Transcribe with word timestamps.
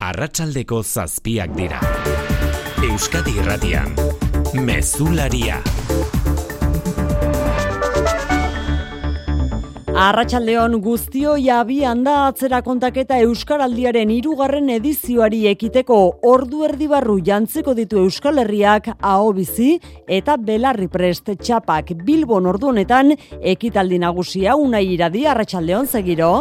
Arratsaldeko 0.00 0.78
zazpiak 0.80 1.50
dira. 1.52 1.78
Euskadi 2.80 3.34
Irratian. 3.36 3.90
Mezularia. 4.56 5.58
Arratxaldeon 9.92 10.78
guztio 10.80 11.34
jabian 11.36 12.00
da 12.06 12.14
atzera 12.30 12.62
kontaketa 12.64 13.18
Euskaraldiaren 13.26 14.14
hirugarren 14.14 14.72
edizioari 14.78 15.42
ekiteko 15.52 16.00
ordu 16.30 16.64
erdi 16.70 16.88
barru 16.88 17.18
jantzeko 17.26 17.76
ditu 17.76 18.00
Euskal 18.00 18.40
Herriak 18.40 18.88
aho 18.96 19.34
bizi 19.36 19.74
eta 20.08 20.38
belarri 20.40 20.88
prest 20.88 21.28
txapak 21.36 21.92
Bilbon 22.08 22.48
ordu 22.48 22.72
honetan 22.72 23.12
ekitaldi 23.52 24.00
nagusia 24.00 24.56
unai 24.56 24.86
iradi 24.96 25.28
Arratxaldeon 25.28 25.92
zegiro. 25.92 26.32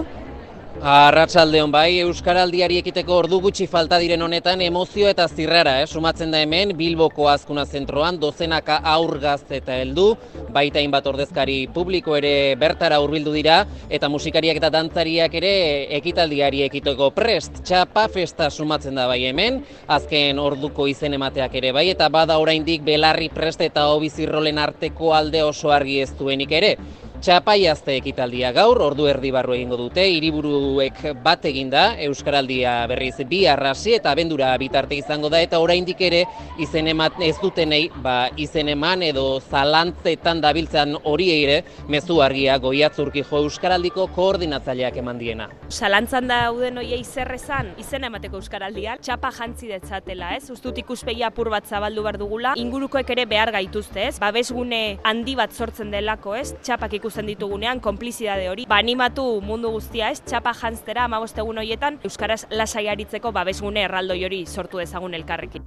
Arratsaldeon 0.80 1.73
bai, 1.75 2.00
Euskaraldiari 2.05 2.77
ekiteko 2.79 3.18
ordu 3.20 3.41
gutxi 3.43 3.66
falta 3.68 3.98
diren 4.00 4.21
honetan 4.23 4.61
emozio 4.64 5.09
eta 5.11 5.25
zirrara, 5.28 5.74
eh? 5.82 5.87
sumatzen 5.92 6.32
da 6.32 6.39
hemen 6.39 6.71
Bilboko 6.78 7.28
azkuna 7.28 7.65
zentroan 7.65 8.15
dozenaka 8.21 8.78
aur 8.87 9.18
gazte 9.20 9.57
eta 9.57 9.75
heldu, 9.75 10.14
baita 10.56 10.79
hainbat 10.79 11.10
ordezkari 11.11 11.57
publiko 11.75 12.15
ere 12.15 12.56
bertara 12.56 13.01
hurbildu 13.04 13.34
dira 13.36 13.57
eta 13.89 14.07
musikariak 14.07 14.61
eta 14.61 14.70
dantzariak 14.78 15.36
ere 15.42 15.51
ekitaldiari 16.00 16.64
ekiteko 16.70 17.11
prest. 17.11 17.59
Txapa 17.68 18.07
festa 18.07 18.48
sumatzen 18.50 18.96
da 18.96 19.09
bai 19.11 19.25
hemen, 19.28 19.59
azken 19.92 20.39
orduko 20.39 20.87
izen 20.87 21.20
emateak 21.20 21.59
ere 21.59 21.75
bai 21.75 21.89
eta 21.92 22.07
bada 22.07 22.39
oraindik 22.39 22.87
belarri 22.87 23.28
prest 23.36 23.68
eta 23.68 23.89
hobizirrolen 23.92 24.64
arteko 24.64 25.11
alde 25.11 25.43
oso 25.43 25.75
argi 25.75 26.00
ez 26.07 26.14
duenik 26.15 26.56
ere. 26.56 26.75
Txapaiazte 27.19 27.97
ekitaldia 28.00 28.54
gaur, 28.55 28.79
ordu 28.79 29.04
erdi 29.11 29.28
barru 29.36 29.51
egingo 29.51 29.75
dute, 29.75 30.05
hiriburuek 30.07 31.01
bat 31.19 31.43
eginda, 31.50 31.82
Euskaraldia 32.05 32.86
berriz 32.88 33.25
bi 33.28 33.42
arrasi 33.44 33.97
eta 33.97 34.14
abendura 34.16 34.53
bitarte 34.61 34.95
izango 34.95 35.28
da, 35.28 35.42
eta 35.44 35.59
oraindik 35.59 36.00
ere 36.08 36.22
izen 36.64 36.88
emat, 36.88 37.17
ez 37.19 37.33
dutenei, 37.42 37.89
ba, 38.06 38.30
izen 38.39 38.72
eman 38.72 39.03
edo 39.03 39.26
zalantzetan 39.42 40.39
dabiltzan 40.45 40.95
hori 41.03 41.28
ere, 41.42 41.58
mezu 41.92 42.22
argia 42.23 42.56
goiatzurki 42.64 43.26
jo 43.28 43.44
Euskaraldiko 43.44 44.08
koordinatzaileak 44.16 45.02
eman 45.04 45.20
diena. 45.20 45.50
Zalantzan 45.67 46.31
da 46.31 46.39
uden 46.56 46.80
oiei 46.80 47.02
zer 47.04 47.33
esan, 47.36 47.73
izen 47.83 48.08
emateko 48.08 48.39
Euskaraldia, 48.39 48.95
txapa 49.04 49.33
jantzi 49.36 49.67
detzatela, 49.73 50.31
ez? 50.38 50.45
Ustut 50.56 50.80
ikuspegi 50.86 51.28
apur 51.28 51.52
bat 51.52 51.67
zabaldu 51.67 52.08
behar 52.08 52.22
dugula, 52.23 52.56
ingurukoek 52.56 53.11
ere 53.17 53.28
behar 53.28 53.52
gaituzte, 53.59 54.08
ez? 54.08 54.16
Babesgune 54.23 54.81
handi 55.04 55.36
bat 55.36 55.52
sortzen 55.52 55.92
delako, 55.92 56.39
ez? 56.39 56.56
Txapak 56.64 56.95
ikusten 57.10 57.26
ditugunean, 57.26 57.80
konplizidade 57.82 58.50
hori. 58.50 58.66
Ba, 58.70 58.78
animatu 58.78 59.42
mundu 59.42 59.72
guztia 59.74 60.12
ez, 60.14 60.22
txapa 60.22 60.54
jantztera 60.54 61.08
amabostegun 61.08 61.58
horietan, 61.58 61.98
Euskaraz 62.06 62.46
lasai 62.52 62.88
aritzeko 62.88 63.32
babesgune 63.34 63.82
erraldoi 63.88 64.24
hori 64.26 64.46
sortu 64.46 64.78
dezagun 64.78 65.16
elkarrekin. 65.18 65.66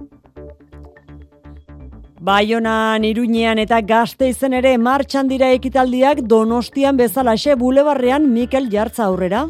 Baionan, 2.23 3.03
Iruñean 3.03 3.59
eta 3.59 3.81
Gazte 3.81 4.29
izen 4.29 4.53
ere 4.53 4.77
martxan 4.77 5.27
dira 5.27 5.49
ekitaldiak 5.51 6.21
Donostian 6.23 6.95
bezalaxe 6.95 7.57
bulebarrean 7.59 8.29
Mikel 8.31 8.69
Jartza 8.71 9.03
aurrera. 9.09 9.49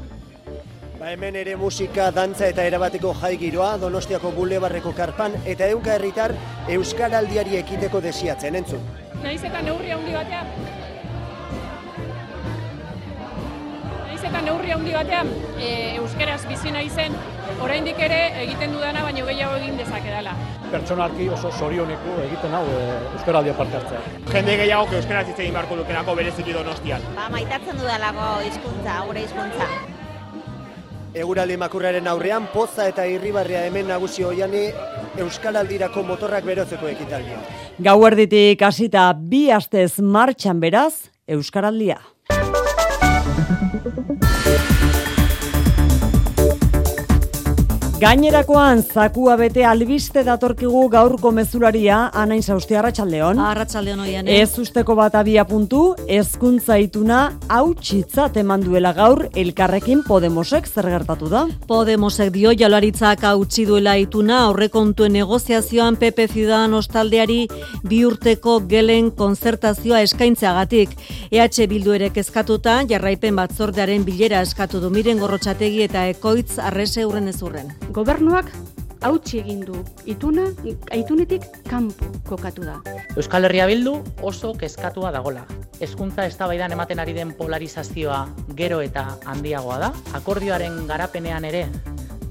Ba 1.00 1.12
hemen 1.12 1.36
ere 1.36 1.54
musika, 1.60 2.10
dantza 2.16 2.48
eta 2.48 2.66
erabateko 2.66 3.14
jai 3.22 3.36
giroa 3.38 3.76
Donostiako 3.78 4.32
bulebarreko 4.34 4.96
karpan 4.98 5.36
eta 5.46 5.68
eunka 5.70 5.94
herritar 6.00 6.34
Euskaraldiari 6.74 7.60
ekiteko 7.62 8.02
desiatzen 8.02 8.56
entzun. 8.64 8.82
Naiz 9.22 9.44
eta 9.44 9.62
neurri 9.62 9.94
handi 9.94 10.18
batean. 10.18 10.82
Eta 14.34 14.42
neurri 14.42 14.72
handi 14.74 14.94
batean 14.96 15.28
e, 15.62 15.68
euskeraz 16.00 16.40
bizi 16.50 16.72
naizen, 16.74 17.14
oraindik 17.62 18.00
ere 18.02 18.18
egiten 18.42 18.72
dudana 18.74 19.04
baino 19.06 19.26
gehiago 19.28 19.60
egin 19.60 19.76
dezakedala. 19.78 20.32
pertsonalki 20.72 21.28
oso 21.30 21.52
sorioneko 21.54 22.16
egiten 22.24 22.56
hau 22.58 22.64
e, 22.66 22.80
Euskaraldia 23.14 23.54
parte 23.60 23.78
hartzea. 23.78 24.00
Jende 24.32 24.56
gehiago 24.64 24.96
euskaraz 24.98 25.28
hitz 25.28 25.38
egin 25.38 25.54
beharko 25.54 25.78
lukenako 25.78 26.16
bereziki 26.18 26.56
donostian. 26.56 27.06
Ba, 27.14 27.28
maitatzen 27.30 27.78
dudalako 27.78 28.30
hizkuntza, 28.48 28.96
gure 29.06 29.26
hizkuntza. 29.28 29.68
Eguraldi 31.24 31.60
makurraren 31.62 32.10
aurrean, 32.10 32.48
poza 32.56 32.88
eta 32.90 33.06
irribarria 33.06 33.62
hemen 33.68 33.86
nagusi 33.94 34.26
oiani 34.26 34.64
Euskaraldirako 35.22 36.02
motorrak 36.08 36.50
berotzeko 36.50 36.90
ekitaldia. 36.90 37.38
Gauerditik 37.86 38.66
hasita 38.66 39.12
bi 39.14 39.44
astez 39.54 40.02
martxan 40.02 40.58
beraz 40.66 41.12
Euskaraldia. 41.38 42.02
Gainerakoan 48.04 48.82
zakua 48.84 49.38
bete 49.40 49.62
albiste 49.64 50.26
datorkigu 50.28 50.82
gaurko 50.92 51.30
mezularia 51.32 52.10
anain 52.20 52.42
zaustia 52.44 52.82
arratsaldeon. 52.82 53.38
Arratsaldeon 53.40 54.02
oian. 54.04 54.28
Ez 54.28 54.60
usteko 54.60 54.98
bat 55.00 55.14
abia 55.16 55.46
puntu, 55.48 55.84
ezkuntza 56.12 56.76
ituna 56.84 57.20
hautsitzat 57.48 58.36
eman 58.42 58.66
duela 58.66 58.92
gaur 58.98 59.22
elkarrekin 59.40 60.02
Podemosek 60.04 60.68
zer 60.68 60.90
gertatu 60.92 61.30
da. 61.32 61.46
Podemosek 61.70 62.34
dio 62.36 62.52
jaularitzak 62.52 63.24
hautsi 63.30 63.64
duela 63.70 63.96
ituna 63.96 64.42
aurrekontuen 64.50 65.16
negoziazioan 65.16 65.96
PP 65.96 66.28
Ciudadanos 66.34 66.90
taldeari 66.92 67.46
bi 67.88 68.02
urteko 68.04 68.58
gelen 68.68 69.14
konzertazioa 69.16 70.04
eskaintzeagatik. 70.10 70.98
EH 71.32 71.70
Bildu 71.72 71.96
ere 71.96 72.12
kezkatuta 72.12 72.82
jarraipen 72.92 73.40
batzordearen 73.40 74.04
bilera 74.04 74.44
eskatu 74.44 74.84
du 74.84 74.92
miren 74.92 75.24
gorrotxategi 75.24 75.88
eta 75.88 76.10
ekoitz 76.12 76.60
arrese 76.60 77.08
urren 77.08 77.32
ezurren. 77.32 77.72
Gobernuak 77.94 78.48
hautsi 79.06 79.38
egin 79.38 79.60
du 79.68 79.84
ituna, 80.10 80.48
aitunetik 80.96 81.44
kanpo 81.68 82.08
kokatu 82.26 82.66
da. 82.66 82.80
Euskal 83.14 83.46
Herria 83.46 83.68
Bildu 83.70 84.00
oso 84.26 84.56
kezkatua 84.58 85.12
dagola. 85.14 85.44
Hezkuntza 85.78 86.26
eztabaidan 86.26 86.74
ematen 86.74 87.04
ari 87.04 87.14
den 87.14 87.36
polarizazioa 87.38 88.24
gero 88.58 88.82
eta 88.82 89.06
handiagoa 89.30 89.78
da. 89.84 89.92
Akordioaren 90.18 90.88
garapenean 90.90 91.46
ere 91.46 91.68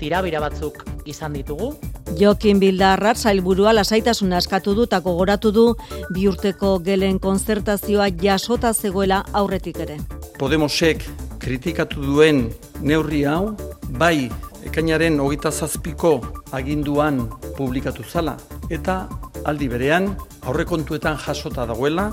tirabira 0.00 0.42
batzuk 0.42 0.82
izan 1.06 1.38
ditugu. 1.38 1.76
Jokin 2.18 2.58
Bildarrat 2.58 3.22
sailburua 3.22 3.72
lasaitasuna 3.78 4.42
eskatu 4.42 4.74
du 4.74 4.90
eta 4.90 4.98
gogoratu 5.00 5.52
du 5.54 5.66
bi 6.10 6.26
urteko 6.26 6.78
gelen 6.82 7.22
konzertazioa 7.22 8.10
jasota 8.18 8.74
zegoela 8.74 9.22
aurretik 9.32 9.78
ere. 9.86 10.00
Podemosek 10.42 11.06
kritikatu 11.38 12.02
duen 12.02 12.48
neurri 12.82 13.22
hau 13.30 13.54
bai 13.98 14.30
ekainaren 14.68 15.18
hogeita 15.20 15.50
zazpiko 15.50 16.20
aginduan 16.52 17.28
publikatu 17.56 18.04
zala. 18.04 18.36
Eta 18.70 19.08
aldi 19.44 19.68
berean 19.68 20.12
aurrekontuetan 20.46 21.18
jasota 21.18 21.66
dagoela 21.66 22.12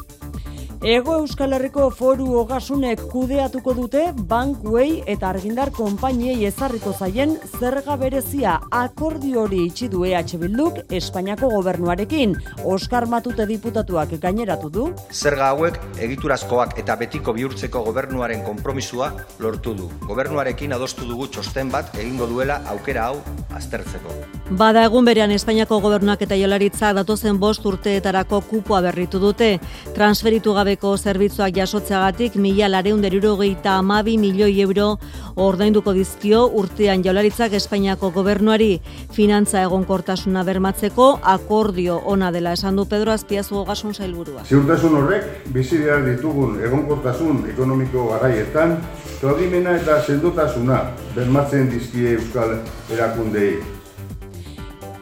Ego 0.81 1.17
Euskal 1.19 1.51
Herriko 1.51 1.90
foru 1.91 2.38
ogasunek 2.40 3.01
kudeatuko 3.12 3.73
dute 3.75 4.03
bankuei 4.29 5.01
eta 5.12 5.28
argindar 5.28 5.73
konpainiei 5.75 6.45
ezarriko 6.47 6.94
zaien 6.94 7.34
zerga 7.59 7.97
berezia 8.00 8.53
akordio 8.72 9.41
hori 9.41 9.66
itxi 9.66 9.90
du 9.91 10.06
EH 10.07 10.38
Bilduk 10.40 10.79
Espainiako 10.90 11.50
gobernuarekin. 11.51 12.38
Oskar 12.63 13.09
Matute 13.12 13.45
diputatuak 13.45 14.13
gaineratu 14.23 14.69
du. 14.69 14.85
Zerga 15.12 15.50
hauek 15.50 15.81
egiturazkoak 16.00 16.78
eta 16.79 16.96
betiko 16.96 17.34
bihurtzeko 17.35 17.84
gobernuaren 17.84 18.46
konpromisua 18.47 19.11
lortu 19.40 19.75
du. 19.75 19.91
Gobernuarekin 20.07 20.72
adostu 20.79 21.03
dugu 21.03 21.28
txosten 21.28 21.75
bat 21.75 21.91
egingo 22.00 22.25
duela 22.31 22.61
aukera 22.72 23.09
hau 23.09 23.19
aztertzeko. 23.51 24.16
Bada 24.56 24.85
egun 24.88 25.03
berean 25.03 25.35
Espainiako 25.35 25.81
gobernuak 25.84 26.23
eta 26.23 26.40
jolaritza 26.40 26.94
datozen 26.96 27.38
bost 27.38 27.67
urteetarako 27.67 28.40
kupoa 28.47 28.79
berritu 28.88 29.19
dute. 29.19 29.57
Transferitu 29.94 30.56
gabeko 30.69 30.97
zerbitzuak 30.97 31.56
jasotzeagatik 31.57 32.35
mila 32.38 32.68
lareun 32.69 33.02
derirogeita 33.02 33.80
amabi 33.80 34.18
milioi 34.22 34.62
euro 34.62 35.00
ordainduko 35.35 35.94
dizkio 35.97 36.44
urtean 36.62 37.02
jaularitzak 37.02 37.56
Espainiako 37.57 38.12
gobernuari 38.13 38.79
finantza 39.16 39.63
egonkortasuna 39.63 40.43
bermatzeko 40.43 41.08
akordio 41.23 41.97
ona 42.05 42.29
dela 42.32 42.53
esan 42.53 42.76
du 42.76 42.85
Pedro 42.85 43.11
Azpiazu 43.11 43.58
ogasun 43.64 43.96
sailburua. 43.96 44.46
Ziurtasun 44.46 44.99
horrek 45.02 45.49
bizi 45.49 45.82
behar 45.82 46.05
ditugun 46.05 46.61
egonkortasun 46.61 47.49
ekonomiko 47.49 48.05
garaietan 48.11 48.78
Klaudimena 49.20 49.73
eta 49.82 49.97
sendotasuna 50.05 50.84
bermatzen 51.17 51.67
dizkie 51.73 52.14
Euskal 52.14 52.59
erakundei. 52.93 53.78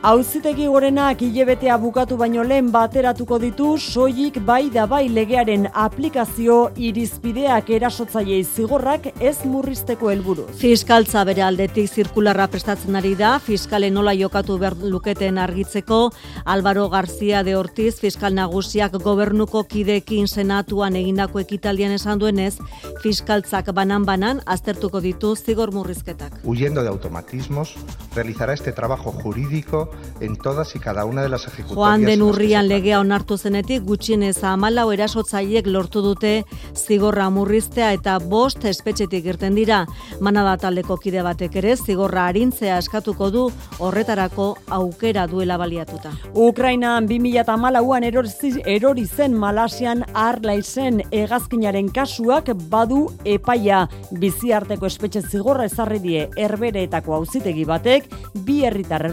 Auzitegi 0.05 0.67
gorenak 0.69 1.23
hilebetea 1.25 1.73
bukatu 1.81 2.19
baino 2.19 2.44
lehen 2.45 2.67
bateratuko 2.69 3.39
ditu 3.41 3.71
soilik 3.81 4.35
bai 4.45 4.69
da 4.69 4.83
bai 4.85 5.07
legearen 5.09 5.65
aplikazio 5.73 6.57
irizpideak 6.77 7.71
erasotzaileei 7.73 8.44
zigorrak 8.45 9.07
ez 9.19 9.39
murrizteko 9.49 10.11
helburu. 10.13 10.45
Fiskaltza 10.61 11.23
bere 11.25 11.41
aldetik 11.41 11.89
zirkularra 11.89 12.45
prestatzen 12.47 12.95
ari 12.95 13.15
da, 13.17 13.39
fiskalen 13.41 13.97
nola 13.97 14.13
jokatu 14.13 14.59
behar 14.61 14.75
luketen 14.83 15.39
argitzeko, 15.41 16.11
Álvaro 16.45 16.89
García 16.93 17.41
de 17.43 17.57
Ortiz, 17.57 17.95
fiskal 17.97 18.38
nagusiak 18.38 19.00
gobernuko 19.01 19.63
kidekin 19.63 20.27
senatuan 20.27 20.95
egindako 20.95 21.41
ekitaldian 21.41 21.97
esan 21.97 22.21
duenez, 22.21 22.59
fiskaltzak 23.01 23.73
banan-banan 23.73 24.45
aztertuko 24.45 25.01
ditu 25.01 25.35
zigor 25.35 25.73
murrizketak. 25.73 26.38
Huyendo 26.43 26.83
de 26.83 26.89
automatismos, 26.89 27.73
realizará 28.13 28.53
este 28.53 28.71
trabajo 28.71 29.11
jurídico 29.11 29.87
en 30.19 30.36
todas 30.36 30.75
y 30.75 30.80
cada 30.80 31.06
una 31.06 31.22
de 31.22 31.30
las 31.30 31.48
ejecutorias. 31.48 31.78
Joan 31.78 32.06
den 32.06 32.22
urrian 32.22 32.68
legea 32.68 33.00
onartu 33.00 33.38
zenetik 33.38 33.84
gutxienez 33.84 34.44
amalau 34.44 34.92
erasotzaileek 34.92 35.68
lortu 35.68 36.01
dute 36.01 36.45
zigorra 36.75 37.30
murriztea 37.30 37.92
eta 37.94 38.18
bost 38.19 38.66
espetxetik 38.66 39.25
irten 39.25 39.56
dira. 39.56 39.86
Manada 40.22 40.57
taldeko 40.57 40.98
kide 40.98 41.22
batek 41.25 41.56
ere 41.62 41.75
zigorra 41.78 42.28
arintzea 42.28 42.78
eskatuko 42.78 43.30
du 43.31 43.44
horretarako 43.80 44.48
aukera 44.69 45.28
duela 45.28 45.57
baliatuta. 45.57 46.12
Ukrainan 46.34 47.07
2008an 47.07 48.07
erori, 48.07 48.54
erori 48.66 49.06
zen 49.06 49.38
Malasian 49.38 50.04
Arlaizen 50.13 51.01
hegazkinaren 51.12 51.92
kasuak 51.94 52.51
badu 52.69 53.07
epaia 53.25 53.88
biziarteko 54.12 54.88
espetxe 54.88 55.22
zigorra 55.22 55.66
ezarri 55.66 56.00
die 56.00 56.28
herbereetako 56.38 57.16
auzitegi 57.22 57.66
batek 57.66 58.10
bi 58.45 58.63
herritar 58.66 59.07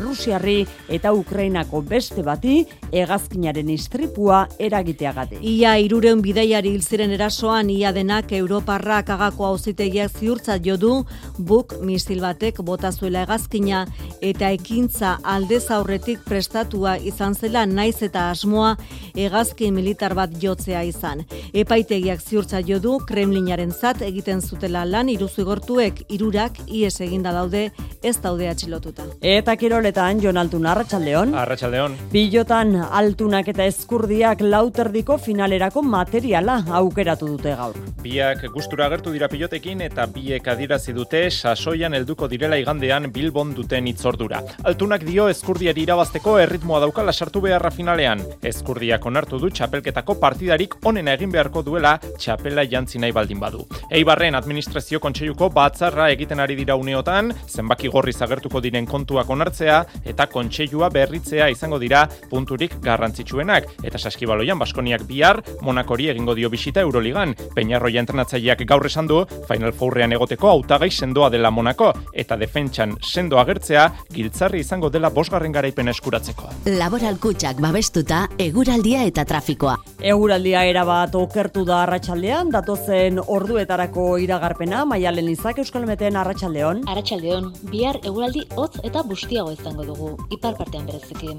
Eta 0.88 1.12
Ukrainako 1.12 1.82
beste 1.82 2.22
bati 2.22 2.64
hegazkinaren 2.92 3.70
istripua 3.70 4.44
eragiteagatik. 4.58 5.42
Ia 5.42 5.76
irureun 5.82 6.22
bidaiari 6.24 6.74
hil 6.74 6.82
ziren 6.82 7.14
erasoan 7.14 7.70
ia 7.70 7.92
denak 7.92 8.32
Europarrak 8.32 9.10
agako 9.14 9.46
auzitegiak 9.52 10.12
ziurtzat 10.18 10.64
jo 10.64 10.76
du 10.76 10.92
buk 11.38 11.76
misil 11.82 12.20
batek 12.20 12.60
bota 12.62 12.92
zuela 12.92 13.24
hegazkina 13.24 13.84
eta 14.20 14.50
ekintza 14.54 15.18
aldez 15.22 15.70
aurretik 15.70 16.24
prestatua 16.24 16.96
izan 16.98 17.34
zela 17.34 17.66
naiz 17.66 18.02
eta 18.02 18.30
asmoa 18.30 18.76
hegazkin 19.14 19.74
militar 19.74 20.14
bat 20.14 20.32
jotzea 20.42 20.82
izan. 20.86 21.24
Epaitegiak 21.52 22.22
ziurtzat 22.22 22.66
jo 22.68 22.78
du 22.78 22.98
Kremlinaren 23.06 23.72
zat 23.72 24.02
egiten 24.02 24.40
zutela 24.42 24.84
lan 24.84 25.08
iruzigortuek 25.12 26.04
irurak 26.14 26.58
ies 26.66 27.00
eginda 27.00 27.32
daude 27.32 27.68
ez 28.02 28.16
daude 28.22 28.48
atxilotuta. 28.48 29.06
Eta 29.20 29.56
kiroletan 29.56 30.20
Jon 30.22 30.38
Altun 30.54 30.66
Arratsaldeon. 30.70 31.32
Arratsaldeon. 31.34 31.94
Pilotan 32.12 32.76
altunak 32.78 33.48
eta 33.50 33.64
eskurdiak 33.66 34.38
lauterdiko 34.46 35.16
finalerako 35.18 35.82
materiala 35.82 36.60
aukeratu 36.78 37.26
dute 37.32 37.56
gaur. 37.58 37.74
Biak 38.04 38.44
gustura 38.54 38.86
agertu 38.86 39.10
dira 39.10 39.26
pilotekin 39.32 39.82
eta 39.82 40.04
biek 40.06 40.46
adirazi 40.52 40.94
dute 40.94 41.24
sasoian 41.30 41.96
helduko 41.98 42.28
direla 42.30 42.54
igandean 42.60 43.08
Bilbon 43.10 43.50
duten 43.56 43.88
itzordura. 43.90 44.44
Altunak 44.62 45.02
dio 45.08 45.26
eskurdiari 45.32 45.82
irabazteko 45.82 46.36
erritmoa 46.44 46.78
daukala 46.84 47.12
sartu 47.12 47.42
beharra 47.42 47.72
finalean. 47.74 48.22
Eskurdiak 48.52 49.10
onartu 49.10 49.42
du 49.42 49.50
txapelketako 49.50 50.20
partidarik 50.22 50.78
onena 50.84 51.16
egin 51.18 51.34
beharko 51.34 51.64
duela 51.66 51.96
txapela 51.98 52.62
jantzi 52.62 53.02
nahi 53.02 53.16
baldin 53.16 53.42
badu. 53.42 53.66
Eibarren 53.90 54.38
administrazio 54.38 55.02
kontseiluko 55.02 55.50
batzarra 55.50 56.12
egiten 56.14 56.38
ari 56.38 56.54
dira 56.62 56.78
uneotan, 56.78 57.34
zenbaki 57.48 57.90
gorriz 57.90 58.20
agertuko 58.22 58.62
diren 58.62 58.86
kontuak 58.86 59.34
onartzea 59.34 59.82
eta 60.04 60.30
kontseilua 60.44 60.90
berritzea 60.92 61.48
izango 61.52 61.78
dira 61.80 62.04
punturik 62.30 62.76
garrantzitsuenak. 62.84 63.70
Eta 63.84 63.98
saskibaloian 63.98 64.60
Baskoniak 64.60 65.06
bihar 65.08 65.40
Monakori 65.64 66.10
egingo 66.12 66.34
dio 66.36 66.50
bisita 66.52 66.82
Euroligan. 66.84 67.34
Peñarroia 67.56 68.02
entrenatzaileak 68.02 68.64
gaur 68.68 68.86
esan 68.86 69.08
du 69.08 69.22
Final 69.48 69.72
Fourrean 69.72 70.12
egoteko 70.12 70.50
hautagai 70.50 70.90
sendoa 70.90 71.30
dela 71.30 71.50
Monako 71.50 71.92
eta 72.12 72.36
defentsan 72.36 72.96
sendo 73.00 73.38
agertzea 73.40 73.86
giltzarri 74.12 74.60
izango 74.60 74.90
dela 74.90 75.10
bosgarren 75.10 75.52
garaipen 75.52 75.88
eskuratzeko. 75.88 76.50
Laboral 76.78 77.16
kutsak 77.22 77.60
babestuta 77.64 78.26
eguraldia 78.38 79.04
eta 79.08 79.24
trafikoa. 79.24 79.78
Eguraldia 80.04 80.64
erabat 80.68 81.14
okertu 81.16 81.64
da 81.64 81.82
arratsaldean 81.84 82.52
datozen 82.52 83.20
orduetarako 83.24 84.18
iragarpena 84.20 84.84
Maialen 84.84 85.30
Izak 85.32 85.62
Euskalmeten 85.64 86.18
arratsaldeon. 86.20 86.84
Arratsaldeon, 86.90 87.52
bihar 87.72 88.00
eguraldi 88.04 88.44
hotz 88.56 88.76
eta 88.84 89.02
bustiago 89.08 89.54
izango 89.54 89.88
dugu 89.88 90.12
ipar 90.34 90.56
partean 90.58 90.86
bereziki. 90.88 91.34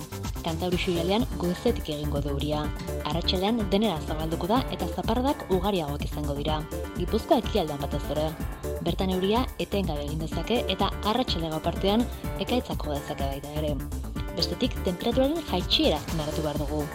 Kantauri 0.46 0.80
xuialean 0.80 1.26
goizetik 1.42 1.90
egingo 1.96 2.22
du 2.24 2.32
euria. 2.34 2.62
Arratsaldean 3.10 3.64
denera 3.74 3.98
zabalduko 4.08 4.50
da 4.52 4.62
eta 4.76 4.88
zapardak 4.88 5.44
ugariagoak 5.56 6.06
izango 6.08 6.36
dira. 6.38 6.60
Gipuzkoa 7.00 7.42
ekialdean 7.44 7.82
batez 7.84 8.04
ere. 8.16 8.28
Bertan 8.86 9.12
euria 9.18 9.46
etengabe 9.66 10.06
egin 10.06 10.22
dezake 10.26 10.62
eta 10.76 10.92
arratsalde 11.12 11.60
partean 11.68 12.06
ekaitzako 12.40 12.94
dezake 12.94 13.34
baita 13.34 13.58
ere. 13.64 13.76
Bestetik 14.36 14.80
temperaturaren 14.88 15.44
jaitsiera 15.52 16.00
azpimarratu 16.02 16.48
behar 16.48 16.64
dugu. 16.64 16.86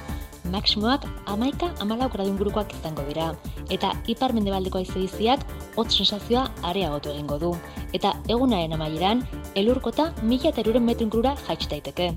Maximoak 0.51 1.07
amaika 1.31 1.71
amalau 1.81 2.09
gradun 2.11 2.37
gurukoak 2.41 2.75
izango 2.75 3.05
dira, 3.09 3.31
eta 3.71 3.93
ipar 4.11 4.35
mendebaldeko 4.35 4.83
aizebiziak 4.83 5.45
hotz 5.77 5.93
sensazioa 5.95 6.49
areagotu 6.73 7.15
egingo 7.15 7.39
du, 7.39 7.55
eta 7.97 8.17
egunaren 8.29 8.75
amaieran, 8.75 9.25
elurkota 9.55 10.11
mila 10.23 10.51
eta 10.51 10.65
eruren 10.65 10.87
metro 10.91 11.07
ingurura 11.07 11.37
jaitsi 11.47 11.71
daiteke. 11.75 12.13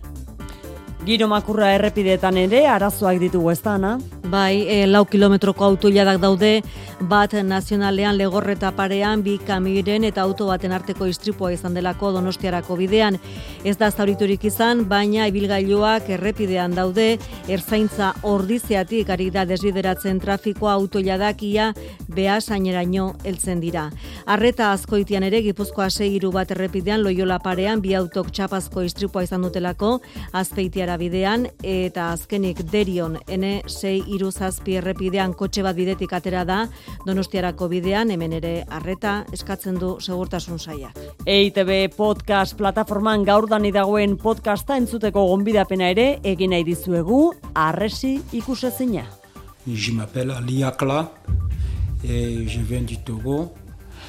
Giro 1.03 1.27
makurra 1.27 1.73
errepideetan 1.75 2.37
ere 2.39 2.61
arazoak 2.71 3.17
ditugu 3.19 3.49
ez 3.51 3.59
da, 3.59 3.73
Ana? 3.75 3.97
Bai, 4.33 4.63
e, 4.71 4.85
lau 4.87 5.03
kilometroko 5.03 5.65
autoiladak 5.67 6.21
daude, 6.23 6.51
bat 7.11 7.33
nazionalean 7.43 8.15
legorreta 8.15 8.69
parean, 8.71 9.19
bi 9.21 9.33
kamiren 9.45 10.07
eta 10.07 10.23
auto 10.23 10.47
baten 10.47 10.71
arteko 10.71 11.05
istripua 11.11 11.51
izan 11.51 11.75
delako 11.75 12.13
donostiarako 12.15 12.77
bidean. 12.79 13.17
Ez 13.67 13.75
da 13.77 13.89
zauriturik 13.91 14.45
izan, 14.47 14.85
baina 14.87 15.27
ibilgailuak 15.27 16.07
errepidean 16.15 16.71
daude, 16.73 17.17
erzaintza 17.51 18.13
ordiziatik 18.23 19.11
ari 19.11 19.27
da 19.29 19.43
desbideratzen 19.45 20.23
trafikoa 20.23 20.77
autoiladak 20.79 21.43
ia 21.43 21.73
behasaineraino 22.07 23.09
heltzen 23.25 23.59
dira. 23.59 23.89
Arreta 24.25 24.71
azkoitian 24.71 25.27
ere, 25.27 25.43
gipuzkoa 25.43 25.89
segiru 25.91 26.31
bat 26.31 26.55
errepidean, 26.55 27.03
loiola 27.03 27.41
parean, 27.43 27.83
bi 27.83 27.93
autok 27.99 28.31
txapazko 28.31 28.87
istripua 28.87 29.27
izan 29.27 29.43
dutelako, 29.43 29.97
azpeitiara 30.31 30.92
bidean, 30.97 31.47
eta 31.63 32.09
azkenik 32.13 32.61
derion, 32.71 33.17
ene 33.27 33.61
sei 33.67 34.01
iru 34.15 34.31
zazpi 34.31 34.77
errepidean 34.79 35.33
kotxe 35.37 35.63
bat 35.65 35.75
bidetik 35.75 36.13
atera 36.13 36.43
da, 36.45 36.59
donostiarako 37.05 37.67
bidean, 37.71 38.11
hemen 38.13 38.33
ere 38.39 38.53
arreta 38.69 39.15
eskatzen 39.33 39.79
du 39.81 39.95
segurtasun 39.99 40.59
saia. 40.59 40.91
EITB 41.25 41.95
podcast 41.95 42.57
plataforman 42.59 43.23
gaur 43.23 43.49
dani 43.49 43.71
dagoen 43.71 44.17
podcasta 44.17 44.77
entzuteko 44.77 45.25
gonbidapena 45.31 45.89
ere, 45.95 46.07
egin 46.23 46.53
nahi 46.55 46.67
dizuegu, 46.67 47.25
arresi 47.55 48.19
ikusezina. 48.31 49.07
Je 49.65 49.91
m'appelle 49.95 50.35
Ali 50.35 50.63
Akla, 50.63 51.09
et 52.03 52.47
je 52.47 52.59
viens 52.59 52.81
du 52.81 52.97
Togo. 52.97 53.62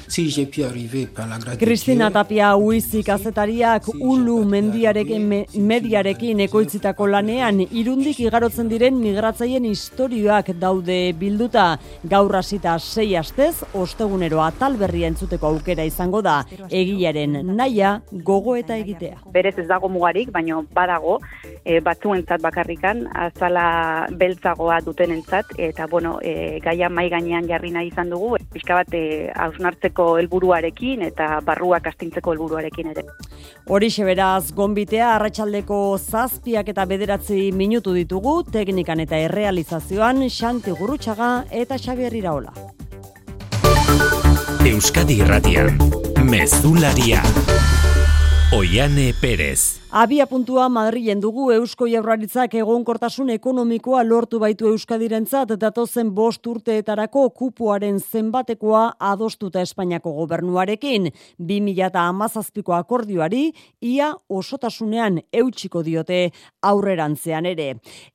Si 0.07 0.29
j'ai 0.29 0.45
pu 0.45 0.63
arriver 0.63 1.07
par 1.07 1.27
la 1.27 1.37
grâce 1.37 1.57
Cristina 1.57 2.11
Tapia 2.11 2.55
Uizi 2.57 3.03
kazetariak 3.03 3.87
ulu 3.99 4.43
mendiarekin 4.45 5.27
me, 5.27 5.39
mediarekin 5.57 6.43
ekoitzitako 6.45 7.07
lanean 7.09 7.63
irundik 7.65 8.19
igarotzen 8.21 8.69
diren 8.69 8.99
migratzaien 9.01 9.65
istorioak 9.65 10.51
daude 10.61 10.99
bilduta. 11.17 11.79
Gaur 12.03 12.35
hasita 12.37 12.77
sei 12.79 13.15
astez 13.17 13.63
ostegunero 13.73 14.43
atal 14.45 14.77
berria 14.77 15.09
entzuteko 15.09 15.47
aukera 15.47 15.83
izango 15.83 16.21
da. 16.21 16.43
Egiaren 16.69 17.39
naia 17.55 17.99
gogo 18.11 18.55
eta 18.55 18.77
egitea. 18.77 19.23
Berez 19.33 19.55
ez 19.57 19.67
dago 19.67 19.89
mugarik, 19.89 20.29
baino 20.31 20.63
badago 20.73 21.17
e, 21.63 21.79
batzuentzat 21.81 22.43
bakarrikan 22.45 23.05
azala 23.25 24.05
beltzagoa 24.11 24.79
dutenentzat 24.85 25.57
eta 25.57 25.89
bueno, 25.89 26.19
e, 26.21 26.59
gaia 26.63 26.89
mai 26.89 27.09
gainean 27.09 27.49
jarri 27.49 27.73
nahi 27.73 27.89
izan 27.89 28.13
dugu, 28.13 28.35
pixka 28.53 28.77
bat 28.83 28.93
e, 28.93 29.31
hausnartzeko 29.95 30.17
helburuarekin 30.19 31.01
eta 31.01 31.41
barruak 31.45 31.87
astintzeko 31.87 32.31
helburuarekin 32.33 32.87
ere. 32.91 33.03
Horixe 33.67 34.03
beraz, 34.05 34.51
gonbitea 34.53 35.15
arratsaldeko 35.15 35.97
zazpiak 35.97 36.69
eta 36.69 36.85
bederatzi 36.85 37.51
minutu 37.51 37.93
ditugu, 37.93 38.43
teknikan 38.51 38.99
eta 38.99 39.17
errealizazioan 39.17 40.27
Xanti 40.29 40.71
Gurrutxaga 40.71 41.45
eta 41.51 41.77
Xabier 41.77 42.13
Iraola. 42.13 42.53
Euskadi 44.65 45.21
Irratian, 45.21 45.77
Mezularia. 46.23 47.21
Oiane 48.53 49.13
Perez. 49.21 49.84
Abia 49.95 50.25
puntua 50.27 50.67
Madrilen 50.67 51.21
dugu 51.23 51.45
Eusko 51.55 51.85
Jaurlaritzak 51.87 52.57
egonkortasun 52.59 53.29
ekonomikoa 53.31 54.01
lortu 54.03 54.41
baitu 54.43 54.67
Euskadirentzat 54.67 55.53
datozen 55.55 56.09
bost 56.11 56.43
urteetarako 56.51 57.29
kupuaren 57.29 58.01
zenbatekoa 58.03 58.81
adostuta 58.99 59.61
Espainiako 59.63 60.11
gobernuarekin. 60.17 61.07
2017ko 61.39 62.75
akordioari 62.75 63.53
ia 63.79 64.09
osotasunean 64.27 65.21
eutxiko 65.31 65.79
diote 65.87 66.19
aurrerantzean 66.61 67.47
ere. 67.53 67.69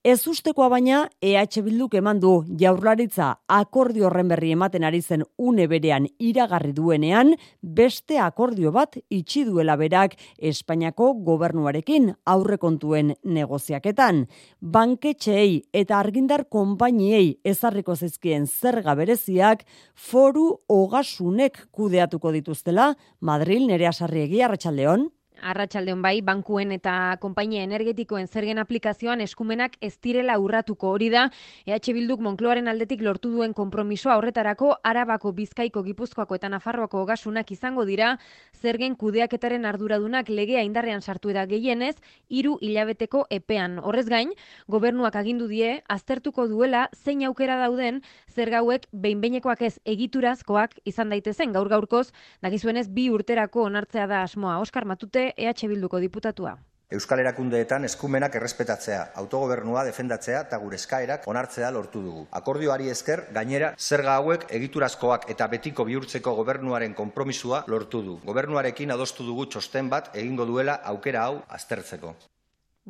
Ez 0.04 0.20
ustekoa 0.28 0.68
baina 0.68 1.06
EH 1.22 1.64
Bilduk 1.64 1.96
eman 1.96 2.20
du 2.20 2.34
Jaurlaritza 2.60 3.30
akordio 3.48 4.10
horren 4.10 4.28
berri 4.28 4.52
ematen 4.52 4.84
ari 4.84 5.00
zen 5.00 5.24
une 5.38 5.64
berean 5.64 6.10
iragarri 6.18 6.76
duenean 6.76 7.32
beste 7.62 8.20
akordio 8.20 8.68
bat 8.70 9.00
itxi 9.08 9.48
duela 9.48 9.80
berak 9.80 10.20
Espainiako 10.36 11.14
gobernuarekin 11.24 11.69
aurrekontuen 12.26 13.14
negoziaketan. 13.24 14.26
Banketxeei 14.60 15.62
eta 15.72 15.98
argindar 15.98 16.46
konpainiei 16.48 17.38
ezarriko 17.44 17.96
zizkien 17.96 18.46
zerga 18.46 18.94
bereziak 18.94 19.64
foru 19.94 20.60
ogasunek 20.68 21.66
kudeatuko 21.70 22.32
dituztela 22.32 22.94
Madril 23.20 23.66
nerea 23.66 23.92
sarriegi 23.92 24.42
arratsaldeon. 24.42 25.08
Arratxaldeon 25.40 26.02
bai, 26.02 26.20
bankuen 26.22 26.72
eta 26.72 27.16
konpainia 27.20 27.62
energetikoen 27.64 28.28
zergen 28.28 28.58
aplikazioan 28.62 29.20
eskumenak 29.24 29.76
ez 29.80 29.94
direla 30.02 30.36
urratuko 30.38 30.90
hori 30.94 31.08
da, 31.10 31.26
EH 31.66 31.92
Bilduk 31.96 32.20
Monkloaren 32.20 32.68
aldetik 32.68 33.02
lortu 33.02 33.30
duen 33.32 33.54
konpromisoa 33.54 34.16
horretarako 34.18 34.74
Arabako, 34.82 35.32
Bizkaiko, 35.32 35.82
Gipuzkoako 35.82 36.36
eta 36.36 36.48
Nafarroako 36.52 37.02
ogasunak 37.02 37.50
izango 37.50 37.84
dira, 37.88 38.18
zergen 38.60 38.96
kudeaketaren 38.96 39.64
arduradunak 39.64 40.28
legea 40.28 40.62
indarrean 40.62 41.02
sartu 41.02 41.30
eda 41.30 41.46
gehienez, 41.46 41.96
hiru 42.28 42.58
hilabeteko 42.60 43.26
epean. 43.30 43.78
Horrez 43.78 44.06
gain, 44.08 44.34
gobernuak 44.68 45.16
agindu 45.16 45.48
die, 45.48 45.80
aztertuko 45.88 46.46
duela 46.48 46.88
zein 46.94 47.24
aukera 47.24 47.56
dauden 47.60 48.02
zergauek 48.30 48.86
behinbeinekoak 48.92 49.62
ez 49.68 49.74
egiturazkoak 49.84 50.78
izan 50.84 51.12
daitezen 51.12 51.52
gaur 51.52 51.68
gaurkoz, 51.68 52.08
dakizuenez 52.42 52.88
bi 52.88 53.10
urterako 53.10 53.68
onartzea 53.68 54.06
da 54.06 54.22
asmoa. 54.22 54.58
Oskar 54.64 54.84
Matute, 54.84 55.32
EH 55.36 55.68
Bilduko 55.68 56.00
diputatua. 56.00 56.56
Euskal 56.90 57.20
Erakundeetan 57.22 57.84
eskumenak 57.86 58.34
errespetatzea, 58.34 59.02
autogobernua 59.20 59.84
defendatzea 59.86 60.40
eta 60.48 60.58
gure 60.58 60.74
eskaerak 60.80 61.28
onartzea 61.30 61.68
lortu 61.76 62.02
dugu. 62.02 62.24
Akordioari 62.40 62.90
esker, 62.90 63.22
gainera, 63.36 63.68
zerga 63.78 64.16
hauek 64.18 64.48
egiturazkoak 64.58 65.28
eta 65.30 65.46
betiko 65.52 65.86
bihurtzeko 65.86 66.34
gobernuaren 66.40 66.98
konpromisua 66.98 67.62
lortu 67.70 68.02
du. 68.08 68.16
Gobernuarekin 68.26 68.90
adostu 68.90 69.28
dugu 69.28 69.46
txosten 69.46 69.92
bat 69.94 70.10
egingo 70.24 70.48
duela 70.50 70.80
aukera 70.94 71.28
hau 71.28 71.38
aztertzeko. 71.60 72.16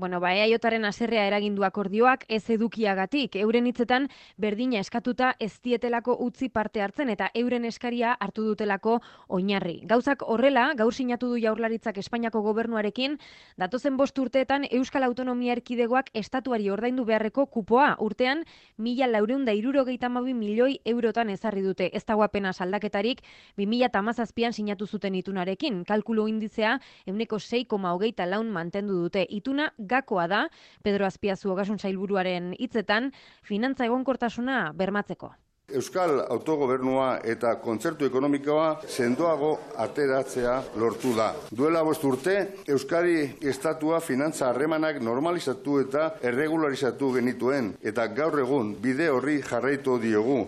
Bueno, 0.01 0.19
ba, 0.19 0.31
eaiotaren 0.33 0.87
aserrea 0.89 1.27
eragindu 1.29 1.61
akordioak 1.67 2.23
ez 2.33 2.47
edukiagatik. 2.55 3.35
Euren 3.37 3.67
hitzetan 3.69 4.07
berdina 4.41 4.79
eskatuta 4.81 5.35
ez 5.45 5.59
dietelako 5.61 6.15
utzi 6.25 6.47
parte 6.49 6.81
hartzen 6.81 7.11
eta 7.13 7.27
euren 7.37 7.67
eskaria 7.69 8.15
hartu 8.15 8.47
dutelako 8.47 8.95
oinarri. 9.29 9.83
Gauzak 9.91 10.25
horrela, 10.25 10.63
gaur 10.79 10.97
sinatu 10.97 11.29
du 11.29 11.41
jaurlaritzak 11.43 11.99
Espainiako 12.01 12.41
gobernuarekin, 12.47 13.19
datozen 13.61 13.99
bost 13.99 14.17
urteetan 14.23 14.65
Euskal 14.71 15.05
Autonomia 15.05 15.53
Erkidegoak 15.59 16.09
estatuari 16.15 16.71
ordaindu 16.71 17.05
beharreko 17.05 17.45
kupoa. 17.53 17.91
Urtean, 18.01 18.47
mila 18.79 19.07
laureun 19.07 19.45
da 19.45 19.53
irurogeita 19.53 20.09
milioi 20.09 20.81
eurotan 20.87 21.29
ezarri 21.29 21.61
dute. 21.61 21.91
Ez 21.93 22.07
dago 22.07 22.23
apena 22.23 22.55
saldaketarik, 22.55 23.21
2000 23.59 23.93
tamazazpian 23.93 24.55
sinatu 24.55 24.87
zuten 24.87 25.15
itunarekin. 25.15 25.85
Kalkulo 25.85 26.27
indizea, 26.27 26.81
euneko 27.07 27.37
6,hogeita 27.37 28.25
laun 28.25 28.49
mantendu 28.51 28.95
dute. 28.95 29.27
Ituna 29.29 29.75
gakoa 29.91 30.27
da 30.31 30.47
Pedro 30.87 31.07
Azpiazu 31.11 31.53
ogasun 31.53 31.79
sailburuaren 31.79 32.55
hitzetan 32.59 33.13
finantza 33.43 33.87
egonkortasuna 33.91 34.65
bermatzeko. 34.77 35.35
Euskal 35.71 36.17
autogobernua 36.35 37.21
eta 37.33 37.53
kontzertu 37.63 38.07
ekonomikoa 38.09 38.71
sendoago 38.89 39.53
ateratzea 39.85 40.57
lortu 40.83 41.15
da. 41.15 41.29
Duela 41.55 41.85
bost 41.87 42.05
urte, 42.09 42.37
Euskari 42.67 43.29
estatua 43.53 44.01
finantza 44.03 44.49
harremanak 44.51 44.99
normalizatu 45.03 45.79
eta 45.85 46.09
erregularizatu 46.33 47.13
genituen, 47.21 47.75
eta 47.83 48.09
gaur 48.17 48.41
egun 48.43 48.75
bide 48.83 49.11
horri 49.15 49.41
jarraitu 49.47 50.01
diogu. 50.03 50.41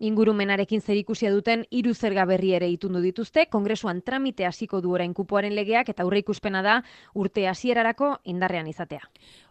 Ingurumenarekin 0.00 0.80
zerikusia 0.80 1.28
duten 1.30 1.66
hiru 1.70 1.92
zerga 1.92 2.24
berri 2.24 2.54
ere 2.56 2.70
itundu 2.72 3.02
dituzte, 3.04 3.44
kongresuan 3.52 4.00
tramite 4.00 4.46
hasiko 4.48 4.80
du 4.80 4.94
orain 4.96 5.12
kupoaren 5.12 5.52
legeak 5.54 5.90
eta 5.92 6.06
aurreikuspena 6.06 6.62
da 6.64 6.78
urte 7.14 7.44
hasierarako 7.48 8.14
indarrean 8.24 8.70
izatea. 8.70 9.04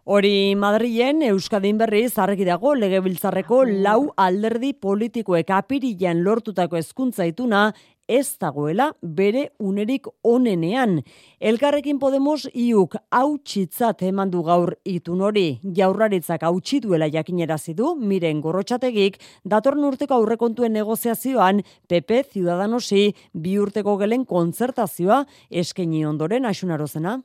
Hori 0.09 0.55
Madrilen 0.57 1.21
Euskadin 1.27 1.77
berriz 1.77 2.17
argi 2.17 2.47
dago 2.47 2.73
legebiltzarreko 2.73 3.61
lau 3.85 4.09
alderdi 4.17 4.73
politikoek 4.73 5.53
apirilean 5.53 6.23
lortutako 6.25 6.81
hezkuntza 6.81 7.29
ituna 7.29 7.67
ez 8.09 8.35
dagoela 8.41 8.89
bere 9.01 9.45
unerik 9.61 10.09
onenean. 10.25 10.97
Elkarrekin 11.39 11.99
Podemos 12.01 12.47
iuk 12.53 12.97
hautsitzat 13.13 14.01
eman 14.09 14.33
du 14.33 14.41
gaur 14.43 14.73
itun 14.83 15.21
hori. 15.21 15.59
Jaurlaritzak 15.77 16.43
hautsi 16.49 16.81
duela 16.81 17.07
jakinerazi 17.13 17.77
du 17.77 17.93
miren 17.95 18.41
gorrotxategik 18.41 19.21
datorn 19.45 19.85
urteko 19.85 20.17
aurrekontuen 20.17 20.73
negoziazioan 20.73 21.61
PP 21.87 22.23
Ciudadanosi 22.33 23.13
bi 23.33 23.57
urteko 23.61 23.97
gelen 24.01 24.25
kontzertazioa 24.25 25.23
eskaini 25.63 26.05
ondoren 26.09 26.49
asunarozena. 26.49 27.19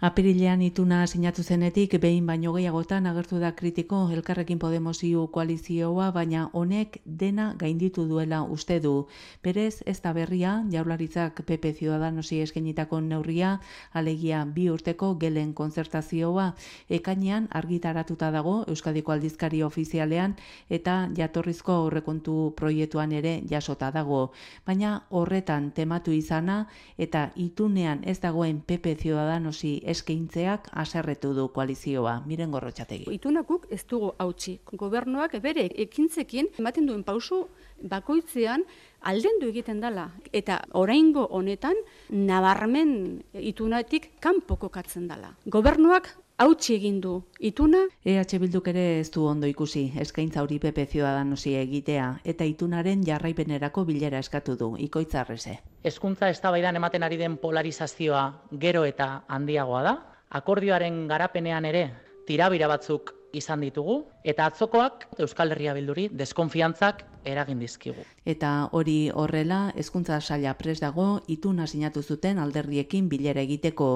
Apirilean 0.00 0.62
ituna 0.62 1.06
sinatu 1.06 1.42
zenetik 1.42 1.94
behin 2.00 2.26
baino 2.26 2.52
gehiagotan 2.52 3.06
agertu 3.06 3.38
da 3.40 3.52
kritiko 3.52 4.08
elkarrekin 4.12 4.58
Podemos 4.58 5.02
iu 5.04 5.26
koalizioa, 5.28 6.10
baina 6.12 6.50
honek 6.52 6.98
dena 7.04 7.54
gainditu 7.58 8.04
duela 8.08 8.42
uste 8.42 8.80
du. 8.80 9.06
Berez, 9.42 9.82
ez 9.86 10.00
da 10.02 10.12
berria, 10.12 10.64
jaularitzak 10.70 11.42
PP 11.46 11.72
Ciudadanosi 11.78 12.40
eskenitako 12.40 13.00
neurria, 13.00 13.60
alegia 13.92 14.44
bi 14.44 14.68
urteko 14.70 15.14
gelen 15.14 15.54
konzertazioa, 15.54 16.52
ekainean 16.88 17.48
argitaratuta 17.50 18.30
dago 18.30 18.64
Euskadiko 18.68 19.12
aldizkari 19.12 19.62
ofizialean 19.62 20.36
eta 20.70 21.08
jatorrizko 21.16 21.72
aurrekontu 21.72 22.52
proiektuan 22.56 23.12
ere 23.12 23.40
jasota 23.48 23.90
dago. 23.90 24.32
Baina 24.66 25.02
horretan 25.10 25.70
tematu 25.72 26.12
izana 26.12 26.66
eta 26.98 27.30
itunean 27.36 28.02
ez 28.04 28.18
dagoen 28.20 28.60
PP 28.60 28.96
Ciudadanosi 29.02 29.75
eskaintzeak 29.84 30.68
aserretu 30.72 31.32
du 31.34 31.48
koalizioa. 31.54 32.22
Miren 32.26 32.50
gorrotxategi. 32.54 33.08
Itunakuk 33.14 33.66
ez 33.70 33.82
dugu 33.88 34.12
hautsi. 34.18 34.58
Gobernuak 34.72 35.36
bere 35.42 35.68
ekintzekin 35.86 36.52
ematen 36.58 36.86
duen 36.86 37.04
pausu 37.04 37.46
bakoitzean 37.82 38.64
aldendu 39.00 39.50
egiten 39.52 39.80
dela. 39.80 40.10
Eta 40.32 40.62
oraingo 40.72 41.26
honetan 41.30 41.76
nabarmen 42.10 43.22
itunatik 43.32 44.12
kanpoko 44.20 44.70
katzen 44.72 45.08
dela. 45.08 45.34
Gobernuak 45.46 46.14
hautsi 46.38 46.74
egin 46.76 47.00
du 47.00 47.14
ituna. 47.40 47.82
EH 48.04 48.38
Bilduk 48.40 48.68
ere 48.68 48.84
ez 49.00 49.10
du 49.10 49.24
ondo 49.26 49.46
ikusi, 49.46 49.90
eskaintza 50.00 50.42
hori 50.42 50.58
PP 50.60 50.86
Ciudadanosi 50.92 51.54
egitea, 51.56 52.08
eta 52.24 52.44
itunaren 52.44 53.04
jarraipenerako 53.06 53.84
bilera 53.88 54.20
eskatu 54.20 54.56
du, 54.56 54.74
ikoitzarreze. 54.78 55.58
Hezkuntza 55.84 56.28
eztabaidan 56.30 56.76
ematen 56.76 57.02
ari 57.02 57.16
den 57.16 57.38
polarizazioa 57.40 58.24
gero 58.60 58.84
eta 58.84 59.24
handiagoa 59.28 59.82
da, 59.82 59.96
akordioaren 60.30 61.06
garapenean 61.08 61.64
ere 61.64 61.88
tirabira 62.26 62.68
batzuk 62.68 63.14
izan 63.36 63.62
ditugu, 63.64 64.00
eta 64.24 64.46
atzokoak 64.50 65.06
Euskal 65.22 65.52
Herria 65.54 65.74
Bilduri 65.76 66.08
deskonfiantzak 66.12 67.04
eragin 67.26 67.58
dizkigu. 67.60 68.04
Eta 68.26 68.50
hori 68.76 69.10
horrela, 69.14 69.72
hezkuntza 69.78 70.18
saila 70.20 70.54
pres 70.58 70.78
dago, 70.80 71.06
ituna 71.32 71.66
sinatu 71.66 72.02
zuten 72.02 72.38
alderriekin 72.38 73.08
bilera 73.10 73.42
egiteko. 73.42 73.88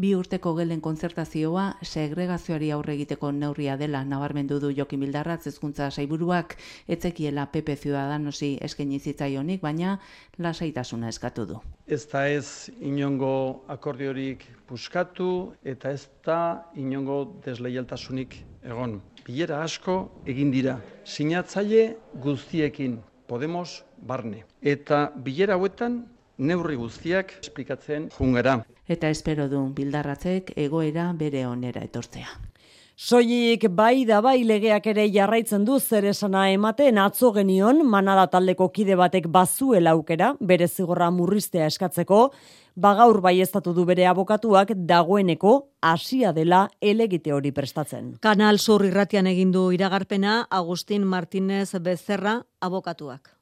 Bi 0.00 0.14
urteko 0.16 0.54
gelen 0.56 0.80
konzertazioa, 0.84 1.66
segregazioari 1.82 2.70
aurre 2.74 2.96
egiteko 2.96 3.32
neurria 3.32 3.76
dela 3.76 4.04
nabarmendu 4.04 4.58
du 4.60 4.72
Joki 4.74 4.96
Mildarratz 4.96 5.46
hezkuntza 5.52 5.90
saiburuak 5.90 6.56
etzekiela 6.88 7.46
PP 7.52 7.76
Ciudadanosi 7.84 8.56
eskaini 8.64 8.98
zitzaionik, 8.98 9.62
baina 9.62 9.98
lasaitasuna 10.38 11.08
eskatu 11.12 11.46
du. 11.46 11.60
Ez 11.86 12.04
da 12.08 12.26
ez 12.28 12.70
inongo 12.80 13.64
akordiorik 13.68 14.44
puskatu 14.68 15.54
eta 15.64 15.92
ez 15.92 16.08
da 16.24 16.68
inongo 16.76 17.24
desleialtasunik 17.44 18.42
egon 18.64 19.00
bilera 19.26 19.62
asko 19.62 19.98
egin 20.26 20.50
dira. 20.50 20.78
Sinatzaile 21.04 21.96
guztiekin 22.22 22.98
Podemos 23.28 23.84
barne. 24.00 24.44
Eta 24.62 25.12
bilera 25.24 25.58
hauetan 25.58 25.98
neurri 26.38 26.78
guztiak 26.80 27.34
esplikatzen 27.42 28.08
jungera. 28.16 28.62
Eta 28.88 29.10
espero 29.12 29.48
du 29.52 29.66
bildarratzek 29.76 30.54
egoera 30.56 31.10
bere 31.12 31.44
onera 31.46 31.82
etortzea. 31.84 32.30
Soilik 32.98 33.62
bai 33.70 34.02
da 34.02 34.16
bai 34.18 34.40
legeak 34.42 34.88
ere 34.90 35.04
jarraitzen 35.14 35.62
du 35.62 35.76
zer 35.78 36.08
esana 36.10 36.48
ematen 36.50 36.96
atzo 36.98 37.30
genion 37.36 37.84
manada 37.86 38.24
taldeko 38.32 38.66
kide 38.74 38.96
batek 38.98 39.28
bazuela 39.36 39.92
aukera 39.94 40.32
bere 40.40 40.66
zigorra 40.66 41.06
murriztea 41.14 41.68
eskatzeko, 41.70 42.32
bagaur 42.74 43.20
bai 43.20 43.36
estatu 43.46 43.76
du 43.78 43.86
bere 43.86 44.10
abokatuak 44.10 44.74
dagoeneko 44.90 45.54
hasia 45.80 46.32
dela 46.32 46.66
elegite 46.80 47.32
hori 47.32 47.54
prestatzen. 47.54 48.16
Kanal 48.18 48.58
Sur 48.58 48.82
irratian 48.82 49.30
egin 49.30 49.54
du 49.54 49.70
iragarpena 49.70 50.48
Agustin 50.50 51.06
Martínez 51.06 51.70
Becerra 51.78 52.40
abokatuak 52.58 53.37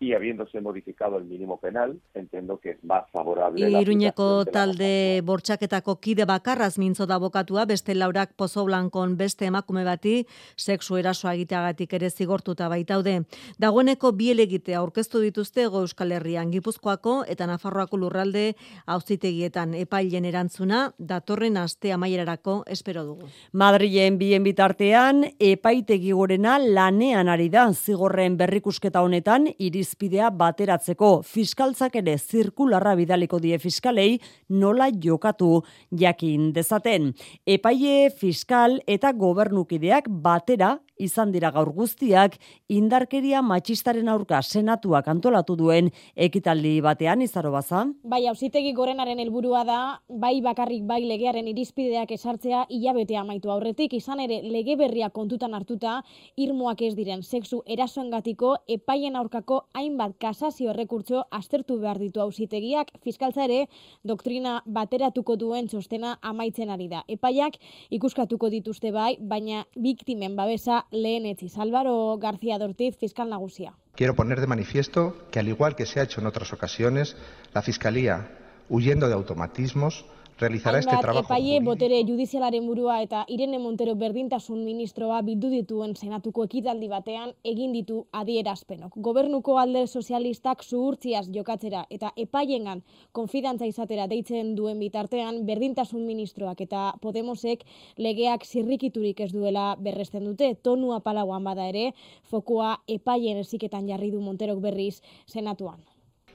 y 0.00 0.12
habiéndose 0.12 0.60
modificado 0.60 1.18
el 1.18 1.24
mínimo 1.24 1.58
penal, 1.58 2.00
entiendo 2.14 2.60
que 2.60 2.70
es 2.70 2.84
más 2.84 3.10
favorable. 3.10 3.68
Iruñeko 3.68 4.44
talde 4.44 5.20
bortxaketako 5.24 5.96
kide 5.98 6.24
bakarraz 6.24 6.78
mintzo 6.78 7.06
da 7.06 7.18
bokatua, 7.18 7.64
beste 7.66 7.96
laurak 7.96 8.34
pozo 8.36 8.64
blankon 8.64 9.16
beste 9.16 9.46
emakume 9.46 9.82
bati, 9.82 10.26
sexu 10.54 11.00
erasoa 11.00 11.34
egiteagatik 11.34 11.96
ere 11.98 12.10
zigortuta 12.10 12.68
baitaude. 12.68 13.24
Dagoeneko 13.58 14.12
bielegite 14.12 14.76
aurkeztu 14.78 15.18
dituzte 15.18 15.64
ego 15.66 15.82
euskal 15.82 16.12
herrian 16.12 16.52
gipuzkoako 16.54 17.24
eta 17.26 17.50
nafarroako 17.50 17.98
lurralde 17.98 18.54
auzitegietan 18.86 19.74
epailen 19.74 20.30
erantzuna, 20.30 20.92
datorren 20.98 21.56
aste 21.56 21.92
amaierarako 21.92 22.62
espero 22.68 23.02
dugu. 23.04 23.26
Madrilen 23.50 24.18
bien 24.18 24.46
bitartean, 24.46 25.24
epaitegi 25.40 26.12
gorena 26.12 26.58
lanean 26.62 27.28
ari 27.28 27.48
da 27.50 27.66
zigorren 27.74 28.38
berrikusketa 28.38 29.02
honetan, 29.02 29.50
iriz 29.58 29.87
irizpidea 29.88 30.28
bateratzeko 30.30 31.22
fiskaltzak 31.24 31.96
ere 31.96 32.16
zirkularra 32.18 32.94
bidaliko 32.96 33.38
die 33.40 33.58
fiskalei 33.58 34.18
nola 34.50 34.90
jokatu 34.90 35.62
jakin 35.90 36.52
dezaten. 36.52 37.14
Epaie 37.46 38.10
fiskal 38.10 38.80
eta 38.86 39.12
gobernukideak 39.12 40.08
batera 40.08 40.78
izan 40.98 41.32
dira 41.32 41.50
gaur 41.54 41.70
guztiak 41.74 42.36
indarkeria 42.68 43.42
matxistaren 43.42 44.08
aurka 44.08 44.40
senatuak 44.42 45.08
antolatu 45.08 45.56
duen 45.56 45.90
ekitaldi 46.16 46.80
batean 46.84 47.22
izaro 47.22 47.52
baza. 47.54 47.84
Bai, 48.04 48.24
hausitegi 48.26 48.72
gorenaren 48.76 49.18
helburua 49.22 49.64
da, 49.64 49.78
bai 50.08 50.40
bakarrik 50.44 50.84
bai 50.88 51.00
legearen 51.06 51.48
irizpideak 51.48 52.10
esartzea 52.16 52.64
hilabetea 52.68 53.22
amaitu 53.22 53.52
aurretik, 53.54 53.94
izan 53.94 54.20
ere 54.24 54.40
lege 54.42 54.76
berria 54.76 55.10
kontutan 55.10 55.54
hartuta, 55.54 56.00
irmoak 56.36 56.82
ez 56.82 56.94
diren 56.98 57.22
sexu 57.22 57.62
erasoengatiko 57.66 58.54
epaien 58.68 59.16
aurkako 59.16 59.62
hainbat 59.78 60.16
kasazio 60.20 60.72
errekurtso 60.74 61.24
astertu 61.30 61.78
behar 61.80 61.98
ditu 62.02 62.20
hausitegiak, 62.24 62.92
fiskaltza 63.04 63.44
ere 63.46 63.66
doktrina 64.04 64.58
bateratuko 64.66 65.36
duen 65.36 65.68
txostena 65.68 66.16
amaitzen 66.22 66.70
ari 66.74 66.88
da. 66.88 67.04
Epaiak 67.08 67.58
ikuskatuko 67.94 68.50
dituzte 68.50 68.92
bai, 68.92 69.16
baina 69.20 69.64
biktimen 69.76 70.36
babesa 70.36 70.82
lehenetziz. 70.90 71.56
Álvaro 71.58 72.18
García 72.18 72.58
Dortiz, 72.58 72.96
fiscal 72.96 73.28
nagusia. 73.28 73.74
Quiero 73.94 74.14
poner 74.14 74.40
de 74.40 74.46
manifiesto 74.46 75.16
que, 75.30 75.38
al 75.38 75.48
igual 75.48 75.74
que 75.74 75.86
se 75.86 76.00
ha 76.00 76.04
hecho 76.04 76.20
en 76.20 76.26
otras 76.26 76.52
ocasiones, 76.52 77.16
la 77.52 77.62
Fiscalía, 77.62 78.30
huyendo 78.68 79.08
de 79.08 79.14
automatismos, 79.14 80.04
realizará 80.38 80.78
este 80.78 80.96
trabajo. 80.96 81.26
Epaie 81.26 81.60
botere 81.60 82.02
judizialaren 82.06 82.66
burua 82.66 83.02
eta 83.02 83.24
Irene 83.28 83.58
Montero 83.58 83.94
berdintasun 83.96 84.64
ministroa 84.64 85.20
bildu 85.22 85.50
dituen 85.50 85.94
senatuko 85.96 86.44
ekitaldi 86.44 86.88
batean 86.88 87.34
egin 87.44 87.72
ditu 87.72 88.06
adierazpenok. 88.12 88.96
Gobernuko 88.96 89.58
alde 89.58 89.86
sozialistak 89.86 90.62
zuhurtziaz 90.64 91.26
jokatzera 91.34 91.84
eta 91.90 92.12
epaiengan 92.16 92.82
konfidantza 93.12 93.66
izatera 93.66 94.06
deitzen 94.06 94.54
duen 94.56 94.78
bitartean 94.78 95.44
berdintasun 95.46 96.06
ministroak 96.06 96.60
eta 96.60 96.92
Podemosek 97.02 97.64
legeak 97.96 98.46
zirrikiturik 98.46 99.20
ez 99.20 99.32
duela 99.32 99.74
berresten 99.78 100.24
dute. 100.24 100.54
Tonua 100.62 101.00
palauan 101.00 101.44
bada 101.44 101.68
ere, 101.68 101.92
fokua 102.22 102.78
epaien 102.88 103.38
eziketan 103.38 103.88
jarri 103.88 104.10
du 104.10 104.20
Monterok 104.20 104.60
berriz 104.62 105.00
senatuan 105.26 105.82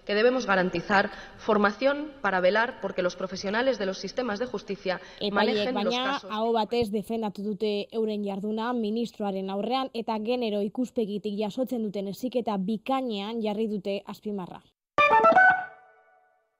que 0.05 0.15
debemos 0.15 0.45
garantizar 0.45 1.09
formación 1.37 2.11
para 2.21 2.39
velar 2.39 2.79
porque 2.81 3.01
los 3.01 3.15
profesionales 3.15 3.77
de 3.79 3.85
los 3.85 3.97
sistemas 3.97 4.39
de 4.39 4.45
justicia 4.45 4.99
manejen 5.31 5.73
baina, 5.73 5.89
los 5.89 5.95
casos. 5.95 6.29
Hau 6.31 6.53
batez 6.53 6.91
defendatu 6.91 7.43
dute 7.43 7.87
euren 7.91 8.23
jarduna 8.25 8.73
ministroaren 8.73 9.49
aurrean 9.49 9.89
eta 9.93 10.17
genero 10.23 10.61
ikuspegitik 10.61 11.39
jasotzen 11.39 11.83
duten 11.83 12.07
eziketa 12.07 12.57
bikainean 12.57 13.41
jarri 13.41 13.67
dute 13.67 14.01
azpimarra. 14.05 14.61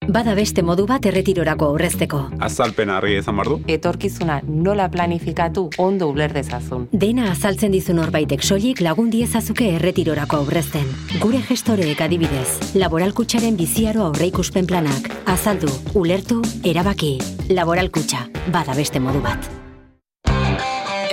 Bada 0.07 0.33
beste 0.35 0.63
modu 0.65 0.85
bat 0.87 1.05
erretirorako 1.05 1.69
aurrezteko. 1.71 2.19
Azalpen 2.43 2.89
argi 2.91 3.17
izan 3.19 3.37
bardu. 3.39 3.59
Etorkizuna 3.71 4.39
nola 4.47 4.89
planifikatu 4.91 5.69
ondo 5.77 6.09
uler 6.11 6.33
dezazun. 6.35 6.87
Dena 6.91 7.29
azaltzen 7.31 7.71
dizu 7.71 7.95
norbaitek 7.95 8.43
soilik 8.43 8.81
lagun 8.81 9.09
diezazuke 9.13 9.69
erretirorako 9.77 10.41
aurrezten. 10.43 10.85
Gure 11.21 11.39
gestoreek 11.47 12.01
adibidez, 12.01 12.75
laboralkutsaren 12.75 13.57
biziaro 13.57 14.07
aurreikuspen 14.09 14.67
planak. 14.67 15.09
Azaldu, 15.25 15.71
ulertu, 15.93 16.41
erabaki. 16.63 17.17
Laboralkutxa, 17.49 18.27
bada 18.51 18.75
beste 18.75 18.99
modu 18.99 19.23
bat. 19.23 19.49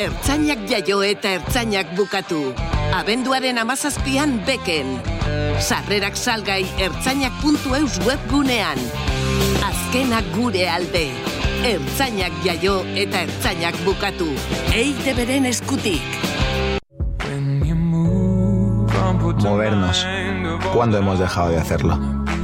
Ertzainak 0.01 0.65
jaio 0.71 1.03
eta 1.05 1.37
ertzainak 1.39 1.95
bukatu. 1.97 2.41
Abenduaren 2.97 3.59
amazazpian 3.61 4.41
beken. 4.47 5.20
Sarrerak 5.61 6.17
salgai 6.17 6.65
ertzainak.eus 6.81 8.01
webgunean. 8.07 8.81
Azkenak 9.67 10.31
gure 10.33 10.65
alde. 10.73 11.11
Ertzainak 11.69 12.33
jaio 12.45 12.81
eta 12.97 13.27
ertzainak 13.27 13.77
bukatu. 13.85 14.31
Eite 14.73 15.15
beren 15.15 15.47
eskutik. 15.51 16.17
Movernos. 19.45 20.07
¿Cuándo 20.73 20.99
hemos 20.99 21.19
dejado 21.19 21.51
de 21.51 21.59
hacerlo? 21.59 21.99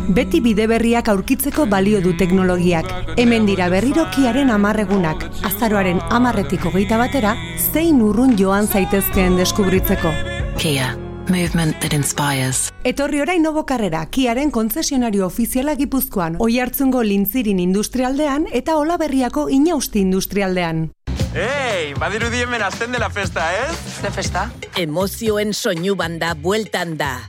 Beti 0.09 0.41
bide 0.41 0.67
berriak 0.67 1.09
aurkitzeko 1.09 1.67
balio 1.67 2.01
du 2.01 2.17
teknologiak. 2.17 2.87
Hemen 3.17 3.47
dira 3.47 3.69
berrirokiaren 3.69 4.51
amarregunak. 4.51 5.25
Azaroaren 5.45 6.01
amarretiko 6.11 6.71
geita 6.71 7.01
batera, 7.01 7.35
zein 7.73 8.03
urrun 8.03 8.37
joan 8.39 8.69
zaitezkeen 8.69 9.37
deskubritzeko. 9.41 10.15
Kia. 10.61 10.95
Movement 11.29 11.81
that 11.81 11.93
inspires. 11.93 12.73
Etorri 12.85 13.21
orain 13.21 13.43
nobo 13.43 13.65
karrera, 13.67 14.05
kiaren 14.07 14.53
konzesionario 14.55 15.27
ofiziala 15.27 15.75
gipuzkoan, 15.75 16.37
oi 16.39 16.61
hartzungo 16.63 17.03
lintzirin 17.03 17.59
industrialdean 17.59 18.47
eta 18.53 18.77
olaberriako 18.79 19.49
inausti 19.51 20.05
industrialdean. 20.07 20.91
Ei, 21.37 21.95
badiru 21.99 22.31
diemen 22.33 22.63
azten 22.63 22.95
dela 22.95 23.11
festa, 23.11 23.51
ez? 23.53 23.73
Eh? 23.75 23.97
Ze 24.03 24.11
festa? 24.15 24.47
Emozioen 24.77 25.53
soinu 25.53 25.97
banda 25.99 26.35
bueltan 26.35 26.97
da. 26.97 27.27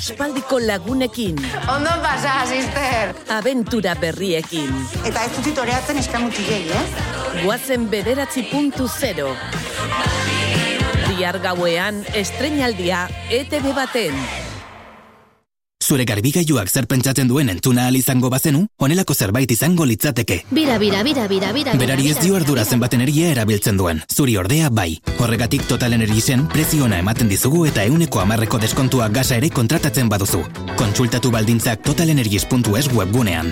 Aspaldiko 0.00 0.56
lagunekin. 0.64 1.36
Ondo 1.68 1.90
pasa, 2.00 2.46
sister. 2.48 3.12
Aventura 3.36 3.92
berriekin. 4.00 4.72
Eta 5.04 5.26
ez 5.28 5.42
dut 5.44 5.60
oreatzen 5.60 6.00
eskamutillei, 6.00 6.62
eh? 6.72 6.84
Guazen 7.42 7.84
bederatzi 7.92 8.46
puntu 8.48 8.88
zero. 8.88 9.34
Diar 11.10 11.42
gauean, 11.44 12.00
estrenaldia, 12.16 13.10
ETV 13.28 13.74
baten. 13.76 14.16
Zure 15.90 16.04
garbigailuak 16.06 16.68
zer 16.70 16.86
pentsatzen 16.86 17.26
duen 17.26 17.48
entzuna 17.50 17.88
al 17.90 17.96
izango 17.98 18.28
bazenu, 18.30 18.60
honelako 18.78 19.14
zerbait 19.14 19.50
izango 19.50 19.82
litzateke. 19.90 20.36
Bira, 20.54 20.76
bira, 20.78 21.00
bira, 21.02 21.24
bira, 21.26 21.50
bira. 21.56 21.74
Berari 21.80 22.06
ez 22.12 22.20
dio 22.20 22.36
ardura 22.38 22.62
zenbat 22.64 22.94
energia 22.94 23.32
erabiltzen 23.34 23.80
duen. 23.80 24.04
Zuri 24.06 24.36
ordea 24.38 24.70
bai. 24.70 25.00
Horregatik 25.18 25.66
Total 25.66 25.98
Energiesen 25.98 26.46
preziona 26.52 27.02
ematen 27.02 27.32
dizugu 27.32 27.64
eta 27.66 27.88
euneko 27.90 28.22
amarreko 28.22 28.62
deskontua 28.62 29.10
gasa 29.10 29.40
ere 29.42 29.50
kontratatzen 29.50 30.08
baduzu. 30.08 30.44
Kontsultatu 30.78 31.34
baldintzak 31.34 31.82
totalenergies.es 31.82 32.92
webgunean. 32.94 33.50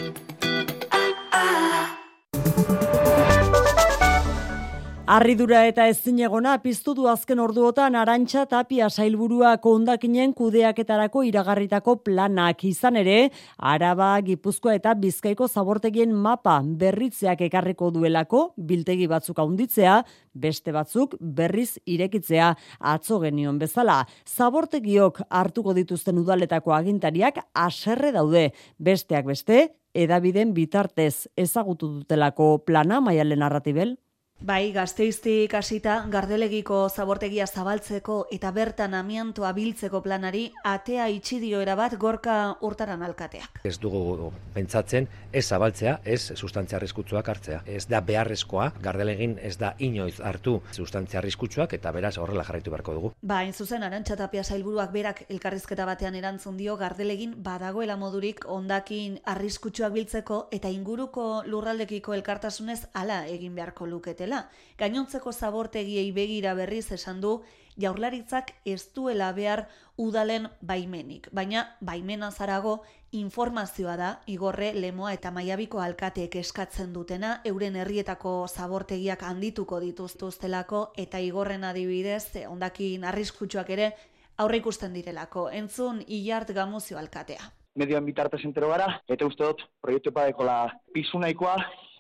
Arridura 5.09 5.63
eta 5.65 5.87
ezinegona 5.89 6.51
piztu 6.61 6.93
du 6.93 7.07
azken 7.09 7.41
orduotan 7.41 7.95
Arantxa 7.97 8.43
Tapia 8.45 8.91
sailburua 8.91 9.55
kondakinen 9.65 10.35
kudeaketarako 10.37 11.23
iragarritako 11.25 11.95
planak 12.05 12.61
izan 12.69 12.99
ere, 13.01 13.31
Araba, 13.57 14.11
Gipuzkoa 14.27 14.75
eta 14.77 14.93
Bizkaiko 14.93 15.47
zabortegien 15.49 16.11
mapa 16.13 16.59
berritzeak 16.61 17.41
ekarriko 17.47 17.89
duelako, 17.95 18.43
biltegi 18.69 19.07
batzuk 19.09 19.41
handitzea, 19.41 19.95
beste 20.35 20.75
batzuk 20.77 21.15
berriz 21.21 21.79
irekitzea 21.89 22.51
atzo 22.93 23.23
genion 23.23 23.57
bezala. 23.63 24.03
Zabortegiok 24.29 25.23
hartuko 25.31 25.73
dituzten 25.79 26.21
udaletako 26.21 26.75
agintariak 26.77 27.41
aserre 27.55 28.13
daude, 28.13 28.51
besteak 28.77 29.25
beste, 29.33 29.71
edabiden 29.97 30.53
bitartez 30.53 31.31
ezagutu 31.33 31.95
dutelako 31.95 32.59
plana 32.69 33.01
maialen 33.01 33.41
narratibel. 33.47 33.97
Bai, 34.39 34.71
gazteiztik 34.71 35.51
hasita 35.59 35.97
gardelegiko 36.07 36.85
zabortegia 36.89 37.47
zabaltzeko 37.51 38.21
eta 38.31 38.53
bertan 38.55 38.93
amiantoa 38.95 39.51
biltzeko 39.53 39.99
planari 40.01 40.45
atea 40.63 41.09
itxi 41.11 41.41
dio 41.43 41.59
erabat 41.61 41.97
gorka 41.99 42.55
urtaran 42.63 43.03
alkateak. 43.03 43.59
Ez 43.67 43.81
dugu 43.83 44.31
pentsatzen 44.55 45.09
ez 45.33 45.43
zabaltzea, 45.45 45.97
ez 46.05 46.37
sustantzia 46.37 46.79
arriskutsuak 46.79 47.29
hartzea. 47.29 47.65
Ez 47.67 47.89
da 47.91 48.01
beharrezkoa, 48.01 48.69
gardelegin 48.81 49.35
ez 49.43 49.57
da 49.59 49.73
inoiz 49.79 50.21
hartu 50.21 50.61
sustantzia 50.73 51.19
arriskutsuak 51.19 51.75
eta 51.75 51.91
beraz 51.91 52.15
horrela 52.17 52.47
jarraitu 52.47 52.71
beharko 52.71 52.95
dugu. 52.95 53.13
Ba, 53.21 53.43
in 53.43 53.53
zuzen 53.53 53.83
arantxatapia 53.83 54.45
sailburuak 54.45 54.95
berak 54.95 55.25
elkarrizketa 55.29 55.85
batean 55.85 56.15
erantzun 56.15 56.57
dio 56.57 56.77
gardelegin 56.77 57.35
badagoela 57.43 57.99
modurik 57.99 58.47
ondakin 58.47 59.19
arriskutsuak 59.25 59.93
biltzeko 59.99 60.45
eta 60.53 60.71
inguruko 60.71 61.43
lurraldekiko 61.45 62.15
elkartasunez 62.15 62.85
hala 62.95 63.25
egin 63.27 63.59
beharko 63.59 63.91
luketela. 64.29 64.49
Gainontzeko 64.79 65.33
zabortegiei 65.33 66.13
begira 66.13 66.55
berriz 66.55 66.93
esan 66.93 67.21
du 67.21 67.43
jaurlaritzak 67.79 68.53
ez 68.65 68.93
duela 68.95 69.33
behar 69.33 69.69
udalen 69.97 70.49
baimenik, 70.61 71.29
baina 71.33 71.77
baimena 71.81 72.31
zarago 72.31 72.85
informazioa 73.13 73.97
da 73.97 74.21
igorre 74.27 74.73
lemoa 74.75 75.13
eta 75.13 75.31
maiabiko 75.31 75.81
alkateek 75.81 76.37
eskatzen 76.37 76.93
dutena 76.93 77.41
euren 77.45 77.77
herrietako 77.77 78.47
zabortegiak 78.49 79.23
handituko 79.23 79.81
dituztuztelako 79.81 80.93
eta 80.97 81.19
igorren 81.19 81.65
adibidez 81.65 82.47
ondakin 82.49 83.05
arriskutsuak 83.05 83.71
ere 83.71 83.93
aurre 84.39 84.59
ikusten 84.59 84.93
direlako. 84.93 85.49
Entzun 85.51 86.03
Ilart 86.07 86.51
Gamuzio 86.51 86.99
alkatea. 86.99 87.43
Medioan 87.75 88.05
bitartez 88.05 88.45
entero 88.45 88.69
gara, 88.69 89.01
eta 89.09 89.27
uste 89.27 89.45
dut 89.45 89.63
proiektu 89.81 90.11
epadekola 90.11 90.69
pisu 90.93 91.19
nahikoa, 91.19 91.57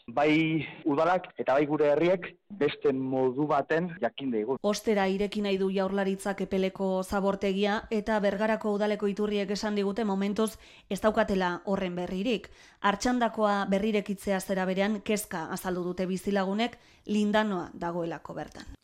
bai 0.08 0.64
udalak 0.88 1.28
eta 1.36 1.54
bai 1.54 1.66
gure 1.68 1.90
herriek 1.92 2.26
beste 2.48 2.92
modu 2.92 3.46
baten 3.46 3.90
jakin 4.00 4.30
daigu. 4.32 4.56
Ostera 4.62 5.06
ireki 5.08 5.42
nahi 5.44 5.58
du 5.60 5.68
jaurlaritzak 5.70 6.40
epeleko 6.46 7.02
zabortegia 7.02 7.82
eta 7.90 8.18
bergarako 8.24 8.72
udaleko 8.78 9.06
iturriek 9.12 9.50
esan 9.50 9.76
digute 9.76 10.04
momentuz 10.08 10.56
ez 10.88 11.00
daukatela 11.04 11.60
horren 11.66 11.94
berririk. 11.94 12.48
Artxandakoa 12.80 13.66
berrirekitzea 13.68 14.40
zera 14.40 14.64
berean 14.64 15.00
kezka 15.04 15.46
azaldu 15.52 15.84
dute 15.90 16.06
bizilagunek 16.06 16.78
lindanoa 17.06 17.70
dagoelako 17.74 18.34
bertan. 18.34 18.74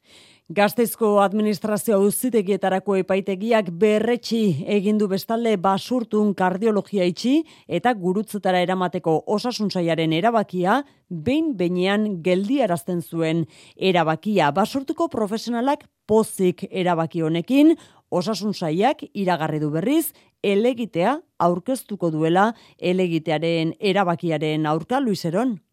Gazteizko 0.53 1.23
administrazio 1.25 1.97
auzitegietarako 1.97 2.99
epaitegiak 3.01 3.71
berretxi 3.81 4.67
egindu 4.75 5.07
bestalde 5.09 5.55
basurtun 5.57 6.35
kardiologia 6.37 7.07
itxi 7.09 7.47
eta 7.65 7.95
gurutzetara 7.97 8.61
eramateko 8.61 9.23
osasunsaiaren 9.25 10.13
erabakia 10.13 10.83
behin 11.09 11.55
beinean 11.57 12.21
geldiarazten 12.21 13.01
zuen 13.01 13.47
erabakia 13.75 14.51
basurtuko 14.53 15.09
profesionalak 15.09 15.89
pozik 16.07 16.69
erabaki 16.71 17.25
honekin 17.25 17.79
osasunsaiak 18.11 19.01
iragarri 19.15 19.65
du 19.65 19.71
berriz 19.73 20.13
elegitea 20.43 21.23
aurkeztuko 21.41 22.11
duela 22.13 22.51
elegitearen 22.77 23.73
erabakiaren 23.81 24.67
aurka 24.67 25.01
Luiseron. 25.01 25.64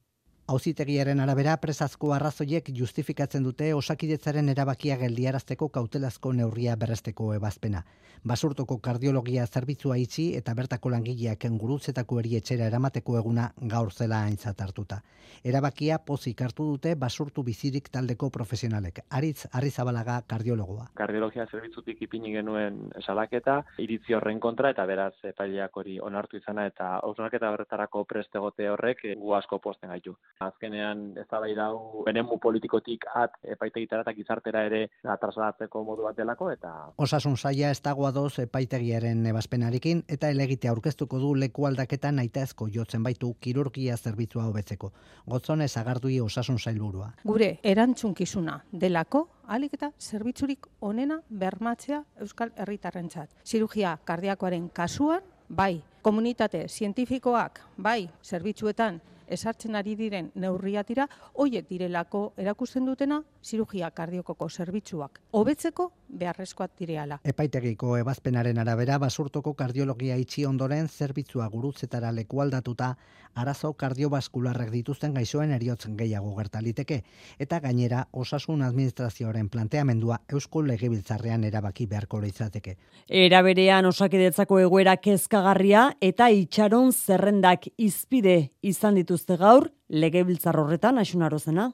Auzitegiaren 0.51 1.21
arabera 1.23 1.53
presazko 1.63 2.09
arrazoiek 2.11 2.65
justifikatzen 2.75 3.45
dute 3.45 3.69
osakidetzaren 3.77 4.51
erabakia 4.51 4.97
geldiarazteko 4.99 5.69
kautelazko 5.77 6.33
neurria 6.35 6.73
berresteko 6.81 7.29
ebazpena. 7.37 7.85
Basurtoko 8.27 8.75
kardiologia 8.83 9.45
zerbitzua 9.47 9.95
itxi 10.01 10.25
eta 10.37 10.53
bertako 10.57 10.91
langileak 10.91 11.45
gurutzetako 11.61 12.19
erietxera 12.19 12.67
eramateko 12.67 13.15
eguna 13.21 13.45
gaur 13.73 13.93
zela 13.93 14.19
aintzat 14.25 14.59
hartuta. 14.61 14.97
Erabakia 15.47 15.97
pozik 16.05 16.41
hartu 16.43 16.67
dute 16.73 16.93
basurtu 16.95 17.45
bizirik 17.47 17.87
taldeko 17.89 18.29
profesionalek. 18.29 18.99
Aritz 19.09 19.47
Arrizabalaga 19.53 20.19
kardiologoa. 20.27 20.89
Kardiologia 20.99 21.47
zerbitzutik 21.47 22.01
ipini 22.01 22.35
genuen 22.35 22.91
salaketa, 22.99 23.61
iritzi 23.79 24.19
horren 24.19 24.43
kontra 24.43 24.75
eta 24.75 24.85
beraz 24.85 25.13
epaileak 25.31 25.77
hori 25.77 25.97
onartu 26.11 26.43
izana 26.43 26.67
eta 26.67 26.97
hausnarketa 26.99 27.55
berretarako 27.55 28.03
prestegote 28.03 28.69
horrek 28.69 29.07
gu 29.15 29.33
asko 29.39 29.63
posten 29.63 29.95
gaitu 29.95 30.17
azkenean 30.47 31.04
ez 31.21 31.27
da 31.30 31.39
bai 31.39 31.54
dau 31.56 32.04
benemu 32.06 32.38
politikotik 32.41 33.06
at 33.15 33.38
epaitegitara 33.56 34.06
eta 34.06 34.13
gizartera 34.17 34.63
ere 34.67 34.82
atrasatzeko 35.15 35.84
modu 35.88 36.08
bat 36.08 36.17
delako 36.17 36.49
eta 36.51 36.71
Osasun 36.97 37.38
saia 37.38 37.71
ez 37.71 37.82
dago 37.82 38.08
adoz 38.08 38.39
epaitegiaren 38.43 39.25
ebazpenarekin 39.34 40.04
eta 40.08 40.30
elegite 40.30 40.71
aurkeztuko 40.71 41.19
du 41.19 41.34
leku 41.36 41.65
aldaketa 41.69 42.12
naitaezko 42.12 42.69
jotzen 42.73 43.04
baitu 43.04 43.34
kirurgia 43.39 43.97
zerbitzua 43.97 44.47
hobetzeko. 44.49 44.91
Gotzone 45.27 45.67
zagardui 45.67 46.19
osasun 46.21 46.60
sailburua. 46.60 47.12
Gure 47.25 47.51
erantzunkizuna 47.63 48.60
delako 48.71 49.27
alik 49.47 49.73
eta 49.77 49.91
zerbitzurik 49.99 50.67
onena 50.82 51.19
bermatzea 51.30 52.04
Euskal 52.23 52.51
Herritarrentzat. 52.56 53.36
Zirugia 53.45 53.97
kardiakoaren 54.06 54.69
kasuan, 54.69 55.21
bai, 55.49 55.82
komunitate 56.01 56.65
zientifikoak, 56.67 57.60
bai, 57.77 58.10
zerbitzuetan 58.23 59.01
esartzen 59.32 59.76
ari 59.80 59.96
diren 59.96 60.32
neurriatira, 60.36 61.08
hoiek 61.34 61.70
direlako 61.70 62.34
erakusten 62.38 62.86
dutena 62.86 63.22
zirugia 63.44 63.89
kardiokoko 63.91 64.50
zerbitzuak. 64.50 65.22
Hobetzeko 65.32 65.91
beharrezkoak 66.12 66.76
direala. 66.80 67.20
Epaitegiko 67.24 67.96
ebazpenaren 68.02 68.60
arabera 68.62 68.98
basurtoko 69.00 69.54
kardiologia 69.58 70.17
itxi 70.20 70.46
ondoren 70.46 70.88
zerbitzua 70.88 71.48
gurutzetara 71.54 72.12
lekualdatuta 72.12 72.96
arazo 73.36 73.72
kardiobaskularrek 73.80 74.72
dituzten 74.74 75.13
gaixoen 75.15 75.54
eriotzen 75.56 75.96
gehiago 75.98 76.34
gertaliteke 76.36 77.02
eta 77.39 77.60
gainera 77.63 78.06
osasun 78.12 78.62
administrazioaren 78.65 79.50
planteamendua 79.50 80.20
Eusko 80.32 80.65
Legebiltzarrean 80.67 81.46
erabaki 81.48 81.88
beharko 81.88 82.20
litzateke. 82.22 82.76
Era 83.08 83.41
berean 83.41 83.86
osakidetzako 83.86 84.60
egoera 84.65 84.98
kezkagarria 84.98 85.86
eta 86.02 86.30
itxaron 86.30 86.91
zerrendak 86.91 87.70
izpide 87.78 88.52
izan 88.62 88.98
dituzte 89.21 89.38
gaur 89.38 89.69
Legebiltzar 89.89 90.57
horretan 90.57 90.97
asunarozena. 90.97 91.71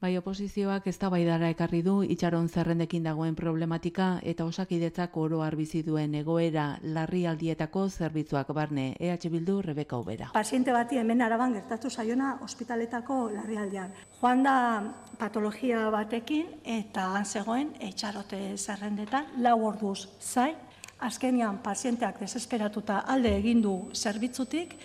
Bai 0.00 0.16
oposizioak 0.16 0.86
ez 0.86 0.96
ekarri 0.96 1.82
du 1.82 2.02
itxaron 2.02 2.48
zerrendekin 2.48 3.04
dagoen 3.04 3.34
problematika 3.36 4.18
eta 4.22 4.44
osakidetzak 4.44 5.16
oro 5.16 5.44
bizi 5.54 5.82
duen 5.82 6.14
egoera 6.14 6.78
larrialdietako 6.82 7.88
zerbitzuak 7.90 8.48
barne 8.54 8.96
EH 8.98 9.28
Bildu 9.30 9.60
Rebeka 9.62 9.98
Ubera. 9.98 10.30
Paziente 10.32 10.72
bati 10.72 10.96
hemen 10.96 11.20
araban 11.20 11.52
gertatu 11.52 11.90
zaiona 11.90 12.38
ospitaletako 12.42 13.30
larrialdian. 13.30 13.92
Joan 14.20 14.42
da 14.42 14.94
patologia 15.18 15.90
batekin 15.90 16.46
eta 16.64 17.12
han 17.14 17.26
zegoen 17.26 17.74
itxarote 17.80 18.56
zerrendetan 18.56 19.26
lau 19.38 19.62
orduz 19.66 20.08
zain. 20.20 20.56
Azkenian 20.98 21.62
pazienteak 21.62 22.18
desesperatuta 22.20 23.04
alde 23.06 23.36
egin 23.36 23.62
du 23.62 23.90
zerbitzutik 23.94 24.76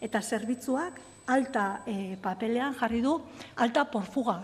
eta 0.00 0.20
zerbitzuak 0.20 1.00
alta 1.26 1.82
e, 1.86 2.16
papelean 2.22 2.74
jarri 2.74 3.00
du 3.02 3.20
alta 3.56 3.84
porfuga 3.84 4.42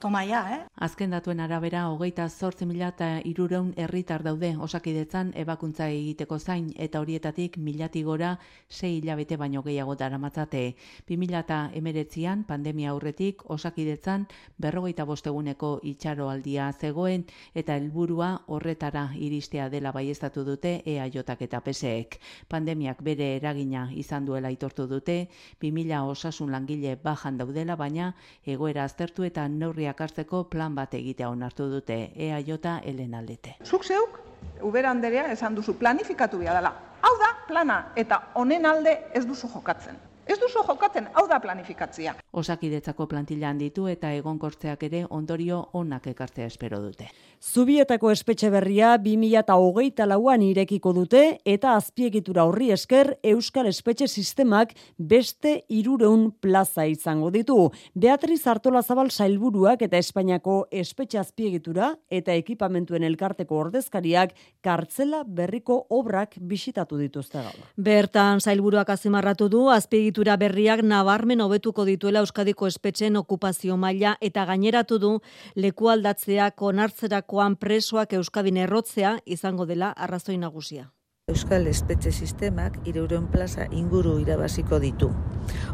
Toma 0.00 0.24
ya, 0.24 0.40
eh? 0.48 0.60
Azken 0.80 1.10
datuen 1.12 1.42
arabera, 1.44 1.82
hogeita 1.92 2.24
zortzi 2.30 2.64
mila 2.64 2.86
eta 2.88 3.06
irureun 3.28 3.74
herritar 3.76 4.22
daude 4.24 4.54
osakidetzan 4.56 5.34
ebakuntza 5.36 5.90
egiteko 5.92 6.38
zain 6.38 6.70
eta 6.80 7.02
horietatik 7.04 7.58
milati 7.60 8.00
gora 8.02 8.30
sei 8.70 8.94
hilabete 8.96 9.36
baino 9.36 9.60
gehiago 9.62 9.96
dara 10.00 10.16
matzate. 10.16 10.62
Bi 11.06 11.18
mila 11.20 11.42
eta 11.44 11.58
emeretzian, 11.74 12.44
pandemia 12.48 12.94
aurretik, 12.94 13.44
osakidetzan 13.50 14.24
berrogeita 14.56 15.04
bosteguneko 15.04 15.74
itxaroaldia 15.82 16.70
zegoen 16.72 17.26
eta 17.54 17.76
helburua 17.76 18.30
horretara 18.46 19.10
iristea 19.18 19.68
dela 19.68 19.92
baiestatu 19.92 20.46
dute 20.48 20.80
EAJak 20.86 21.42
eta 21.42 21.60
PSEek. 21.60 22.18
Pandemiak 22.48 23.02
bere 23.02 23.34
eragina 23.36 23.90
izan 23.92 24.24
duela 24.24 24.48
itortu 24.48 24.88
dute, 24.88 25.28
bi 25.60 25.72
mila 25.72 26.06
osasun 26.06 26.50
langile 26.50 26.96
bajan 26.96 27.36
daudela, 27.36 27.76
baina 27.76 28.14
egoera 28.46 28.88
aztertu 28.88 29.28
eta 29.28 29.46
neurria 29.48 29.89
neurriak 29.90 30.00
hartzeko 30.00 30.44
plan 30.48 30.74
bat 30.74 30.94
egitea 30.94 31.28
onartu 31.28 31.68
dute 31.70 32.12
EAJ 32.16 32.50
Elena 32.84 33.18
Aldete. 33.18 33.56
Zuk 33.64 33.84
zeuk, 33.84 34.20
Ubera 34.62 34.90
Anderea 34.90 35.30
esan 35.32 35.54
duzu 35.54 35.74
planifikatu 35.74 36.38
bia 36.38 36.54
dela. 36.54 36.72
Hau 37.02 37.18
da 37.18 37.34
plana 37.48 37.92
eta 37.96 38.30
honen 38.34 38.66
alde 38.66 38.98
ez 39.14 39.26
duzu 39.26 39.48
jokatzen. 39.48 39.96
Ez 40.28 40.36
duzu 40.38 40.62
jokatzen, 40.66 41.08
hau 41.16 41.24
da 41.28 41.40
planifikatzia. 41.42 42.14
Osakidetzako 42.36 43.06
plantilan 43.10 43.58
ditu 43.58 43.88
eta 43.90 44.12
egonkortzeak 44.14 44.82
ere 44.86 45.02
ondorio 45.10 45.64
onak 45.74 46.06
ekartzea 46.12 46.46
espero 46.46 46.78
dute. 46.84 47.08
Zubietako 47.40 48.10
espetxe 48.12 48.50
berria 48.52 48.92
2008 49.00 50.06
lauan 50.06 50.42
irekiko 50.44 50.92
dute 50.92 51.22
eta 51.48 51.72
azpiegitura 51.74 52.44
horri 52.44 52.68
esker 52.74 53.14
Euskal 53.32 53.66
Espetxe 53.70 54.06
Sistemak 54.08 54.74
beste 54.98 55.64
irureun 55.68 56.28
plaza 56.40 56.84
izango 56.86 57.30
ditu. 57.34 57.70
Beatriz 57.94 58.46
Artola 58.46 58.82
Zabal 58.82 59.10
sailburuak 59.10 59.82
eta 59.82 59.98
Espainiako 59.98 60.66
espetxe 60.70 61.18
azpiegitura 61.18 61.94
eta 62.10 62.36
ekipamentuen 62.36 63.08
elkarteko 63.08 63.56
ordezkariak 63.64 64.36
kartzela 64.62 65.24
berriko 65.26 65.86
obrak 65.90 66.36
bisitatu 66.38 67.00
dituzte 67.00 67.40
gaur. 67.40 67.66
Bertan 67.76 68.44
sailburuak 68.44 68.94
azimarratu 68.94 69.48
du 69.48 69.66
azpiegitura 69.72 70.19
azpiegitura 70.20 70.36
berriak 70.36 70.82
nabarmen 70.84 71.40
hobetuko 71.40 71.86
dituela 71.86 72.20
Euskadiko 72.20 72.66
espetxen 72.66 73.16
okupazio 73.16 73.76
maila 73.76 74.18
eta 74.20 74.44
gaineratu 74.44 74.98
du 74.98 75.20
leku 75.56 75.88
aldatzeak 75.88 76.60
onartzerakoan 76.60 77.56
presoak 77.56 78.12
Euskadin 78.12 78.58
errotzea 78.58 79.18
izango 79.24 79.64
dela 79.64 79.94
arrazoi 79.96 80.36
nagusia. 80.36 80.90
Euskal 81.28 81.66
Espetxe 81.68 82.12
Sistemak 82.12 82.76
ireuren 82.84 83.28
plaza 83.32 83.64
inguru 83.72 84.18
irabaziko 84.20 84.78
ditu. 84.78 85.08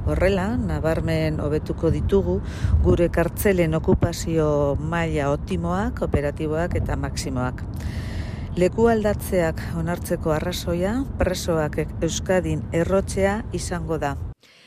Horrela, 0.06 0.56
nabarmen 0.56 1.40
hobetuko 1.40 1.90
ditugu 1.90 2.40
gure 2.84 3.08
kartzelen 3.08 3.74
okupazio 3.74 4.76
maila 4.78 5.32
optimoak, 5.32 6.02
operatiboak 6.02 6.76
eta 6.76 6.94
maksimoak. 6.94 7.64
Leku 8.56 8.86
aldatzeak 8.88 9.60
onartzeko 9.76 10.30
arrazoia, 10.32 11.02
presoak 11.18 11.82
Euskadin 12.00 12.62
errotzea 12.72 13.42
izango 13.52 13.98
da. 13.98 14.14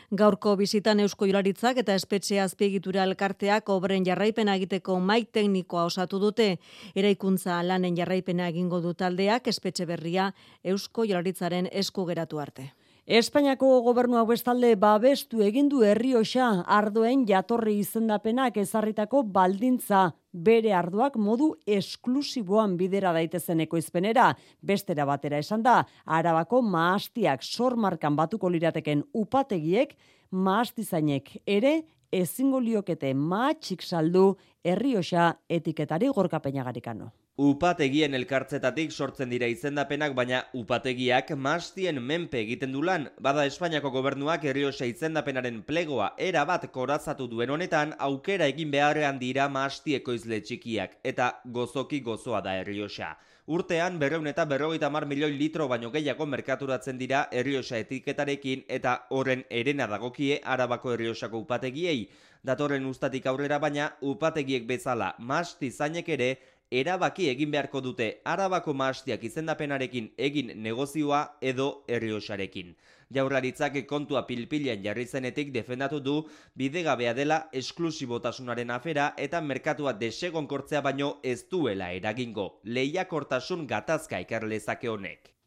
Gaurko 0.09 0.55
bizitan 0.57 0.99
Eusko 1.03 1.27
Jolaritzak 1.29 1.77
eta 1.77 1.93
espetxe 1.93 2.39
azpiegitura 2.41 3.03
elkarteak 3.05 3.69
obren 3.69 4.07
jarraipena 4.07 4.55
egiteko 4.57 4.95
mai 4.99 5.19
teknikoa 5.37 5.83
osatu 5.85 6.17
dute. 6.23 6.47
Eraikuntza 6.95 7.61
lanen 7.61 7.93
jarraipena 7.99 8.47
egingo 8.49 8.81
du 8.81 8.95
taldeak 8.97 9.47
espetxe 9.53 9.85
berria 9.85 10.31
Eusko 10.63 11.05
Jolaritzaren 11.05 11.69
esku 11.83 12.07
geratu 12.09 12.41
arte. 12.41 12.71
Espainiako 13.09 13.65
gobernu 13.81 14.19
hau 14.19 14.25
bestalde 14.29 14.75
babestu 14.77 15.39
egin 15.41 15.65
du 15.65 15.79
Herrioxa 15.81 16.45
ardoen 16.75 17.23
jatorri 17.25 17.79
izendapenak 17.81 18.57
ezarritako 18.61 19.23
baldintza. 19.33 20.01
Bere 20.29 20.75
arduak 20.77 21.15
modu 21.17 21.47
esklusiboan 21.65 22.75
bidera 22.77 23.09
daitezen 23.15 23.63
ekoizpenera, 23.65 24.27
bestera 24.61 25.07
batera 25.09 25.39
esan 25.41 25.63
da, 25.65 25.79
arabako 26.05 26.61
maastiak 26.61 27.41
sormarkan 27.41 28.13
batuko 28.19 28.51
lirateken 28.53 29.01
upategiek, 29.17 29.95
maastizainek 30.29 31.31
ere 31.47 31.79
ezingo 32.13 32.61
liokete 32.61 33.15
maatxik 33.17 33.81
saldu. 33.81 34.35
Herrioxa 34.61 35.31
etiketari 35.49 36.13
gorka 36.13 36.43
peinagarikano. 36.45 37.09
Upategien 37.39 38.17
elkartzetatik 38.17 38.89
sortzen 38.91 39.29
dira 39.31 39.47
izendapenak, 39.47 40.11
baina 40.11 40.41
upategiak 40.59 41.29
mastien 41.39 42.01
menpe 42.03 42.41
egiten 42.41 42.73
du 42.75 42.81
lan. 42.83 43.05
Bada 43.23 43.45
Espainiako 43.47 43.93
gobernuak 43.93 44.43
herriosa 44.43 44.83
izendapenaren 44.89 45.61
plegoa 45.63 46.09
era 46.19 46.43
bat 46.43 46.65
korazatu 46.75 47.29
duen 47.31 47.55
honetan, 47.55 47.93
aukera 48.09 48.49
egin 48.51 48.75
beharrean 48.75 49.23
dira 49.23 49.47
mastieko 49.47 50.17
izle 50.19 50.41
txikiak, 50.43 50.99
eta 51.13 51.29
gozoki 51.45 52.01
gozoa 52.03 52.43
da 52.43 52.57
herriosa. 52.59 53.13
Urtean, 53.47 53.95
berreun 54.03 54.27
eta 54.27 54.43
berrogeita 54.43 54.91
mar 54.91 55.07
milioi 55.07 55.31
litro 55.31 55.71
baino 55.71 55.95
gehiago 55.95 56.27
merkaturatzen 56.27 56.99
dira 56.99 57.29
herriosa 57.31 57.79
etiketarekin 57.79 58.67
eta 58.67 59.05
horren 59.15 59.47
erena 59.49 59.87
dagokie 59.87 60.41
arabako 60.43 60.91
herriosako 60.97 61.45
upategiei. 61.47 62.09
Datorren 62.43 62.85
ustatik 62.85 63.25
aurrera 63.31 63.63
baina, 63.63 63.93
upategiek 64.03 64.67
bezala 64.67 65.13
masti 65.19 65.71
zainek 65.71 66.11
ere 66.19 66.33
erabaki 66.71 67.27
egin 67.29 67.51
beharko 67.51 67.81
dute 67.81 68.07
arabako 68.31 68.73
maastiak 68.81 69.23
izendapenarekin 69.29 70.09
egin 70.17 70.51
negozioa 70.63 71.21
edo 71.41 71.67
herriosarekin. 71.87 72.75
Jaurlaritzak 73.17 73.79
kontua 73.89 74.21
pilpilean 74.27 74.83
jarri 74.83 75.05
zenetik 75.05 75.49
defendatu 75.53 75.99
du 75.99 76.15
bidegabea 76.55 77.15
dela 77.17 77.39
esklusibotasunaren 77.63 78.69
afera 78.69 79.13
eta 79.17 79.41
merkatua 79.41 79.93
desegonkortzea 79.93 80.81
baino 80.81 81.17
ez 81.23 81.41
duela 81.49 81.91
eragingo. 81.91 82.61
Lehiakortasun 82.63 83.65
gatazka 83.67 84.21
ikarlezake 84.27 84.89
honek. 84.89 85.38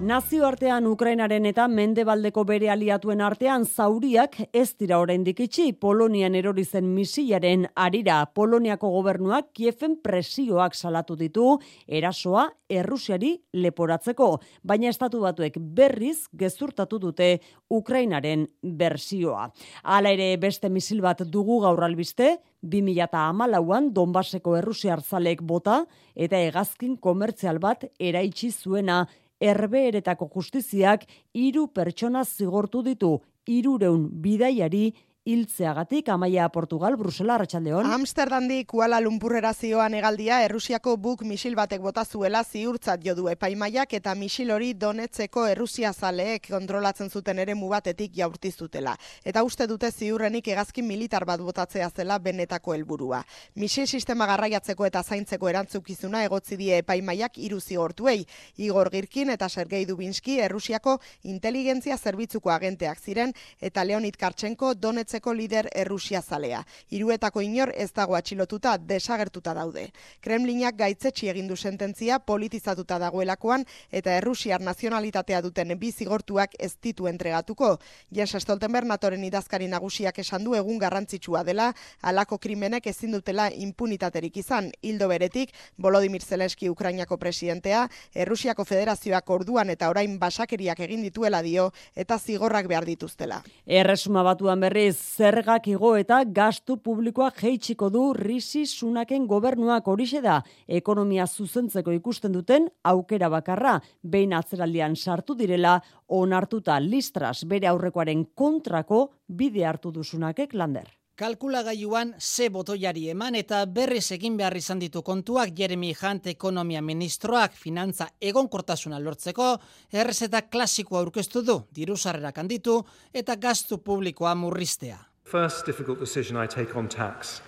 Nazioartean 0.00 0.86
Ukrainaren 0.88 1.44
eta 1.44 1.66
Mendebaldeko 1.68 2.46
bere 2.48 2.70
aliatuen 2.72 3.20
artean 3.20 3.66
zauriak 3.68 4.38
ez 4.56 4.70
dira 4.80 4.96
oraindik 4.96 5.42
itxi 5.44 5.74
Polonian 5.76 6.38
erori 6.40 6.64
zen 6.64 6.88
misilaren 6.94 7.66
arira 7.76 8.22
Poloniako 8.32 8.88
gobernuak 8.94 9.50
Kiefen 9.52 9.98
presioak 10.00 10.72
salatu 10.74 11.18
ditu 11.20 11.58
erasoa 11.86 12.46
Errusiari 12.70 13.34
leporatzeko, 13.52 14.38
baina 14.64 14.88
estatu 14.88 15.20
batuek 15.20 15.58
berriz 15.60 16.30
gezurtatu 16.32 17.00
dute 17.02 17.40
Ukrainaren 17.68 18.46
bersioa. 18.62 19.50
Hala 19.82 20.16
ere 20.16 20.36
beste 20.40 20.70
misil 20.70 21.02
bat 21.04 21.26
dugu 21.26 21.60
gaur 21.60 21.84
albiste, 21.84 22.38
2008an 22.64 23.90
Donbaseko 23.92 24.56
Errusiar 24.56 25.02
zalek 25.02 25.42
bota 25.42 25.82
eta 26.14 26.38
hegazkin 26.38 26.96
komertzial 26.96 27.58
bat 27.58 27.84
eraitsi 27.98 28.50
zuena 28.52 29.04
erbeeretako 29.40 30.28
justiziak 30.34 31.06
hiru 31.34 31.66
pertsona 31.74 32.24
zigortu 32.24 32.82
ditu, 32.82 33.18
irureun 33.48 34.08
bidaiari 34.22 34.92
hiltzeagatik 35.24 36.08
amaia 36.08 36.48
Portugal, 36.48 36.96
Brusela, 36.96 37.34
Arratxaldeon. 37.34 37.84
Amsterdandi 37.92 38.64
Kuala 38.64 39.02
Lumpurrera 39.04 39.52
zioan 39.52 39.92
egaldia 39.94 40.38
Errusiako 40.46 40.94
buk 40.96 41.26
misil 41.28 41.54
batek 41.58 41.82
bota 41.84 42.06
zuela 42.06 42.40
ziurtzat 42.42 43.04
jo 43.04 43.14
du 43.14 43.28
epaimaiak 43.28 43.92
eta 43.98 44.14
misil 44.16 44.50
hori 44.50 44.72
donetzeko 44.72 45.44
Errusia 45.46 45.92
zaleek 45.92 46.48
kontrolatzen 46.48 47.10
zuten 47.10 47.38
ere 47.38 47.54
mubatetik 47.54 48.14
jaurtizutela. 48.16 48.96
Eta 49.22 49.42
uste 49.44 49.66
dute 49.68 49.90
ziurrenik 49.92 50.48
egazkin 50.48 50.88
militar 50.88 51.26
bat 51.28 51.44
botatzea 51.44 51.90
zela 51.90 52.18
benetako 52.18 52.74
helburua. 52.74 53.20
Misil 53.56 53.86
sistema 53.86 54.26
garraiatzeko 54.26 54.88
eta 54.88 55.02
zaintzeko 55.02 55.52
erantzukizuna 55.52 56.24
egotzi 56.24 56.56
die 56.56 56.80
epaimaiak 56.80 57.36
hiru 57.36 57.60
zigortuei. 57.60 58.24
Igor 58.56 58.88
Girkin 58.90 59.36
eta 59.36 59.50
Sergei 59.50 59.84
Dubinski 59.84 60.40
Errusiako 60.40 60.96
inteligentzia 61.24 61.98
zerbitzuko 61.98 62.50
agenteak 62.56 62.98
ziren 63.04 63.36
eta 63.60 63.84
Leonid 63.84 64.16
Kartxenko 64.16 64.72
donetzeko 64.74 65.09
Ko 65.18 65.32
lider 65.34 65.66
Errusia 65.74 66.22
zalea. 66.22 66.60
Hiruetako 66.90 67.42
inor 67.42 67.72
ez 67.74 67.90
dago 67.92 68.14
atxilotuta 68.14 68.76
desagertuta 68.78 69.54
daude. 69.54 69.88
Kremlinak 70.22 70.76
gaitzetsi 70.78 71.28
egin 71.32 71.48
du 71.48 71.56
sententzia 71.56 72.20
politizatuta 72.20 72.98
dagoelakoan 73.02 73.64
eta 73.90 74.14
Errusiar 74.20 74.60
nazionalitatea 74.60 75.40
duten 75.42 75.74
bi 75.80 75.90
zigortuak 75.90 76.54
ez 76.58 76.76
ditu 76.82 77.08
entregatuko. 77.10 77.78
Jens 78.14 78.36
Stoltenberg 78.38 78.86
natoren 78.86 79.24
idazkari 79.24 79.66
nagusiak 79.66 80.18
esan 80.22 80.44
du 80.44 80.54
egun 80.54 80.78
garrantzitsua 80.78 81.42
dela, 81.44 81.72
halako 82.02 82.38
krimenek 82.38 82.86
ezin 82.86 83.12
dutela 83.16 83.48
impunitaterik 83.50 84.36
izan. 84.36 84.70
Hildo 84.82 85.08
beretik, 85.08 85.50
Volodymyr 85.78 86.22
Zelensky 86.22 86.70
Ukrainako 86.70 87.18
presidentea, 87.18 87.88
Errusiako 88.14 88.64
federazioak 88.64 89.30
orduan 89.30 89.70
eta 89.70 89.90
orain 89.90 90.18
basakeriak 90.20 90.80
egin 90.86 91.02
dituela 91.02 91.42
dio 91.42 91.70
eta 91.96 92.18
zigorrak 92.18 92.68
behar 92.68 92.84
dituztela. 92.84 93.42
Erresuma 93.66 94.22
batuan 94.22 94.60
berriz, 94.60 94.99
zergak 95.00 95.66
igo 95.72 95.94
eta 95.96 96.20
gastu 96.24 96.76
publikoa 96.84 97.30
jeitsiko 97.40 97.88
du 97.90 98.02
risi 98.16 98.66
sunaken 98.66 99.26
gobernuak 99.30 99.88
horixe 99.88 100.20
da 100.20 100.40
ekonomia 100.80 101.26
zuzentzeko 101.26 101.92
ikusten 101.96 102.36
duten 102.36 102.68
aukera 102.92 103.32
bakarra 103.32 103.78
behin 104.02 104.36
atzeraldian 104.36 104.96
sartu 104.96 105.34
direla 105.34 105.78
onartuta 106.20 106.78
listras 106.80 107.44
bere 107.44 107.72
aurrekoaren 107.72 108.24
kontrako 108.34 109.06
bide 109.26 109.64
hartu 109.66 109.92
duzunakek 109.92 110.54
lander. 110.54 110.99
Kalkulagailuan 111.20 112.14
ze 112.18 112.46
botoiari 112.48 113.02
eman 113.12 113.34
eta 113.36 113.58
berriz 113.68 114.06
egin 114.16 114.38
behar 114.38 114.54
izan 114.56 114.78
ditu 114.80 115.02
kontuak 115.04 115.52
Jeremy 115.58 115.90
Hunt 115.98 116.30
ekonomia 116.32 116.80
ministroak 116.80 117.58
finantza 117.64 118.06
egonkortasuna 118.30 119.02
lortzeko 119.04 119.50
errezeta 119.92 120.40
klasikoa 120.48 121.04
aurkeztu 121.04 121.44
du, 121.44 121.58
diru 121.76 121.96
sarrerak 121.96 122.40
handitu 122.40 122.80
eta 123.12 123.36
gastu 123.36 123.82
publikoa 123.84 124.34
murriztea. 124.34 124.96
First 125.24 125.66
difficult 125.66 126.00
decision 126.00 126.42
I 126.42 126.48
take 126.48 126.72
on 126.72 126.88
tax 126.88 127.42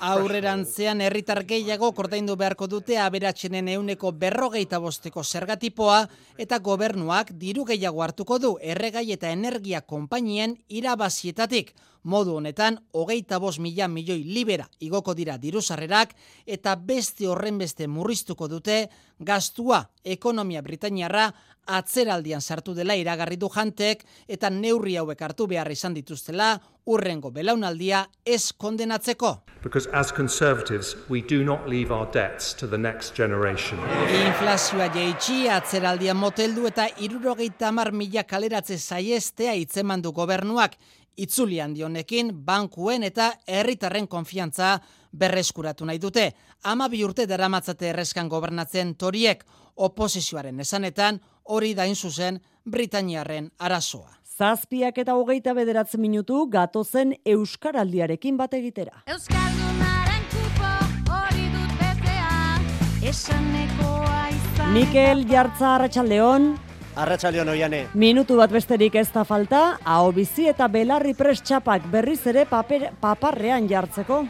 Aurrerantzean 0.00 1.00
herritar 1.00 1.44
gehiago 1.46 1.92
kordaindu 1.94 2.34
beharko 2.36 2.66
dute 2.66 2.98
aberatsenen 2.98 3.68
euneko 3.76 4.10
berrogeita 4.12 4.80
bosteko 4.82 5.22
zergatipoa 5.24 6.00
eta 6.44 6.58
gobernuak 6.58 7.30
diru 7.44 7.64
gehiago 7.64 8.02
hartuko 8.02 8.38
du 8.38 8.52
erregai 8.60 9.06
eta 9.12 9.30
energia 9.30 9.80
konpainien 9.80 10.58
irabazietatik. 10.68 11.72
Modu 12.04 12.34
honetan, 12.36 12.76
hogeita 12.92 13.38
bost 13.40 13.62
mila 13.64 13.88
milioi 13.88 14.26
libera 14.28 14.66
igoko 14.84 15.14
dira 15.16 15.38
diruzarrerak 15.40 16.10
eta 16.44 16.74
beste 16.76 17.28
horren 17.28 17.56
beste 17.58 17.88
murriztuko 17.88 18.48
dute 18.48 18.82
gastua 19.24 19.80
ekonomia 20.04 20.60
Britainiarra 20.62 21.30
atzeraldian 21.66 22.42
sartu 22.42 22.74
dela 22.76 22.92
iragarri 23.00 23.38
du 23.40 23.48
jantek 23.48 24.04
eta 24.28 24.50
neurri 24.50 24.98
hauek 25.00 25.22
hartu 25.22 25.46
behar 25.48 25.70
izan 25.72 25.94
dituztela 25.96 26.58
urrengo 26.84 27.30
belaunaldia 27.32 28.04
ez 28.26 28.52
kondenatzeko. 28.52 29.38
Because 29.62 29.88
as 29.94 30.12
conservatives 30.12 30.96
we 31.08 31.22
do 31.22 31.42
not 31.42 31.66
leave 31.66 31.90
our 31.90 32.06
debts 32.12 32.52
to 32.52 32.66
the 32.66 32.76
next 32.76 33.16
generation. 33.16 33.78
Inflazioa 34.26 34.90
jeitsi 34.92 35.48
atzeraldia 35.48 36.12
moteldu 36.14 36.66
eta 36.68 36.90
irurogeita 37.00 37.72
mar 37.72 37.92
mila 37.92 38.26
kaleratze 38.28 38.76
zaiestea 38.76 39.54
itzemandu 39.54 40.12
gobernuak 40.12 40.76
itzuli 41.16 41.60
handionekin 41.60 42.32
bankuen 42.46 43.02
eta 43.02 43.32
herritarren 43.46 44.08
konfiantza 44.08 44.78
berreskuratu 45.12 45.84
nahi 45.84 46.00
dute. 46.02 46.32
Ama 46.64 46.88
bi 46.88 47.04
urte 47.04 47.26
daramatzate 47.26 47.88
erreskan 47.92 48.28
gobernatzen 48.28 48.94
toriek 48.96 49.44
oposizioaren 49.76 50.60
esanetan 50.60 51.20
hori 51.44 51.74
dain 51.74 51.94
zuzen 51.96 52.40
Britaniarren 52.70 53.50
arazoa. 53.58 54.10
Zazpiak 54.38 54.98
eta 54.98 55.14
hogeita 55.14 55.54
bederatzen 55.54 56.00
minutu 56.00 56.46
gatozen 56.50 57.14
Euskaraldiarekin 57.24 58.36
bat 58.36 58.54
egitera. 58.54 59.04
Euskaldunaren 59.06 60.24
kupo 60.32 60.72
hori 61.14 61.46
dut 61.52 61.76
betea 61.78 63.10
Esanekoa 63.10 64.28
izan 64.34 64.72
Mikel 64.74 65.22
Jartza 65.30 65.74
Arratxaldeon, 65.76 66.54
Arratxaldeon 66.94 67.48
oiane. 67.48 67.86
minutu 67.94 68.36
bat 68.38 68.52
besterik 68.54 68.94
ez 68.94 69.08
da 69.12 69.24
falta, 69.26 69.78
hau 69.84 70.12
bizi 70.14 70.46
eta 70.46 70.68
belarri 70.68 71.14
prestxapak 71.18 71.88
berriz 71.90 72.20
ere 72.30 72.46
paper, 72.46 72.92
paparrean 73.00 73.66
jartzeko. 73.68 74.22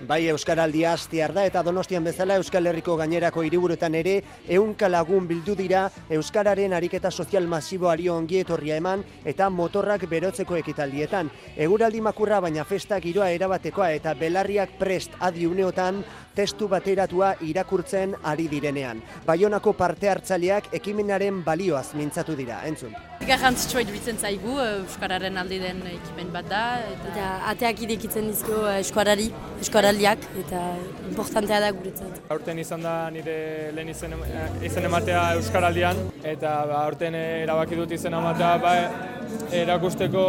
Bai 0.00 0.30
Euskaraldia 0.32 0.94
hastiar 0.94 1.34
da 1.36 1.42
eta 1.44 1.60
Donostian 1.62 2.04
bezala 2.04 2.38
Euskal 2.40 2.66
Herriko 2.66 2.94
gainerako 2.96 3.42
hiriburuetan 3.44 3.94
ere 3.98 4.14
ehunka 4.48 4.88
lagun 4.88 5.26
bildu 5.28 5.54
dira 5.54 5.82
Euskararen 6.08 6.72
ariketa 6.72 7.10
sozial 7.10 7.46
masiboari 7.46 8.08
ongi 8.08 8.38
etorria 8.40 8.78
eman 8.80 9.04
eta 9.24 9.50
motorrak 9.50 10.06
berotzeko 10.08 10.56
ekitaldietan. 10.56 11.28
Eguraldi 11.54 12.00
makurra 12.00 12.40
baina 12.40 12.64
festa 12.64 12.98
giroa 12.98 13.28
erabatekoa 13.30 13.90
eta 13.92 14.14
belarriak 14.14 14.78
prest 14.78 15.12
adi 15.20 15.46
uneotan 15.46 16.02
testu 16.34 16.68
bateratua 16.70 17.34
irakurtzen 17.44 18.14
ari 18.22 18.46
direnean. 18.50 19.02
Baionako 19.26 19.72
parte 19.78 20.10
hartzaileak 20.10 20.70
ekimenaren 20.80 21.42
balioaz 21.44 21.90
mintzatu 21.98 22.36
dira, 22.38 22.60
entzun. 22.68 22.94
Garrantzitsua 23.26 23.82
iruditzen 23.84 24.18
zaigu, 24.18 24.56
eh, 24.62 24.68
Euskararen 24.80 25.36
aldi 25.38 25.58
den 25.60 25.82
ekimen 25.90 26.32
bat 26.32 26.48
da. 26.48 26.62
Eta, 26.92 27.10
eta 27.12 27.26
ateak 27.52 27.82
irekitzen 27.86 28.30
dizko 28.30 28.62
eh, 28.70 28.78
Euskarari, 28.80 29.28
Euskaraldiak, 29.58 30.24
eta 30.44 30.62
importantea 31.10 31.60
da 31.60 31.70
guretzat. 31.76 32.22
Aurten 32.32 32.58
izan 32.62 32.82
da 32.86 32.94
nire 33.10 33.36
lehen 33.76 33.92
izen, 33.92 34.16
eh, 34.24 34.48
izen 34.70 34.88
ematea 34.88 35.26
Euskaraldian, 35.40 36.06
eta 36.24 36.56
ba, 36.70 36.84
aurten 36.86 37.14
erabaki 37.20 37.78
dut 37.78 37.92
izen 37.98 38.16
ematea 38.16 38.56
ba, 38.62 38.74
erakusteko 39.52 40.24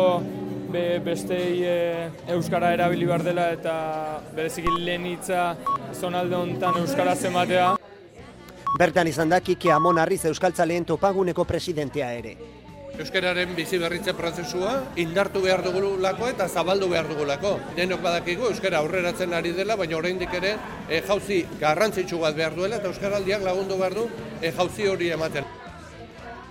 be, 0.71 0.99
bestei 1.03 1.63
e, 1.63 1.75
Euskara 2.33 2.71
erabili 2.73 3.05
behar 3.05 3.23
dela 3.23 3.49
eta 3.53 3.75
bereziki 4.35 4.71
lehen 4.79 5.05
hitza 5.09 5.55
zonalde 5.93 6.35
honetan 6.35 6.79
Euskara 6.81 7.15
ematea. 7.27 7.75
Bertan 8.79 9.07
izan 9.07 9.29
da 9.29 9.41
Kike 9.43 9.71
Amonarriz 9.71 10.23
Euskaltzaleen 10.25 10.85
topaguneko 10.85 11.45
presidentea 11.45 12.13
ere. 12.13 12.35
Euskararen 13.01 13.53
bizi 13.55 13.79
berritze 13.79 14.13
prozesua 14.13 14.73
indartu 14.99 15.41
behar 15.41 15.63
dugulako 15.63 16.27
eta 16.29 16.47
zabaldu 16.47 16.89
behar 16.91 17.07
dugulako. 17.07 17.55
Denok 17.77 18.03
badakigu 18.03 18.49
Euskara 18.51 18.81
aurreratzen 18.83 19.33
ari 19.33 19.53
dela, 19.57 19.77
baina 19.79 19.97
oraindik 19.97 20.33
ere 20.41 20.57
e, 20.89 21.01
jauzi 21.07 21.45
garrantzitsu 21.59 22.19
bat 22.19 22.35
behar 22.35 22.55
duela 22.55 22.81
eta 22.81 22.91
Euskaraldiak 22.91 23.47
lagundu 23.47 23.79
behar 23.79 23.97
du 23.97 24.07
e, 24.41 24.51
jauzi 24.51 24.87
hori 24.91 25.11
ematen. 25.15 25.60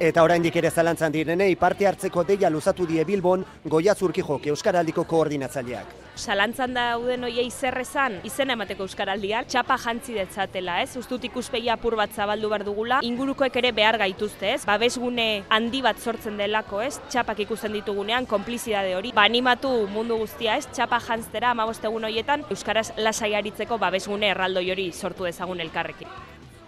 Eta 0.01 0.23
oraindik 0.25 0.55
ere 0.57 0.71
zalantzan 0.73 1.13
direnei 1.13 1.51
parte 1.61 1.85
hartzeko 1.85 2.23
deia 2.25 2.49
luzatu 2.49 2.87
die 2.89 3.03
Bilbon 3.05 3.43
Goia 3.69 3.93
Zurkijok 3.95 4.47
Euskaraldiko 4.49 5.05
koordinatzaileak. 5.05 5.91
Salantzan 6.17 6.73
dauden 6.73 7.27
hoiei 7.29 7.51
zer 7.51 7.77
esan 7.83 8.17
izena 8.25 8.57
emateko 8.57 8.87
euskaraldian, 8.89 9.45
txapa 9.45 9.77
jantzi 9.83 10.17
detzatela, 10.17 10.79
ez? 10.81 10.97
Ustut 10.97 11.29
ikuspegi 11.29 11.69
apur 11.69 11.99
bat 12.01 12.17
zabaldu 12.17 12.49
behar 12.49 12.65
dugula, 12.65 13.03
ingurukoek 13.05 13.61
ere 13.61 13.75
behar 13.77 14.01
gaituzte, 14.01 14.55
ez? 14.55 14.65
Babesgune 14.65 15.29
handi 15.53 15.85
bat 15.85 16.01
sortzen 16.01 16.41
delako, 16.41 16.81
ez? 16.81 16.95
Txapak 17.13 17.45
ikusten 17.45 17.77
ditugunean, 17.77 18.25
konplizidade 18.25 18.97
hori. 18.97 19.13
Ba, 19.13 19.29
animatu 19.29 19.69
mundu 19.93 20.17
guztia, 20.25 20.57
ez? 20.57 20.65
Txapa 20.73 21.05
jantztera 21.11 21.53
amabostegun 21.53 22.09
hoietan, 22.09 22.49
euskaraz 22.49 22.89
lasai 22.97 23.35
aritzeko 23.37 23.77
babesgune 23.77 24.33
erraldoi 24.33 24.71
hori 24.73 24.93
sortu 24.97 25.29
dezagun 25.29 25.61
elkarrekin. 25.61 26.09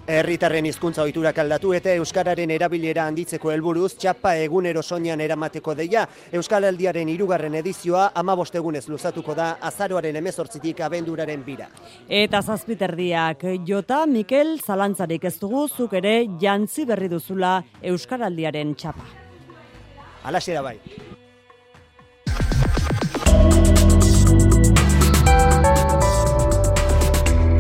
Herritarren 0.07 0.67
hizkuntza 0.67 1.05
ohiturak 1.05 1.37
aldatu 1.39 1.73
eta 1.77 1.93
euskararen 1.95 2.51
erabilera 2.51 3.05
handitzeko 3.07 3.53
helburuz 3.53 3.93
txapa 4.03 4.33
egunero 4.43 4.83
soinean 4.83 5.21
eramateko 5.23 5.77
deia 5.79 6.09
Euskaraldiaren 6.35 7.09
hirugarren 7.09 7.55
edizioa 7.55 8.09
15 8.17 8.59
egunez 8.59 8.83
luzatuko 8.89 9.37
da 9.39 9.53
azaroaren 9.61 10.17
18tik 10.19 10.83
abenduraren 10.83 11.45
bira. 11.47 11.69
Eta 12.09 12.43
zazpiterdiak 12.43 13.45
jota 13.69 14.05
Mikel 14.07 14.59
zalantzarik 14.59 15.25
ez 15.25 15.39
dugu 15.39 15.69
zuk 15.69 15.95
ere 15.95 16.27
jantzi 16.41 16.85
berri 16.85 17.09
duzula 17.09 17.61
Euskaraldiaren 17.81 18.75
txapa. 18.75 19.07
Alaxe 20.25 20.53
da 20.53 20.63
bai. 20.63 20.81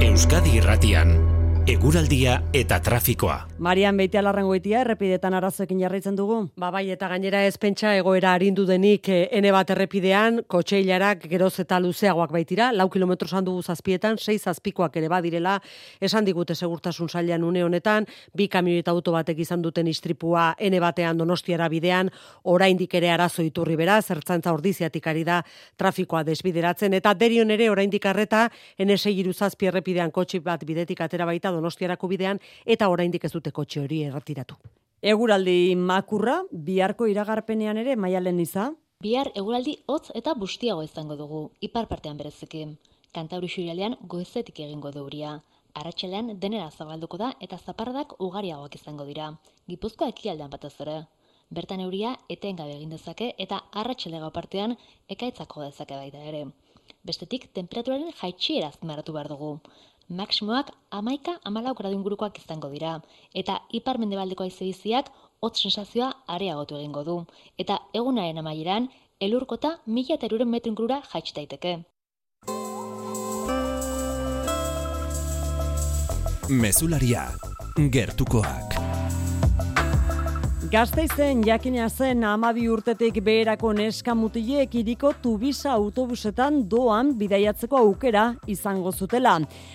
Euskadi 0.02 0.58
irratian 0.58 1.31
Eguraldia 1.62 2.40
eta 2.58 2.80
trafikoa. 2.82 3.36
Marian 3.62 3.94
Beitea 3.94 4.18
larrangoetia 4.26 4.80
errepidetan 4.80 5.36
arazoekin 5.38 5.78
jarraitzen 5.78 6.16
dugu. 6.18 6.48
Ba 6.58 6.72
bai, 6.74 6.88
eta 6.90 7.06
gainera 7.06 7.44
ez 7.46 7.54
pentsa 7.62 7.92
egoera 7.94 8.32
arindu 8.34 8.64
denik 8.66 9.06
eh, 9.08 9.28
ene 9.30 9.52
bat 9.54 9.70
errepidean, 9.70 10.40
kotxeilarak 10.50 11.28
geroz 11.30 11.52
eta 11.62 11.78
luzeagoak 11.78 12.32
baitira, 12.34 12.72
lau 12.74 12.88
kilometro 12.90 13.28
dugu 13.46 13.62
zazpietan, 13.62 14.18
sei 14.18 14.40
zazpikoak 14.40 14.96
ere 14.96 15.08
badirela, 15.08 15.60
esan 16.00 16.24
digute 16.24 16.56
segurtasun 16.56 17.08
sailean 17.08 17.44
une 17.44 17.62
honetan, 17.62 18.06
bi 18.34 18.48
kamioi 18.48 18.78
eta 18.78 18.90
auto 18.90 19.12
batek 19.12 19.38
izan 19.38 19.62
duten 19.62 19.86
istripua 19.86 20.56
ene 20.58 20.80
batean 20.80 21.16
donostiara 21.16 21.68
bidean, 21.68 22.10
oraindik 22.42 22.92
ere 22.94 23.10
arazo 23.10 23.42
iturri 23.42 23.76
bera, 23.76 24.02
zertzantza 24.02 24.52
ordiziatik 24.52 25.06
ari 25.06 25.22
da 25.22 25.44
trafikoa 25.76 26.24
desbideratzen, 26.24 26.92
eta 26.92 27.14
derion 27.14 27.50
ere 27.50 27.70
oraindik 27.70 28.04
arreta, 28.06 28.48
ene 28.76 28.98
segiru 28.98 29.32
zazpi 29.32 29.66
errepidean 29.66 30.10
kotxi 30.10 30.40
bat 30.40 30.64
bidetik 30.64 31.00
atera 31.00 31.24
baita 31.24 31.51
donostiarako 31.54 32.08
bidean, 32.08 32.40
eta 32.64 32.88
oraindik 32.88 33.24
ez 33.24 33.32
dute 33.32 33.52
kotxe 33.52 33.80
hori 33.80 34.02
erratiratu. 34.08 34.56
Eguraldi 35.02 35.74
makurra, 35.74 36.42
biharko 36.52 37.08
iragarpenean 37.10 37.76
ere 37.80 37.96
maialen 37.96 38.40
iza. 38.40 38.68
Bihar 39.02 39.32
eguraldi 39.34 39.72
hotz 39.90 40.12
eta 40.14 40.34
bustiago 40.38 40.82
izango 40.86 41.16
dugu, 41.18 41.40
ipar 41.60 41.88
partean 41.90 42.20
bereziki. 42.20 42.66
Kantauri 43.12 43.48
xurialean 43.54 43.96
goizetik 44.12 44.60
egingo 44.66 44.92
deuria. 44.94 45.32
Arratxalean 45.80 46.30
denera 46.44 46.68
zabalduko 46.70 47.18
da 47.22 47.32
eta 47.46 47.58
zaparradak 47.58 48.14
ugariagoak 48.26 48.78
izango 48.78 49.08
dira. 49.08 49.32
Gipuzkoa 49.72 50.12
ekialdean 50.14 50.52
batez 50.54 50.74
ere. 50.84 50.96
Bertan 51.58 51.82
euria 51.84 52.12
etengabe 52.34 52.76
egin 52.76 52.92
dezake 52.94 53.32
eta 53.44 53.58
arratsalego 53.82 54.30
partean 54.36 54.76
ekaitzako 55.16 55.64
dezake 55.66 55.98
baita 55.98 56.22
ere. 56.30 56.44
Bestetik, 57.08 57.48
temperaturaren 57.58 58.14
jaitxiera 58.20 58.68
azpimarratu 58.72 59.16
behar 59.16 59.28
dugu. 59.34 59.50
Maksimoak 60.08 60.72
amaika 60.90 61.38
amalau 61.44 61.74
gradu 61.74 61.96
ingurukoak 61.96 62.38
izango 62.38 62.68
dira, 62.72 63.00
eta 63.34 63.60
ipar 63.70 63.98
mendebaldeko 63.98 64.44
aizebiziak 64.44 65.10
hotz 65.40 65.56
sensazioa 65.62 66.12
areagotu 66.26 66.76
egingo 66.76 67.04
du, 67.04 67.16
eta 67.58 67.78
egunaren 67.94 68.38
amaieran, 68.38 68.88
elurkota 69.20 69.78
mila 69.86 70.18
eta 70.18 70.26
eruren 70.26 70.50
metro 70.50 70.70
ingurura 70.70 71.02
jaitsi 71.12 71.34
daiteke. 71.38 71.78
Mezularia, 76.52 77.28
gertukoak. 77.78 78.91
Gazteizen 80.72 81.42
jakina 81.44 81.84
zen 81.92 82.22
amabi 82.24 82.62
urtetik 82.72 83.18
beherako 83.20 83.74
neska 83.76 84.14
mutilek 84.16 84.72
iriko 84.80 85.10
tubisa 85.20 85.74
autobusetan 85.74 86.62
doan 86.70 87.10
bidaiatzeko 87.20 87.76
aukera 87.76 88.22
izango 88.48 88.88
zutela. 88.92 89.34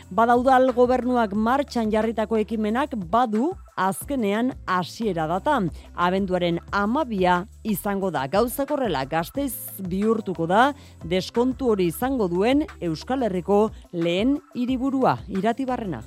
Badaudal 0.10 0.73
gobernuak 0.73 1.38
martxan 1.38 1.93
jarritako 1.93 2.41
ekimenak 2.41 2.97
badu 3.13 3.51
azkenean 3.77 4.55
hasiera 4.65 5.29
data. 5.29 5.62
Abenduaren 5.93 6.57
amabia 6.71 7.43
izango 7.62 8.10
da. 8.10 8.25
Gauzakorrela 8.25 9.05
gazteiz 9.05 9.53
bihurtuko 9.77 10.49
da 10.49 10.71
deskontu 11.05 11.75
hori 11.75 11.91
izango 11.93 12.25
duen 12.27 12.65
Euskal 12.81 13.21
Herriko 13.21 13.67
lehen 13.93 14.39
hiriburua 14.55 15.19
iratibarrena. 15.29 16.01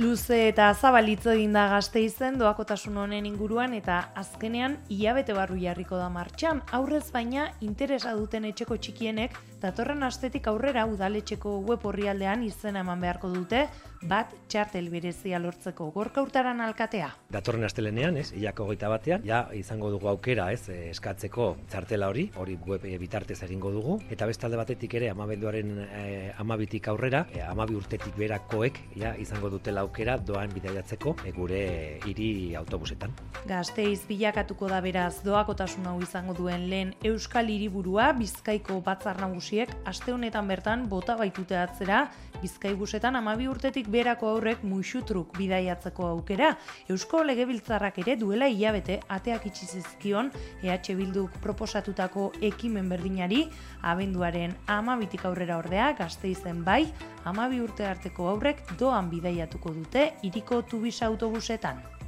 Luze 0.00 0.36
eta 0.48 0.70
zabalitzo 0.72 1.28
egin 1.34 1.52
da 1.52 1.66
gazteizen 1.68 2.38
doakotasun 2.40 2.94
honen 3.02 3.26
inguruan 3.28 3.74
eta 3.76 3.98
azkenean 4.16 4.78
hilabete 4.88 5.34
barru 5.36 5.58
jarriko 5.60 5.98
da 6.00 6.06
martxan. 6.08 6.62
Aurrez 6.78 7.10
baina 7.12 7.50
interesa 7.66 8.14
duten 8.16 8.46
etxeko 8.48 8.78
txikienek 8.80 9.36
datorren 9.60 10.00
astetik 10.08 10.48
aurrera 10.48 10.86
udaletxeko 10.88 11.52
web 11.68 11.84
orrialdean 11.92 12.46
izena 12.48 12.80
eman 12.80 13.04
beharko 13.04 13.28
dute 13.34 13.66
bat 14.02 14.32
txartel 14.48 14.88
berezia 14.90 15.38
lortzeko 15.38 15.90
gorka 15.92 16.22
urtaran 16.24 16.60
alkatea. 16.64 17.10
Datorren 17.30 17.64
astelenean, 17.66 18.16
ez, 18.16 18.30
ilako 18.32 18.70
goita 18.70 18.88
batean, 18.88 19.24
ja 19.26 19.42
izango 19.56 19.90
dugu 19.92 20.08
aukera, 20.08 20.50
ez, 20.52 20.68
eh, 20.72 20.90
eskatzeko 20.90 21.50
txartela 21.68 22.08
hori, 22.08 22.30
hori 22.40 22.56
web 22.66 22.86
eh, 22.88 22.96
bitartez 22.98 23.42
egingo 23.44 23.70
dugu, 23.74 23.98
eta 24.10 24.26
bestalde 24.30 24.56
batetik 24.56 24.94
ere 24.94 25.10
amabenduaren 25.10 25.74
eh, 25.84 26.32
amabitik 26.38 26.88
aurrera, 26.88 27.26
eh, 27.34 27.44
amabi 27.44 27.76
urtetik 27.76 28.16
berakoek, 28.16 28.80
ja, 28.96 29.14
izango 29.20 29.50
dutela 29.50 29.84
aukera 29.84 30.16
doan 30.16 30.48
bidaiatzeko 30.54 31.16
eh, 31.24 31.34
gure 31.36 31.62
hiri 32.06 32.54
autobusetan. 32.56 33.12
Gazteiz 33.46 34.06
bilakatuko 34.08 34.68
da 34.72 34.80
beraz 34.80 35.20
doakotasun 35.26 35.86
hau 35.90 35.98
izango 36.00 36.34
duen 36.34 36.68
lehen 36.70 36.94
Euskal 37.04 37.50
Hiriburua 37.52 38.12
Bizkaiko 38.16 38.80
batzar 38.84 39.20
nagusi 39.20 39.40
nagusiek 39.40 39.70
aste 39.88 40.12
honetan 40.12 40.46
bertan 40.46 40.88
bota 40.88 41.16
baitute 41.16 41.56
atzera 41.56 42.10
Bizkaibusetan 42.40 43.16
amabi 43.16 43.48
urtetik 43.48 43.89
berako 43.90 44.30
aurrek 44.34 44.64
muixutruk 44.64 45.36
bidaiatzeko 45.38 46.06
aukera. 46.14 46.54
Eusko 46.88 47.22
Legebiltzarrak 47.26 48.00
ere 48.04 48.16
duela 48.16 48.48
hilabete 48.48 49.00
ateak 49.08 49.46
itxi 49.50 49.66
zizkion 49.66 50.32
EH 50.62 50.94
Bilduk 50.96 51.38
proposatutako 51.44 52.30
ekimen 52.50 52.88
berdinari 52.88 53.44
abenduaren 53.82 54.56
amabitik 54.66 55.24
aurrera 55.24 55.58
ordea 55.58 55.92
gazteizen 55.98 56.64
bai 56.64 56.84
amabi 57.24 57.60
urte 57.60 57.86
arteko 57.86 58.28
aurrek 58.34 58.62
doan 58.78 59.10
bidaiatuko 59.10 59.74
dute 59.80 60.12
iriko 60.22 60.62
tubisa 60.62 61.06
autobusetan. 61.06 61.99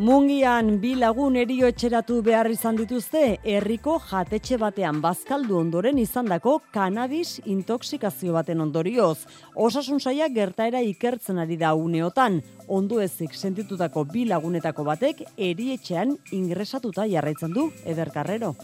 Mungian 0.00 0.78
bi 0.80 0.94
lagun 0.96 1.34
erio 1.36 1.66
etxeratu 1.68 2.22
behar 2.24 2.48
izan 2.48 2.78
dituzte, 2.78 3.20
herriko 3.44 3.98
jatetxe 4.00 4.56
batean 4.56 5.02
bazkaldu 5.04 5.58
ondoren 5.58 5.98
izandako 6.00 6.54
kanabis 6.72 7.42
intoxikazio 7.44 8.32
baten 8.32 8.64
ondorioz. 8.64 9.26
Osasun 9.54 10.00
saia 10.00 10.30
gertaera 10.32 10.80
ikertzen 10.80 11.42
ari 11.44 11.58
da 11.60 11.74
uneotan, 11.76 12.40
ondo 12.68 13.02
ezik 13.04 13.36
sentitutako 13.36 14.06
bi 14.14 14.24
lagunetako 14.30 14.88
batek 14.88 15.20
erietxean 15.36 16.16
ingresatuta 16.32 17.04
jarraitzen 17.04 17.52
du, 17.52 17.68
ederkarrero. 17.84 18.54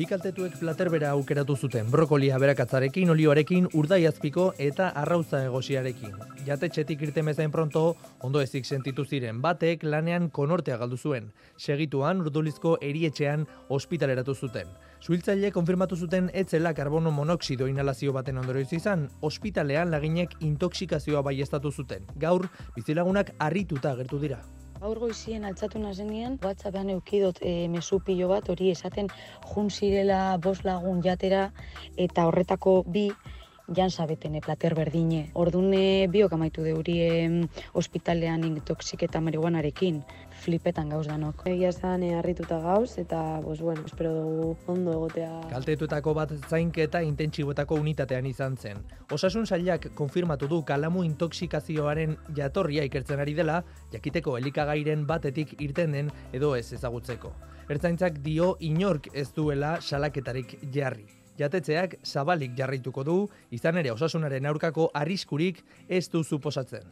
Bi 0.00 0.06
kaltetuek 0.08 0.54
platerbera 0.56 1.10
aukeratu 1.12 1.52
zuten, 1.60 1.90
brokolia 1.92 2.38
berakatzarekin, 2.40 3.10
olioarekin, 3.12 3.66
urdaiazpiko 3.76 4.46
eta 4.66 4.86
arrauza 4.96 5.42
egosiarekin. 5.44 6.14
Jatetxetik 6.46 7.02
irten 7.04 7.26
bezain 7.28 7.50
pronto, 7.52 7.82
ondo 8.24 8.40
ezik 8.40 8.64
sentitu 8.64 9.04
ziren, 9.04 9.42
batek 9.44 9.84
lanean 9.84 10.30
konortea 10.32 10.78
galdu 10.80 10.96
zuen. 10.96 11.26
Segituan, 11.58 12.22
urdulizko 12.24 12.78
erietxean 12.80 13.44
ospitaleratu 13.68 14.32
zuten. 14.34 14.72
Suhiltzaile 15.04 15.50
konfirmatu 15.52 16.00
zuten 16.00 16.30
etzela 16.32 16.72
karbono 16.72 17.12
monoksido 17.12 17.68
inhalazio 17.68 18.16
baten 18.16 18.40
ondorioz 18.40 18.72
izan, 18.80 19.04
ospitalean 19.20 19.92
laginek 19.92 20.32
intoxikazioa 20.40 21.20
baiestatu 21.28 21.74
zuten. 21.76 22.08
Gaur, 22.16 22.48
bizilagunak 22.78 23.34
harrituta 23.36 23.92
agertu 23.92 24.22
dira. 24.24 24.40
Gaur 24.80 24.96
goizien 24.96 25.42
altzatu 25.44 25.76
nazenean, 25.76 26.38
WhatsAppean 26.40 26.88
eukidot 26.94 27.42
e, 27.44 27.50
mesu 27.68 27.98
pilo 28.04 28.30
bat, 28.30 28.46
hori 28.48 28.70
esaten 28.72 29.10
jun 29.50 29.66
zirela 29.68 30.20
bos 30.40 30.62
lagun 30.64 31.02
jatera, 31.04 31.42
eta 32.00 32.24
horretako 32.30 32.72
bi 32.94 33.02
jan 33.76 33.92
sabetene 33.92 34.40
plater 34.40 34.74
berdine. 34.78 35.26
Ordune 35.34 36.08
biok 36.08 36.32
amaitu 36.32 36.64
deurie 36.64 37.28
ospitalean 37.76 38.46
intoxik 38.48 39.04
eta 39.04 39.20
marihuanarekin 39.20 40.00
flipetan 40.40 40.88
gauz 40.92 41.06
danok. 41.08 41.44
Egia 41.50 41.70
zan 41.72 42.02
harrituta 42.16 42.58
gauz 42.62 42.96
eta 42.98 43.40
bos, 43.44 43.60
bueno, 43.60 43.84
espero 43.86 44.12
dugu 44.14 44.56
ondo 44.72 44.94
egotea. 44.96 45.30
Kaltetutako 45.52 46.14
bat 46.16 46.32
zainketa 46.48 47.02
intentsiboetako 47.06 47.78
unitatean 47.82 48.26
izan 48.26 48.56
zen. 48.56 48.80
Osasun 49.12 49.46
sailak 49.46 49.90
konfirmatu 49.94 50.48
du 50.48 50.62
kalamu 50.64 51.04
intoxikazioaren 51.04 52.16
jatorria 52.36 52.84
ikertzen 52.88 53.20
ari 53.20 53.34
dela, 53.34 53.62
jakiteko 53.92 54.38
elikagairen 54.38 55.06
batetik 55.06 55.54
irten 55.60 55.96
den 55.96 56.10
edo 56.32 56.54
ez 56.56 56.72
ezagutzeko. 56.72 57.32
Ertzaintzak 57.70 58.18
dio 58.24 58.56
inork 58.66 59.12
ez 59.14 59.28
duela 59.36 59.76
salaketarik 59.80 60.56
jarri. 60.74 61.06
Jatetzeak 61.38 61.94
zabalik 62.04 62.56
jarraituko 62.58 63.04
du, 63.06 63.14
izan 63.50 63.78
ere 63.80 63.92
osasunaren 63.94 64.48
aurkako 64.50 64.90
arriskurik 64.94 65.62
ez 65.88 66.08
du 66.12 66.24
suposatzen. 66.24 66.84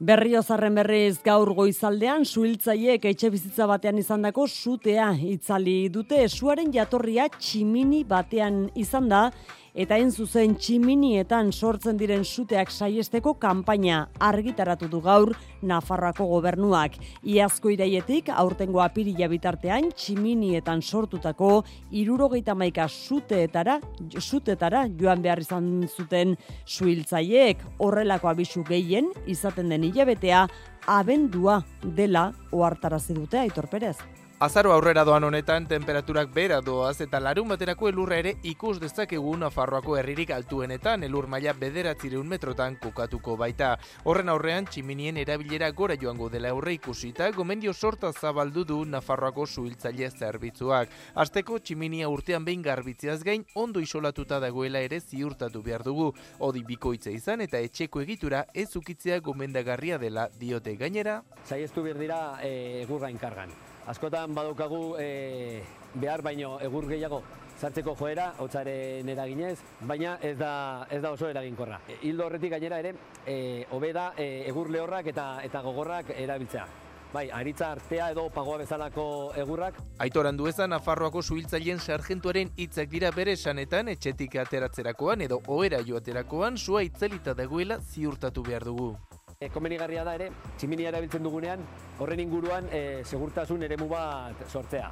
Berriozarren 0.00 0.78
berriz 0.78 1.18
gaur 1.20 1.50
goizaldean 1.52 2.22
suhiltzaiek 2.24 3.02
etxe 3.10 3.28
bizitza 3.34 3.66
batean 3.68 3.98
izandako 4.00 4.46
sutea 4.48 5.10
itzali 5.28 5.90
dute. 5.92 6.22
Suaren 6.32 6.70
jatorria 6.72 7.26
tximini 7.34 8.00
batean 8.08 8.62
izan 8.80 9.10
da 9.12 9.26
eta 9.74 9.96
hain 9.96 10.10
zuzen 10.10 10.56
tximinietan 10.58 11.52
sortzen 11.52 11.98
diren 12.00 12.24
suteak 12.24 12.70
saiesteko 12.70 13.34
kanpaina 13.40 14.08
argitaratu 14.18 14.88
du 14.88 15.00
gaur 15.00 15.34
Nafarroako 15.62 16.24
gobernuak. 16.26 16.94
Iazko 17.22 17.70
iraietik 17.70 18.30
aurtengo 18.32 18.80
apirila 18.80 19.28
bitartean 19.28 19.90
tximinietan 19.92 20.82
sortutako 20.82 21.64
irurogeita 21.90 22.54
maika 22.54 22.88
suteetara, 22.88 23.78
sutetara 24.18 24.86
joan 25.00 25.22
behar 25.22 25.44
izan 25.44 25.88
zuten 25.88 26.36
suhiltzaileek 26.64 27.66
horrelako 27.78 28.32
abisu 28.32 28.64
gehien 28.64 29.12
izaten 29.26 29.68
den 29.68 29.84
hilabetea 29.90 30.46
abendua 30.86 31.60
dela 31.84 32.30
ohartarazi 32.52 33.14
dute 33.14 33.38
Aitor 33.44 33.68
Perez. 33.68 33.98
Azaro 34.40 34.70
aurrera 34.72 35.02
doan 35.04 35.24
honetan 35.26 35.66
temperaturak 35.68 36.30
bera 36.32 36.62
doaz 36.64 37.02
eta 37.04 37.18
larun 37.20 37.50
baterako 37.52 37.90
elurra 37.90 38.16
ere 38.22 38.30
ikus 38.48 38.78
dezakegu 38.80 39.34
Nafarroako 39.36 39.98
herririk 40.00 40.30
altuenetan 40.32 41.02
elur 41.04 41.26
maila 41.28 41.52
bederatzireun 41.52 42.30
metrotan 42.30 42.78
kokatuko 42.80 43.34
baita. 43.36 43.74
Horren 44.08 44.30
aurrean 44.32 44.64
tximinien 44.64 45.18
erabilera 45.20 45.68
gora 45.76 45.98
joango 46.00 46.30
dela 46.32 46.54
aurre 46.54 46.72
ikusita 46.78 47.28
gomendio 47.36 47.74
sorta 47.74 48.14
zabaldu 48.14 48.64
du 48.64 48.78
Nafarroako 48.86 49.44
suhiltzaile 49.44 50.08
zerbitzuak. 50.08 50.88
Azteko 51.14 51.58
tximinia 51.58 52.08
urtean 52.08 52.46
behin 52.48 52.62
garbitzeaz 52.64 53.20
gain 53.22 53.44
ondo 53.54 53.82
isolatuta 53.84 54.38
dagoela 54.40 54.80
ere 54.80 55.02
ziurtatu 55.02 55.60
behar 55.60 55.84
dugu. 55.84 56.14
Odi 56.38 56.64
bikoitza 56.64 57.12
izan 57.12 57.44
eta 57.44 57.60
etxeko 57.60 58.00
egitura 58.00 58.46
ez 58.54 58.70
ukitzea 58.80 59.20
gomendagarria 59.20 59.98
dela 59.98 60.30
diote 60.40 60.78
gainera. 60.80 61.18
Zaieztu 61.44 61.84
behar 61.84 62.00
dira 62.00 62.22
e, 62.40 62.86
kargan 63.20 63.52
askotan 63.86 64.34
badaukagu 64.34 64.96
e, 64.98 65.62
behar 65.94 66.22
baino 66.22 66.58
egur 66.60 66.88
gehiago 66.88 67.22
sartzeko 67.60 67.94
joera, 67.98 68.30
hotzaren 68.40 69.08
eraginez, 69.12 69.58
baina 69.84 70.16
ez 70.24 70.36
da, 70.38 70.86
ez 70.90 71.00
da 71.02 71.12
oso 71.12 71.28
eraginkorra. 71.28 71.80
E, 71.88 71.98
hildo 72.08 72.26
horretik 72.26 72.54
gainera 72.54 72.78
ere, 72.80 72.94
e, 73.26 73.66
hobe 73.70 73.92
da 73.92 74.12
e, 74.16 74.46
egur 74.48 74.70
lehorrak 74.72 75.12
eta, 75.12 75.26
eta 75.44 75.60
gogorrak 75.66 76.14
erabiltzea. 76.16 76.66
Bai, 77.10 77.24
aritza 77.34 77.72
artea 77.74 78.12
edo 78.14 78.28
pagoa 78.30 78.60
bezalako 78.60 79.04
egurrak. 79.42 79.80
Aitoran 80.04 80.36
duezan, 80.38 80.70
Nafarroako 80.70 81.24
suhiltzaileen 81.26 81.82
sargentuaren 81.82 82.52
hitzak 82.56 82.88
dira 82.92 83.10
bere 83.16 83.34
esanetan 83.34 83.90
etxetik 83.90 84.38
ateratzerakoan 84.44 85.26
edo 85.26 85.42
ohera 85.48 85.82
joaterakoan 85.86 86.56
sua 86.56 86.84
itzelita 86.86 87.34
dagoela 87.34 87.80
ziurtatu 87.82 88.46
behar 88.46 88.68
dugu. 88.70 88.92
E, 89.40 89.48
komenigarria 89.48 90.02
da 90.04 90.12
ere, 90.18 90.26
tximinia 90.60 90.90
erabiltzen 90.90 91.22
dugunean, 91.24 91.62
horren 92.04 92.20
inguruan 92.20 92.66
e, 92.76 92.80
segurtasun 93.08 93.62
eremu 93.64 93.86
bat 93.88 94.42
sortzea. 94.50 94.90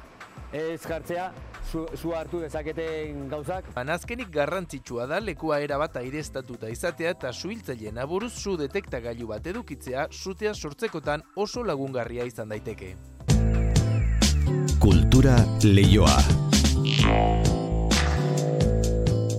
Ez 0.57 0.79
jartzea, 0.81 1.27
zu, 1.69 1.83
zu 1.93 2.15
hartu 2.17 2.39
dezaketen 2.41 3.27
gauzak. 3.29 3.69
Anazkenik 3.77 4.31
garrantzitsua 4.33 5.05
da 5.11 5.21
lekua 5.21 5.59
erabat 5.61 6.01
aireztatuta 6.01 6.73
izatea 6.73 7.13
eta 7.13 7.29
suhiltzaileen 7.29 8.01
aburuz 8.01 8.31
zu 8.41 8.55
detektagailu 8.57 9.29
bat 9.35 9.53
edukitzea 9.53 10.07
sutea 10.09 10.55
sortzekotan 10.57 11.27
oso 11.37 11.61
lagungarria 11.61 12.25
izan 12.25 12.49
daiteke. 12.49 12.95
Kultura 14.81 15.37
leioa. 15.61 16.17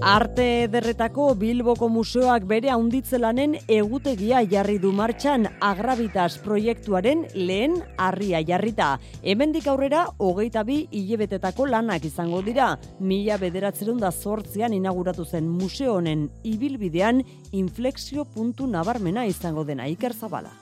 Arte 0.00 0.44
ederretako 0.64 1.26
Bilboko 1.36 1.90
museoak 1.92 2.46
bere 2.48 2.70
haunditzelanen 2.72 3.58
egutegia 3.68 4.38
jarri 4.48 4.78
du 4.80 4.94
martxan 4.96 5.44
agrabitas 5.60 6.38
proiektuaren 6.40 7.26
lehen 7.34 7.74
harria 8.00 8.40
jarrita. 8.40 8.94
Hemendik 9.20 9.68
aurrera, 9.68 10.06
hogeita 10.16 10.64
bi 10.64 10.78
hilebetetako 10.90 11.68
lanak 11.68 12.08
izango 12.08 12.40
dira. 12.40 12.70
Mila 13.00 13.36
bederatzerun 13.36 14.00
da 14.00 14.10
zortzian 14.10 14.72
inauguratu 14.72 15.28
zen 15.28 15.52
museo 15.52 15.98
honen 15.98 16.30
ibilbidean 16.48 17.20
inflexio 17.52 18.24
puntu 18.24 18.66
nabarmena 18.66 19.28
izango 19.28 19.68
dena 19.68 19.86
Iker 19.92 20.16
Zabala. 20.16 20.59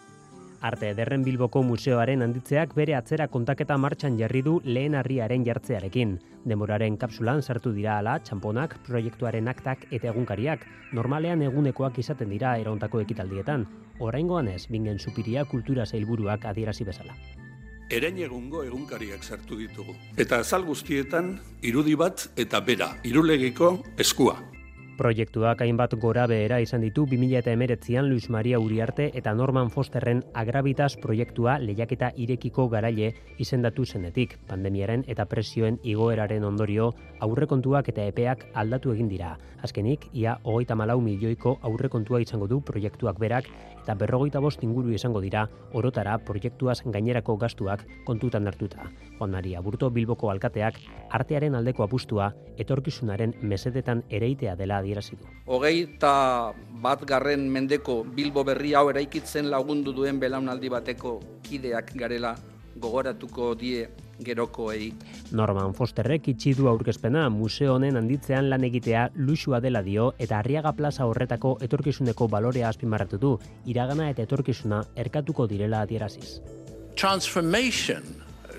Arte 0.61 0.88
Ederren 0.90 1.22
Bilboko 1.22 1.61
museoaren 1.62 2.24
handitzeak 2.24 2.72
bere 2.74 2.96
atzera 2.98 3.28
kontaketa 3.30 3.76
martxan 3.78 4.16
jarri 4.18 4.40
du 4.42 4.56
lehen 4.64 4.96
harriaren 4.98 5.44
jartzearekin. 5.46 6.16
Demoraren 6.50 6.96
kapsulan 6.98 7.42
sartu 7.42 7.70
dira 7.76 7.98
ala 7.98 8.16
txamponak, 8.18 8.74
proiektuaren 8.88 9.48
aktak 9.48 9.86
eta 9.92 10.11
egunkariak, 10.11 10.66
normalean 10.92 11.46
egunekoak 11.46 12.02
izaten 12.02 12.34
dira 12.34 12.56
erauntako 12.59 13.04
ekitaldietan. 13.06 13.68
Oraingoan 14.00 14.48
ez, 14.48 14.66
bingen 14.66 14.98
supiria 14.98 15.44
kultura 15.44 15.86
zailburuak 15.86 16.44
adierazi 16.50 16.84
bezala. 16.90 17.14
Erein 17.88 18.18
egungo 18.18 18.64
egunkariak 18.66 19.22
sartu 19.22 19.56
ditugu. 19.62 19.94
Eta 20.18 20.42
azal 20.42 20.66
guztietan 20.66 21.36
irudi 21.62 21.94
bat 21.94 22.28
eta 22.36 22.61
bera, 22.61 22.96
irulegiko 23.06 23.76
eskua. 23.96 24.40
Proiektuak 24.99 25.61
hainbat 25.62 25.92
gora 26.03 26.24
behera 26.26 26.57
izan 26.59 26.82
ditu 26.82 27.05
2019an 27.07 28.09
Luis 28.11 28.26
Maria 28.34 28.59
Uriarte 28.59 29.05
eta 29.20 29.30
Norman 29.30 29.70
Fosterren 29.70 30.24
Agravitas 30.34 30.96
proiektua 30.99 31.55
lehiaketa 31.62 32.09
irekiko 32.16 32.66
garaile 32.72 33.12
izendatu 33.38 33.86
zenetik. 33.86 34.34
Pandemiaren 34.51 35.05
eta 35.07 35.28
presioen 35.30 35.78
igoeraren 35.86 36.42
ondorio 36.51 36.90
aurrekontuak 37.22 37.92
eta 37.94 38.09
epeak 38.11 38.49
aldatu 38.55 38.90
egin 38.96 39.07
dira. 39.14 39.36
Azkenik, 39.62 40.11
ia 40.12 40.34
hogeita 40.42 40.74
malau 40.74 40.99
milioiko 41.01 41.61
aurrekontua 41.62 42.18
izango 42.26 42.51
du 42.51 42.59
proiektuak 42.61 43.22
berak 43.22 43.46
eta 43.89 43.95
berrogeita 43.97 44.41
bost 44.45 44.61
inguru 44.61 44.91
izango 44.93 45.22
dira 45.24 45.47
orotara 45.72 46.18
proiektuaz 46.20 46.82
gainerako 46.84 47.39
gastuak 47.41 47.86
kontutan 48.05 48.45
hartuta. 48.45 48.91
Juan 49.16 49.30
Maria 49.32 49.62
Burto 49.64 49.89
Bilboko 49.89 50.28
alkateak 50.28 50.76
artearen 51.16 51.57
aldeko 51.57 51.86
apustua 51.86 52.26
etorkizunaren 52.61 53.32
mesedetan 53.41 54.03
ereitea 54.11 54.59
dela 54.61 54.82
adierazi 54.84 55.16
du. 55.16 55.24
Hogeita 55.47 56.53
bat 56.84 57.07
garren 57.09 57.49
mendeko 57.49 58.03
Bilbo 58.05 58.45
berri 58.45 58.74
hau 58.76 58.91
eraikitzen 58.93 59.49
lagundu 59.49 59.97
duen 59.97 60.20
belaunaldi 60.20 60.68
bateko 60.68 61.14
kideak 61.49 61.95
garela 61.97 62.34
gogoratuko 62.76 63.55
die 63.57 63.89
gerokoei. 64.24 64.92
Norman 65.32 65.74
Fosterrek 65.74 66.28
itxi 66.32 66.54
du 66.58 66.68
aurkezpena 66.68 67.28
museo 67.30 67.74
honen 67.74 67.96
handitzean 68.00 68.50
lan 68.50 68.64
egitea 68.64 69.08
luxua 69.16 69.60
dela 69.60 69.82
dio 69.82 70.12
eta 70.18 70.38
Arriaga 70.38 70.72
Plaza 70.72 71.06
horretako 71.06 71.56
etorkizuneko 71.62 72.28
balorea 72.28 72.68
azpimarratu 72.68 73.18
du, 73.18 73.36
iragana 73.66 74.10
eta 74.10 74.22
etorkizuna 74.22 74.82
erkatuko 74.96 75.46
direla 75.46 75.82
adieraziz. 75.86 76.40
Transformation 76.94 78.02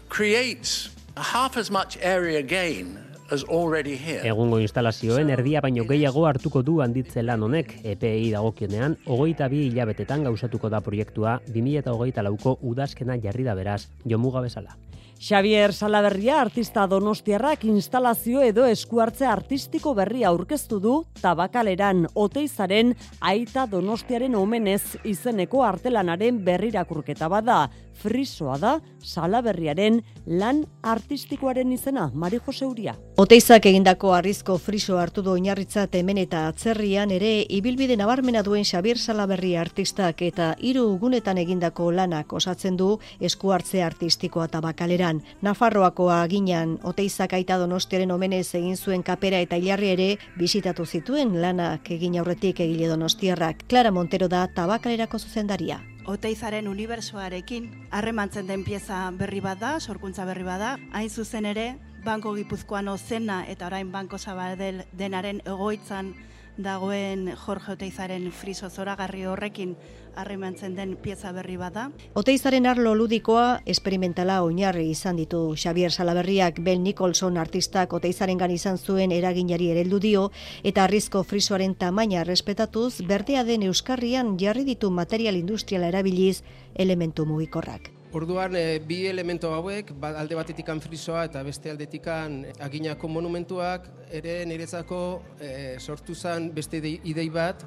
creates 0.09 0.91
half 1.15 1.57
as 1.57 1.69
much 1.71 1.97
area 2.01 2.41
gain 2.41 2.97
as 3.31 3.43
already 3.49 3.97
here. 3.97 4.27
Egungo 4.27 4.59
instalazioen 4.59 5.29
erdia 5.29 5.61
baino 5.61 5.85
gehiago 5.89 6.25
hartuko 6.27 6.63
du 6.65 6.79
handitze 6.81 7.23
lan 7.23 7.43
honek, 7.45 7.75
EPI 7.83 8.31
dagokionean, 8.33 8.97
hogeita 9.05 9.49
bi 9.51 9.65
hilabetetan 9.67 10.25
gauzatuko 10.27 10.69
da 10.69 10.81
proiektua 10.81 11.39
2008 11.47 12.23
lauko 12.25 12.57
udazkena 12.61 13.19
jarri 13.21 13.45
da 13.47 13.55
beraz, 13.55 13.83
jomuga 14.05 14.41
bezala. 14.45 14.77
Xavier 15.19 15.73
Salaberria 15.73 16.39
artista 16.39 16.85
donostiarrak 16.87 17.65
instalazio 17.67 18.39
edo 18.39 18.63
eskuartze 18.63 19.25
artistiko 19.27 19.91
berria 19.97 20.29
aurkeztu 20.29 20.77
du 20.79 20.93
tabakaleran 21.19 22.05
oteizaren 22.15 22.93
aita 23.19 23.65
donostiaren 23.67 24.37
omenez 24.39 24.95
izeneko 25.03 25.65
artelanaren 25.67 26.39
berrirakurketa 26.45 27.27
bada. 27.27 27.59
Frisoa 27.99 28.57
da 28.59 28.79
Salaberriaren 29.03 30.01
lan 30.25 30.63
artistikoaren 30.83 31.71
izena, 31.71 32.09
Mari 32.13 32.39
Jose 32.45 32.65
Uria. 32.65 32.95
Oteizak 33.19 33.65
egindako 33.67 34.13
arrizko 34.15 34.57
friso 34.57 34.97
hartu 34.99 35.23
du 35.25 35.33
oinarritzat 35.33 35.95
hemen 35.99 36.17
eta 36.21 36.45
atzerrian 36.47 37.11
ere 37.11 37.31
ibilbide 37.49 37.97
nabarmena 37.99 38.43
duen 38.43 38.63
Xavier 38.63 38.97
Salaberri 38.97 39.55
artistak 39.59 40.21
eta 40.21 40.53
hiru 40.59 40.85
gunetan 41.01 41.37
egindako 41.41 41.91
lanak 41.91 42.33
osatzen 42.33 42.77
du 42.77 42.89
eskuartze 43.19 43.83
artistikoa 43.83 44.47
tabakaleran. 44.47 45.21
Nafarroakoa 45.41 46.21
aginan 46.21 46.77
Oteizak 46.83 47.33
aita 47.33 47.57
donostiaren 47.59 48.11
omenez 48.11 48.47
egin 48.55 48.77
zuen 48.77 49.03
kapera 49.03 49.39
eta 49.43 49.59
hilarri 49.59 49.93
ere 49.97 50.09
bisitatu 50.39 50.85
zituen 50.85 51.35
lanak 51.41 51.91
egin 51.91 52.19
aurretik 52.19 52.59
egile 52.63 52.87
donostiarrak. 52.87 53.67
Clara 53.67 53.91
Montero 53.91 54.27
da 54.31 54.47
tabakalerako 54.55 55.19
zuzendaria. 55.19 55.81
Oteizaren 56.09 56.65
unibersoarekin 56.65 57.67
harremantzen 57.93 58.47
den 58.49 58.63
pieza 58.65 59.03
berri 59.13 59.43
bat 59.45 59.59
da, 59.61 59.75
sorkuntza 59.79 60.23
berri 60.25 60.41
bat 60.47 60.57
da. 60.57 60.69
Hain 60.97 61.09
zuzen 61.09 61.45
ere, 61.45 61.75
Banko 62.01 62.31
Gipuzkoan 62.33 62.89
zena 62.97 63.43
eta 63.45 63.67
orain 63.67 63.91
Banko 63.91 64.17
Zabadel 64.17 64.85
denaren 64.97 65.41
egoitzan 65.45 66.15
dagoen 66.57 67.29
Jorge 67.45 67.73
Oteizaren 67.73 68.31
friso 68.31 68.69
zoragarri 68.69 69.25
horrekin 69.25 69.75
harremantzen 70.15 70.75
den 70.75 70.95
pieza 70.95 71.31
berri 71.31 71.57
bada. 71.57 71.89
Oteizaren 72.13 72.65
arlo 72.65 72.95
ludikoa 72.95 73.61
esperimentala 73.65 74.41
oinarri 74.43 74.89
izan 74.91 75.19
ditu 75.19 75.55
Xavier 75.55 75.91
Salaberriak 75.91 76.59
Bel 76.63 76.81
Nicholson 76.83 77.37
artistak 77.37 77.93
Oteizaren 77.93 78.39
izan 78.51 78.77
zuen 78.77 79.11
eraginari 79.11 79.69
ereldu 79.71 79.99
dio 79.99 80.31
eta 80.63 80.83
arrizko 80.83 81.23
frisoaren 81.23 81.75
tamaina 81.75 82.23
respetatuz 82.23 83.01
berdea 83.01 83.43
den 83.43 83.63
Euskarrian 83.63 84.37
jarri 84.39 84.63
ditu 84.63 84.89
material 84.91 85.35
industriala 85.35 85.87
erabiliz 85.87 86.43
elementu 86.75 87.25
mugikorrak. 87.25 87.91
Orduan, 88.11 88.55
e, 88.57 88.79
bi 88.81 89.03
elemento 89.05 89.51
hauek, 89.53 89.91
ba, 90.01 90.09
alde 90.17 90.33
batetikan 90.33 90.79
frisoa 90.81 91.27
eta 91.27 91.43
beste 91.45 91.69
aldetikan 91.69 92.39
aginako 92.65 93.07
monumentuak, 93.07 93.85
ere 94.09 94.39
niretzako 94.49 95.01
e, 95.37 95.51
sortu 95.77 96.15
zen 96.15 96.49
beste 96.55 96.81
idei 96.81 97.27
bat, 97.29 97.61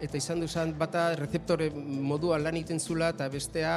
eta 0.00 0.16
izan 0.16 0.40
duzan 0.40 0.74
bata 0.78 1.14
rezeptore 1.16 1.70
moduan 1.74 2.42
lan 2.44 2.56
iten 2.56 2.80
zula 2.80 3.12
eta 3.14 3.28
bestea 3.28 3.76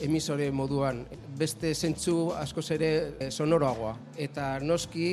emisore 0.00 0.50
moduan. 0.52 1.02
Beste 1.38 1.72
zentzu 1.74 2.30
askoz 2.38 2.70
ere 2.74 2.90
e, 3.18 3.30
sonoroagoa. 3.30 3.94
Eta 4.18 4.58
noski, 4.62 5.08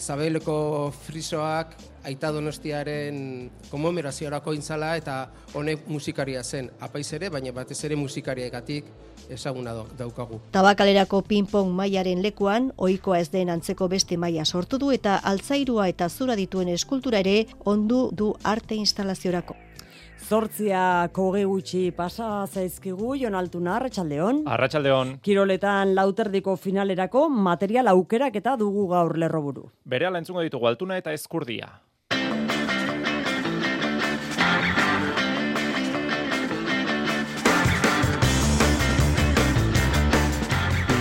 zabeleko 0.00 0.56
frisoak 1.04 1.76
aita 2.08 2.30
donostiaren 2.32 3.50
komomerazioarako 3.70 4.54
intzala 4.56 4.94
eta 4.96 5.20
honek 5.54 5.86
musikaria 5.88 6.42
zen. 6.42 6.70
Apaiz 6.80 7.10
ere, 7.16 7.28
baina 7.28 7.52
batez 7.52 7.82
ere 7.84 7.96
musikariagatik 8.00 8.88
ezaguna 9.30 9.74
daukagu. 9.98 10.40
Tabakalerako 10.52 11.22
ping-pong 11.28 11.72
mailaren 11.76 12.22
lekuan, 12.24 12.72
ohikoa 12.76 13.20
ez 13.20 13.28
den 13.30 13.52
antzeko 13.52 13.88
beste 13.88 14.16
maila 14.16 14.44
sortu 14.44 14.78
du 14.80 14.90
eta 14.90 15.20
altzairua 15.32 15.88
eta 15.92 16.08
zura 16.08 16.36
dituen 16.36 16.72
eskultura 16.72 17.20
ere 17.20 17.44
ondu 17.64 18.08
du 18.12 18.34
arte 18.42 18.74
instalaziorako. 18.74 19.56
Zortzia 20.28 21.08
koge 21.12 21.42
gutxi 21.48 21.90
pasa 21.96 22.46
zaizkigu, 22.46 23.16
Jon 23.18 23.34
Altuna, 23.34 23.76
Arratxaldeon. 23.78 24.42
Arratxaldeon. 24.46 25.16
Kiroletan 25.24 25.94
lauterdiko 25.96 26.56
finalerako 26.56 27.28
material 27.28 27.90
aukerak 27.94 28.36
eta 28.42 28.56
dugu 28.60 28.86
gaur 28.92 29.16
lerroburu. 29.18 29.70
Bere 29.84 30.06
ala 30.06 30.22
entzungo 30.22 30.44
ditugu 30.46 30.70
Altuna 30.70 31.00
eta 31.00 31.12
Eskurdia. 31.16 31.72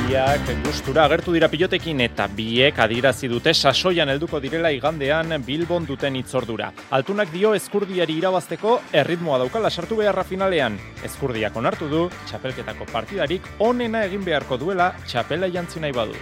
Biak 0.09 0.47
gustura 0.65 1.03
agertu 1.05 1.35
dira 1.35 1.45
pilotekin 1.51 1.99
eta 2.01 2.25
biek 2.33 2.79
adirazi 2.81 3.27
dute 3.29 3.51
sasoian 3.53 4.09
helduko 4.09 4.39
direla 4.41 4.71
igandean 4.73 5.35
Bilbon 5.45 5.85
duten 5.85 6.15
itzordura. 6.17 6.71
Altunak 6.97 7.29
dio 7.29 7.51
eskurdiari 7.53 8.15
irabazteko 8.17 8.79
erritmoa 9.01 9.37
daukala 9.43 9.69
sartu 9.69 9.99
beharra 9.99 10.23
finalean. 10.25 10.79
Eskurdiak 11.05 11.55
onartu 11.61 11.89
du, 11.91 12.01
txapelketako 12.25 12.87
partidarik 12.89 13.45
onena 13.59 14.01
egin 14.09 14.25
beharko 14.25 14.57
duela 14.57 14.95
txapela 15.05 15.45
jantzi 15.53 15.83
nahi 15.83 15.93
badu. 15.93 16.17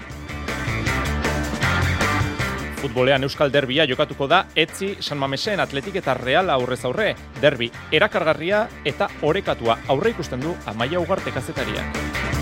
Futbolean 2.82 3.24
Euskal 3.24 3.54
Derbia 3.56 3.88
jokatuko 3.88 4.28
da 4.28 4.42
Etzi, 4.54 4.98
San 5.00 5.18
Mamesen, 5.18 5.64
Atletik 5.64 5.96
eta 6.04 6.14
Real 6.20 6.52
aurrez 6.52 6.84
aurre. 6.84 7.14
Derbi 7.40 7.72
erakargarria 7.92 8.66
eta 8.84 9.08
orekatua 9.22 9.80
aurre 9.88 10.12
ikusten 10.12 10.44
du 10.44 10.58
Amaia 10.66 11.00
Ugarte 11.00 11.32
kazetariak. 11.32 12.37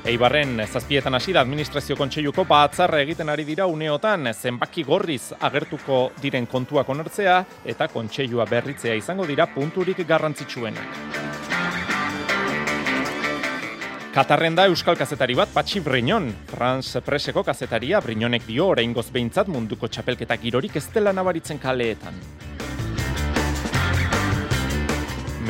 Eibarren 0.00 0.62
zazpietan 0.64 1.14
hasi 1.14 1.34
da 1.36 1.42
administrazio 1.44 1.92
kontseiluko 1.96 2.46
batzarra 2.48 3.02
egiten 3.04 3.28
ari 3.28 3.44
dira 3.44 3.66
uneotan 3.68 4.30
zenbaki 4.32 4.82
gorriz 4.88 5.34
agertuko 5.38 5.98
diren 6.22 6.46
kontuak 6.48 6.88
onartzea 6.88 7.34
eta 7.68 7.88
kontseilua 7.92 8.46
berritzea 8.48 8.94
izango 8.96 9.26
dira 9.28 9.46
punturik 9.52 10.00
garrantzitsuenak. 10.08 10.96
Katarren 14.10 14.56
da 14.56 14.64
Euskal 14.66 14.96
kazetari 14.96 15.36
bat 15.38 15.52
Patxi 15.52 15.84
Briñon, 15.84 16.32
Franz 16.48 16.96
Preseko 17.04 17.44
kazetaria 17.44 18.00
Briñonek 18.00 18.48
dio 18.48 18.66
orain 18.72 18.94
behintzat 18.94 19.48
munduko 19.48 19.86
txapelketak 19.86 20.40
girorik 20.40 20.76
ez 20.76 20.88
dela 20.94 21.12
nabaritzen 21.12 21.58
kaleetan. 21.58 22.16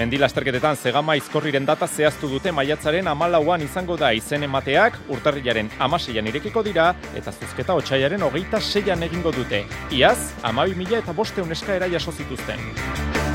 Mendilasterketetan 0.00 0.78
zegama 0.80 1.12
izkorriren 1.18 1.66
data 1.68 1.84
zehaztu 1.84 2.30
dute 2.30 2.52
maiatzaren 2.56 3.10
amalauan 3.10 3.60
izango 3.66 3.98
da 4.00 4.14
izen 4.16 4.46
emateak, 4.46 4.96
urtarrilaren 5.12 5.68
amaseian 5.86 6.30
irekiko 6.32 6.62
dira, 6.64 6.94
eta 7.20 7.34
zuzketa 7.36 7.76
otxaiaren 7.82 8.24
hogeita 8.24 8.62
seian 8.64 9.04
egingo 9.04 9.34
dute. 9.36 9.66
Iaz, 9.92 10.32
amabi 10.42 10.78
mila 10.78 11.02
eta 11.04 11.12
boste 11.12 11.44
uneska 11.44 11.76
jaso 11.92 12.16
zituzten. 12.16 13.29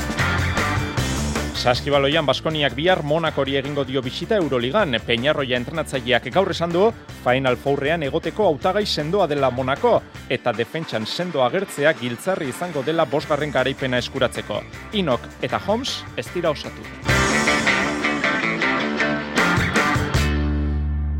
Saskibaloian 1.56 2.26
Baskoniak 2.28 2.74
bihar 2.76 3.00
Monakori 3.02 3.56
egingo 3.56 3.84
dio 3.88 4.02
bisita 4.04 4.36
Euroligan. 4.36 4.92
Peñarroia 5.06 5.56
entrenatzaileak 5.56 6.28
gaur 6.34 6.50
esan 6.52 6.74
du, 6.74 6.90
Final 7.24 7.56
Fourrean 7.56 8.04
egoteko 8.04 8.50
hautagai 8.50 8.84
sendoa 8.86 9.26
dela 9.26 9.50
Monako, 9.50 9.96
eta 10.28 10.52
defentsan 10.52 11.06
sendo 11.06 11.42
agertzea 11.42 11.94
giltzarri 11.96 12.50
izango 12.52 12.84
dela 12.84 13.08
bosgarren 13.08 13.50
garaipena 13.52 13.98
eskuratzeko. 14.04 14.60
Inok 14.92 15.30
eta 15.42 15.62
Holmes 15.66 16.02
ez 16.16 16.28
dira 16.34 16.52
osatu. 16.52 17.25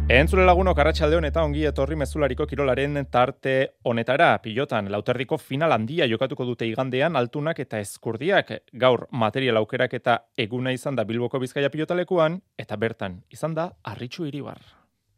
Entzule 0.07 0.44
lagunok 0.46 0.78
arratsaldeon 0.78 1.24
eta 1.26 1.42
ongi 1.42 1.64
etorri 1.66 1.96
mezulariko 1.98 2.44
kirolaren 2.46 3.00
tarte 3.11 3.54
honetara. 3.90 4.28
Pilotan, 4.38 4.86
lauterdiko 4.94 5.34
final 5.36 5.74
handia 5.74 6.07
jokatuko 6.07 6.46
dute 6.46 6.70
igandean 6.70 7.18
altunak 7.18 7.59
eta 7.66 7.82
eskurdiak. 7.82 8.54
Gaur 8.72 9.09
material 9.11 9.59
aukerak 9.64 9.98
eta 9.98 10.20
eguna 10.38 10.70
izan 10.70 10.94
da 10.94 11.02
Bilboko 11.11 11.42
Bizkaia 11.42 11.74
pilotalekuan 11.74 12.38
eta 12.57 12.78
bertan 12.78 13.24
izan 13.34 13.59
da 13.59 13.72
Arritxu 13.82 14.30
Iribar. 14.30 14.62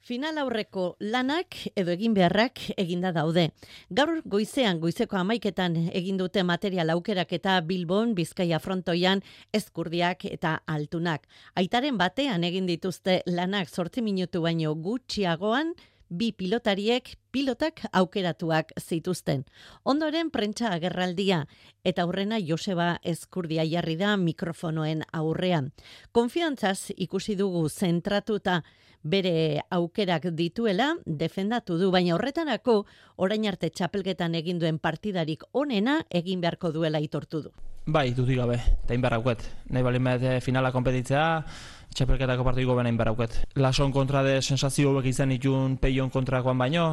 Final 0.08 0.38
aurreko 0.40 0.94
lanak 1.04 1.52
edo 1.76 1.92
egin 1.92 2.14
beharrak 2.16 2.62
eginda 2.80 3.10
daude. 3.12 3.42
Gaur 3.92 4.22
goizean, 4.24 4.78
goizeko 4.80 5.18
amaiketan 5.20 5.74
egin 6.00 6.16
dute 6.16 6.40
material 6.48 6.88
aukerak 6.94 7.34
eta 7.36 7.58
Bilbon, 7.68 8.14
Bizkaia 8.16 8.56
frontoian, 8.56 9.20
eskurdiak 9.52 10.24
eta 10.30 10.54
altunak. 10.64 11.26
Aitaren 11.60 12.00
batean 12.00 12.48
egin 12.48 12.64
dituzte 12.70 13.18
lanak 13.28 13.68
sortzi 13.68 14.00
minutu 14.00 14.40
baino 14.46 14.72
gutxiagoan, 14.72 15.74
bi 16.08 16.32
pilotariek 16.32 17.14
pilotak 17.30 17.82
aukeratuak 17.92 18.72
zituzten. 18.80 19.44
Ondoren 19.84 20.30
prentsa 20.30 20.72
agerraldia 20.72 21.44
eta 21.84 22.02
aurrena 22.02 22.38
Joseba 22.40 22.98
Eskurdia 23.02 23.64
jarri 23.68 23.96
da 23.96 24.16
mikrofonoen 24.16 25.04
aurrean. 25.12 25.72
Konfiantzaz 26.12 26.90
ikusi 26.96 27.36
dugu 27.36 27.68
zentratuta 27.68 28.62
bere 29.02 29.60
aukerak 29.70 30.30
dituela 30.34 30.96
defendatu 31.06 31.78
du, 31.78 31.90
baina 31.90 32.16
horretarako 32.16 32.84
orain 33.16 33.46
arte 33.46 33.70
txapelketan 33.70 34.34
egin 34.34 34.58
duen 34.58 34.78
partidarik 34.78 35.44
onena 35.52 36.02
egin 36.10 36.40
beharko 36.40 36.72
duela 36.72 37.00
itortu 37.00 37.42
du. 37.42 37.52
Bai, 37.88 38.10
dudik 38.12 38.36
gabe, 38.36 38.58
eta 38.84 38.92
inberrauket. 38.92 39.46
Nahi 39.72 39.84
balin 39.86 40.08
finala 40.44 40.68
kompetitzea, 40.74 41.22
txapelketako 41.94 42.44
partidiko 42.46 42.76
bena 42.78 42.90
inberrauket. 42.92 43.38
Lason 43.56 43.92
kontra 43.92 44.22
de 44.22 44.38
sensazio 44.42 44.92
hobek 44.92 45.08
izan 45.10 45.32
itun 45.34 45.76
peion 45.80 46.10
kontrakoan 46.10 46.58
baino, 46.58 46.84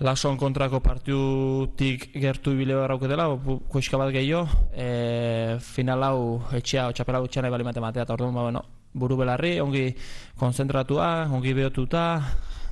Lason 0.00 0.38
kontrako 0.40 0.80
partiutik 0.80 2.10
gertu 2.14 2.54
ibile 2.54 2.74
dela, 3.08 3.28
koizka 3.68 3.98
bat 3.98 4.12
gehiago, 4.12 4.46
e, 4.72 5.58
final 5.60 6.02
hau 6.02 6.42
etxea, 6.52 6.90
txapela 6.92 7.20
nahi 7.20 7.50
bali 7.50 7.64
matematea, 7.64 8.02
eta 8.02 8.14
orduan, 8.14 8.34
ba, 8.34 8.42
bueno, 8.42 8.64
buru 8.94 9.16
belarri, 9.16 9.60
ongi 9.60 9.94
konzentratua, 10.38 11.28
ongi 11.30 11.52
behotuta, 11.54 12.22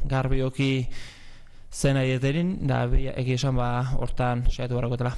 garbioki 0.06 0.86
zen 1.72 1.96
aieterin, 1.96 2.54
da 2.68 2.84
egi 3.16 3.36
esan 3.38 3.56
ba 3.56 3.68
hortan 3.96 4.44
saiatu 4.50 4.76
barrokotela. 4.76 5.14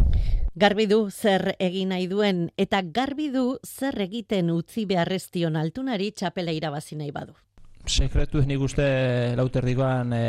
Garbi 0.55 0.87
du 0.87 1.09
zer 1.11 1.55
egin 1.59 1.91
nahi 1.91 2.07
duen, 2.07 2.47
eta 2.57 2.81
garbi 2.83 3.31
du 3.35 3.59
zer 3.67 3.99
egiten 4.07 4.53
utzi 4.55 4.87
beharreztion 4.87 5.57
altunari 5.57 6.13
txapela 6.13 6.55
irabazi 6.55 6.97
nahi 7.01 7.11
badu. 7.11 7.35
Sekretu 7.85 8.41
nik 8.49 8.63
uste 8.65 8.85
lauterdikoan 9.37 10.15
e, 10.17 10.23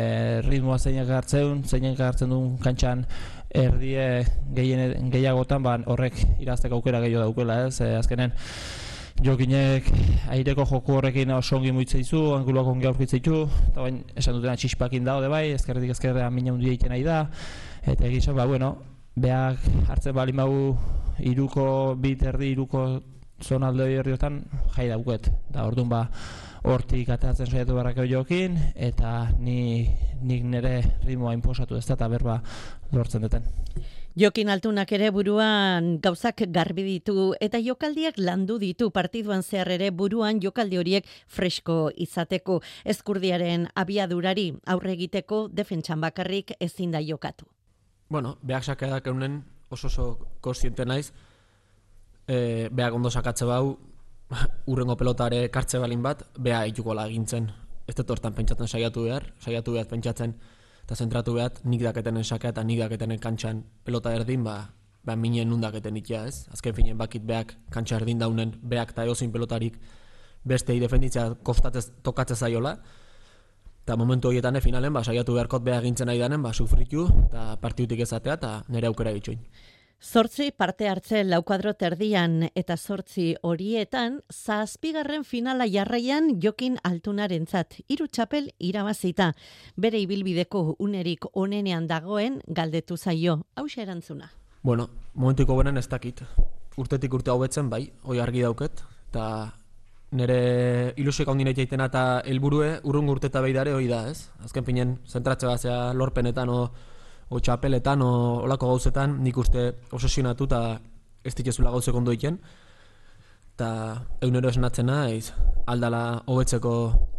ritmoa 0.44 0.76
zeinak 0.78 1.08
hartzeun, 1.08 1.62
zeinak 1.64 2.02
hartzen 2.04 2.34
duen 2.34 2.58
kantxan 2.60 3.06
erdie 3.56 4.26
gehien, 4.52 5.08
gehiagotan, 5.14 5.62
ba, 5.64 5.78
horrek 5.86 6.18
irazteko 6.42 6.82
aukera 6.82 7.00
gehiago 7.00 7.22
daukela, 7.30 7.62
ez, 7.70 7.78
e, 7.80 7.94
azkenen 7.96 8.34
jokinek 9.24 9.88
aireko 10.32 10.66
joku 10.68 10.96
horrekin 10.98 11.30
oso 11.32 11.56
ongi 11.56 11.72
dizu, 11.72 12.34
anguloak 12.34 12.66
ongi 12.66 12.86
aurkitze 12.86 13.18
ditu, 13.18 13.48
eta 13.70 13.80
bain 13.80 14.02
esan 14.16 14.34
dutena 14.34 14.56
txispakin 14.56 15.04
daude 15.04 15.28
bai, 15.28 15.52
ezkerretik 15.52 15.90
ezkerrean 15.90 16.34
mina 16.34 16.52
hundi 16.52 16.68
egiten 16.68 16.90
nahi 16.90 17.02
da, 17.02 17.26
eta 17.86 18.04
egizan, 18.04 18.36
ba, 18.36 18.46
bueno, 18.46 18.76
behak 19.16 19.58
hartzen 19.88 20.14
bali 20.14 20.32
mau 20.32 20.76
iruko 21.18 21.96
bit 21.96 22.22
erdi, 22.22 22.52
iruko 22.52 22.86
zonalde 23.42 23.88
horretan 23.98 24.42
jai 24.76 24.88
dauket, 24.88 25.30
eta 25.50 25.64
orduan 25.64 25.88
ba, 25.88 26.06
hortik 26.66 27.08
atatzen 27.14 27.46
saiatu 27.46 27.76
barrak 27.76 28.02
jokin, 28.10 28.58
eta 28.74 29.30
ni, 29.38 29.86
nik 30.22 30.44
nire 30.44 30.82
ritmoa 31.04 31.32
inposatu 31.36 31.76
ez 31.76 31.86
da, 31.86 31.94
eta 31.94 32.08
berba 32.08 32.40
lortzen 32.92 33.22
duten. 33.22 33.46
Jokin 34.16 34.48
altunak 34.48 34.88
ere 34.96 35.10
buruan 35.12 35.98
gauzak 36.00 36.38
garbi 36.48 36.86
ditu 36.86 37.34
eta 37.36 37.58
jokaldiak 37.60 38.16
landu 38.16 38.54
ditu 38.56 38.88
partiduan 38.88 39.42
zehar 39.44 39.68
ere 39.74 39.90
buruan 39.92 40.40
jokaldi 40.40 40.78
horiek 40.80 41.10
fresko 41.28 41.90
izateko 41.92 42.62
eskurdiaren 42.88 43.68
abiadurari 43.74 44.46
aurre 44.64 44.94
egiteko 44.96 45.42
defentsan 45.52 46.00
bakarrik 46.00 46.54
ezin 46.58 46.96
da 46.96 47.04
jokatu. 47.04 47.44
Bueno, 48.08 48.38
behak 48.40 48.64
sakedak 48.64 49.06
eunen 49.12 49.42
oso 49.68 49.92
oso 49.92 50.08
konsiente 50.40 50.86
naiz, 50.86 51.12
e, 52.26 52.70
behak 52.72 52.94
ondo 52.96 53.10
sakatze 53.10 53.44
bau, 53.44 53.76
urrengo 54.72 54.96
pelotare 54.96 55.50
kartze 55.50 55.76
balin 55.78 56.00
bat, 56.00 56.24
beha 56.38 56.64
ituko 56.64 56.94
lagintzen. 56.94 57.52
Ez 57.86 57.94
dut 57.94 58.10
hortan 58.10 58.32
pentsatzen 58.32 58.66
saiatu 58.66 59.04
behar, 59.10 59.34
saiatu 59.44 59.76
behar 59.76 59.92
pentsatzen 59.92 60.38
eta 60.86 60.94
zentratu 60.94 61.34
behat, 61.34 61.58
nik 61.66 61.82
daketenen 61.82 62.22
sakea 62.22 62.52
eta 62.54 62.62
nik 62.62 62.78
daketenen 62.78 63.18
kantxan 63.18 63.64
pelota 63.84 64.12
erdin, 64.14 64.44
ba, 64.46 64.70
ba 65.02 65.16
minen 65.18 65.50
nundaketen 65.50 65.96
ikia 65.98 66.24
ez. 66.30 66.46
Azken 66.54 66.74
finen 66.74 66.98
bakit 66.98 67.26
beak 67.26 67.56
kantxa 67.74 67.98
erdin 67.98 68.22
daunen, 68.22 68.54
beak 68.62 68.94
eta 68.94 69.02
eozin 69.10 69.32
pelotarik 69.34 69.80
beste 70.46 70.78
defenditzea 70.78 71.42
kostatez 71.42 71.90
tokatzez 72.06 72.38
zaiola. 72.38 72.76
Eta 73.82 73.96
momentu 73.98 74.30
horietan 74.30 74.60
finalen, 74.62 74.94
ba, 74.94 75.02
saiatu 75.02 75.34
beharkot 75.34 75.62
beha 75.66 75.80
gintzen 75.82 76.06
nahi 76.06 76.22
danen, 76.22 76.42
ba, 76.42 76.52
sufritu 76.52 77.08
eta 77.26 77.56
partiutik 77.62 78.00
ezatea 78.06 78.38
eta 78.38 78.52
nire 78.68 78.86
aukera 78.86 79.12
bitxoin. 79.12 79.42
Zortzi 80.00 80.52
parte 80.52 80.88
hartze 80.88 81.22
laukadro 81.24 81.72
terdian 81.74 82.50
eta 82.54 82.76
zortzi 82.76 83.34
horietan, 83.42 84.20
zazpigarren 84.30 85.24
finala 85.24 85.66
jarraian 85.66 86.36
jokin 86.40 86.76
altunaren 86.84 87.46
zat. 87.46 87.78
Iru 87.88 88.06
txapel 88.06 88.50
irabazita. 88.58 89.32
Bere 89.76 89.98
ibilbideko 89.98 90.76
unerik 90.78 91.24
onenean 91.32 91.86
dagoen 91.88 92.42
galdetu 92.46 92.96
zaio. 92.96 93.40
Hau 93.56 93.66
erantzuna. 93.76 94.30
Bueno, 94.62 94.90
momentiko 95.14 95.56
benen 95.56 95.78
ez 95.78 95.88
dakit. 95.88 96.20
Urtetik 96.76 97.14
urte 97.14 97.30
hau 97.30 97.38
betzen, 97.40 97.70
bai, 97.70 97.90
hoi 98.02 98.20
argi 98.20 98.42
dauket. 98.42 98.82
Eta 99.08 99.54
nire 100.12 100.92
ilusioak 100.96 101.28
hondin 101.28 101.48
egitena 101.48 101.86
eta 101.86 102.20
helburue 102.24 102.80
urrungo 102.84 103.16
urteta 103.16 103.40
behidare 103.40 103.72
hoi 103.72 103.88
da, 103.88 104.10
ez? 104.10 104.28
Azken 104.44 104.64
pinen, 104.64 104.98
zentratze 105.08 105.46
bazea 105.46 105.94
lorpenetan 105.94 106.48
o 106.52 106.70
o 107.28 107.40
txapeletan, 107.40 108.02
o 108.02 108.12
olako 108.46 108.70
gauzetan, 108.74 109.18
nik 109.22 109.36
uste 109.36 109.72
osesionatu 109.92 110.46
eta 110.46 110.78
ez 111.24 111.34
dituzula 111.34 111.72
gauzek 111.74 111.94
ondo 111.94 112.14
iken. 112.14 112.38
Eta 113.56 113.68
egunero 114.20 114.50
esan 114.52 114.68
naiz, 114.86 115.32
aldala 115.66 116.22
hobetzeko 116.26 116.72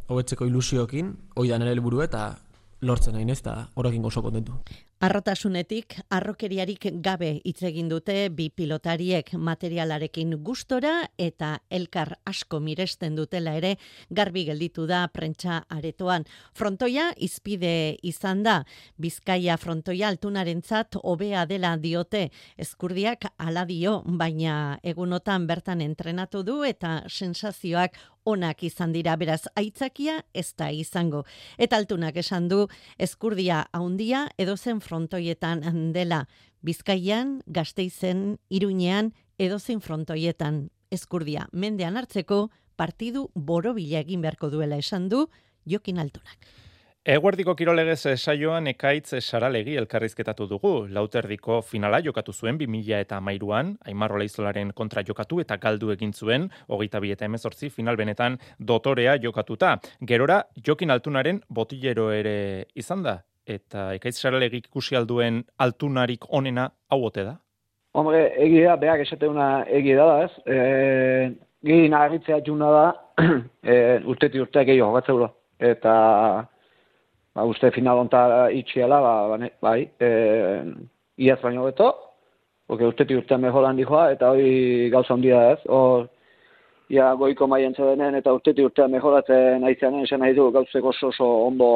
hobetzeko 0.08 0.46
ilusiokin, 0.48 1.16
hoi 1.36 1.50
da 1.50 1.58
nire 1.60 1.74
helburu 1.76 2.02
eta 2.06 2.30
lortzen 2.82 3.18
nahi 3.18 3.30
ez, 3.32 3.40
eta 3.42 3.68
horrekin 3.76 4.06
oso 4.06 4.22
kontentu. 4.22 4.54
Arrotasunetik, 4.98 5.94
arrokeriarik 6.10 6.88
gabe 7.06 7.28
hitz 7.46 7.60
egin 7.68 7.86
dute 7.92 8.16
bi 8.34 8.48
pilotariek 8.50 9.28
materialarekin 9.38 10.32
gustora 10.42 11.04
eta 11.22 11.52
elkar 11.70 12.16
asko 12.26 12.58
miresten 12.60 13.14
dutela 13.14 13.54
ere 13.60 13.76
garbi 14.10 14.48
gelditu 14.48 14.88
da 14.90 15.04
prentsa 15.14 15.60
aretoan. 15.70 16.26
Frontoia 16.58 17.12
izpide 17.22 18.00
izan 18.02 18.42
da, 18.42 18.64
Bizkaia 18.98 19.60
frontoia 19.62 20.10
altunarentzat 20.10 20.98
hobea 21.04 21.46
dela 21.46 21.76
diote, 21.78 22.32
eskurdiak 22.58 23.30
ala 23.38 23.68
dio, 23.70 24.00
baina 24.08 24.80
egunotan 24.82 25.46
bertan 25.46 25.86
entrenatu 25.86 26.42
du 26.42 26.64
eta 26.66 27.04
sensazioak 27.06 28.02
onak 28.28 28.64
izan 28.68 28.92
dira 28.92 29.16
beraz 29.16 29.48
aitzakia 29.56 30.20
ez 30.34 30.52
da 30.60 30.68
izango. 30.72 31.24
Eta 31.58 31.80
altunak 31.80 32.18
esan 32.20 32.50
du 32.52 32.68
eskurdia 33.00 33.64
haundia 33.72 34.28
edozen 34.38 34.82
frontoietan 34.84 35.94
dela 35.96 36.26
Bizkaian, 36.62 37.42
Gasteizen, 37.46 38.40
Iruñean 38.50 39.14
edozen 39.40 39.80
frontoietan 39.82 40.68
eskurdia 40.92 41.48
mendean 41.52 41.98
hartzeko 41.98 42.50
partidu 42.76 43.30
borobila 43.34 44.02
egin 44.04 44.22
beharko 44.22 44.50
duela 44.52 44.78
esan 44.78 45.10
du 45.10 45.28
Jokin 45.66 46.00
Altunak. 46.00 46.67
Eguerdiko 47.08 47.54
kirolegez 47.56 48.18
saioan 48.20 48.66
ekaitz 48.68 49.22
saralegi 49.22 49.78
elkarrizketatu 49.80 50.44
dugu. 50.50 50.72
Lauterdiko 50.92 51.62
finala 51.64 52.02
jokatu 52.04 52.34
zuen 52.34 52.58
2000 52.60 52.98
eta 53.00 53.22
mairuan, 53.24 53.70
Aimarro 53.88 54.18
Leizolaren 54.20 54.74
kontra 54.76 55.06
jokatu 55.08 55.40
eta 55.40 55.56
galdu 55.56 55.94
egin 55.94 56.12
zuen, 56.12 56.50
hogeita 56.68 57.00
bi 57.00 57.14
eta 57.16 57.24
emezortzi 57.24 57.70
final 57.70 57.96
benetan 57.96 58.36
dotorea 58.60 59.14
jokatuta. 59.24 59.70
Gerora, 60.10 60.42
jokin 60.68 60.92
altunaren 60.92 61.40
botillero 61.48 62.10
ere 62.12 62.66
izan 62.76 63.08
da, 63.08 63.16
eta 63.48 63.94
ekaitz 63.96 64.18
saralegi 64.18 64.62
ikusi 64.66 65.00
alduen 65.00 65.40
altunarik 65.64 66.28
onena 66.28 66.68
hau 66.92 67.00
ote 67.08 67.24
da? 67.30 67.38
Hombre, 67.96 68.26
egia, 68.50 68.76
behak 68.76 69.06
esateuna 69.06 69.64
egia 69.80 70.10
da, 70.12 70.20
ez? 70.26 70.44
E, 70.44 71.32
Giri 71.64 71.88
nagitzea 71.88 72.44
juna 72.44 72.76
da, 72.76 72.86
e, 73.64 73.80
urteti 74.04 74.44
urteak 74.44 74.68
gehiago, 74.74 75.32
Eta 75.58 75.92
ba, 77.38 77.46
uste 77.46 77.70
final 77.72 78.02
onta 78.02 78.50
itxiela, 78.50 78.98
ba, 79.04 79.16
ba, 79.30 79.50
bai, 79.62 79.80
e, 80.02 80.10
iaz 81.22 81.38
baino 81.44 81.68
beto, 81.68 81.92
porque 82.68 82.88
usteti 82.90 83.16
urte 83.16 83.38
mejoran 83.38 83.78
dijoa, 83.78 84.10
eta 84.16 84.32
hori 84.34 84.90
gauza 84.94 85.14
handia 85.14 85.44
ez, 85.54 85.60
hor, 85.70 86.08
ia 86.90 87.12
goiko 87.20 87.48
maien 87.48 87.78
denen, 87.78 88.18
eta 88.18 88.34
usteti 88.34 88.66
urtea 88.66 88.88
mejoratzen 88.90 89.64
aizean 89.70 90.02
esan 90.02 90.24
nahi 90.24 90.34
du 90.34 90.50
gauzeko 90.52 90.90
oso, 90.96 91.14
oso 91.14 91.30
ondo 91.46 91.70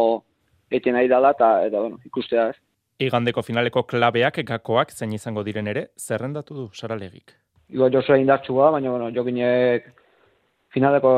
eten 0.72 0.98
nahi 0.98 1.08
dela, 1.12 1.36
eta, 1.38 1.54
eta 1.68 1.86
bueno, 1.86 2.02
ikustea 2.10 2.50
ez. 2.50 2.58
Igandeko 3.02 3.42
finaleko 3.46 3.84
klabeak 3.84 4.42
gakoak 4.48 4.92
zein 4.92 5.14
izango 5.14 5.44
diren 5.44 5.68
ere, 5.68 5.88
zerrendatu 5.98 6.58
du 6.58 6.68
saralegik. 6.74 7.34
Igo 7.72 7.88
Josua 7.94 8.18
indartsua, 8.20 8.72
baina 8.74 8.92
bueno, 8.92 9.10
jokinek 9.16 9.92
finaleko, 10.74 11.12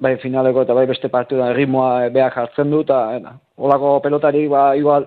bai 0.00 0.16
finaleko 0.22 0.64
eta 0.64 0.76
bai 0.76 0.86
beste 0.88 1.10
partiduan 1.12 1.54
ritmoa 1.56 2.08
behar 2.14 2.32
jartzen 2.34 2.72
du, 2.72 2.80
eta 2.86 3.00
eta, 3.18 3.36
olako 3.56 3.98
pelotari, 4.04 4.46
ba, 4.48 4.64
igual, 4.76 5.06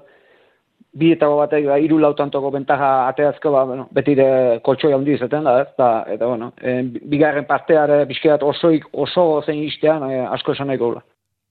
bi 0.97 1.11
eta 1.13 1.29
batek, 1.29 1.67
ba, 1.69 1.77
iru 1.81 1.99
lautantoko 2.01 2.51
bentaja 2.53 2.91
ateazko, 3.09 3.51
ba, 3.53 3.65
bueno, 3.69 3.87
beti 3.93 4.15
de 4.17 4.29
koltsoi 4.65 4.93
handi 4.93 5.17
izaten 5.17 5.49
da, 5.49 5.59
ez, 5.63 5.67
eta, 5.73 5.91
eta 6.13 6.29
bueno, 6.29 6.51
e, 6.61 6.79
bigarren 7.09 7.45
parteare, 7.49 8.03
bizkeat 8.09 8.45
osoik, 8.45 8.89
oso 8.93 9.27
zein 9.45 9.63
istean, 9.65 10.09
e, 10.11 10.23
asko 10.37 10.57
esan 10.57 10.71
nahiko 10.71 10.93
gula. 10.93 11.05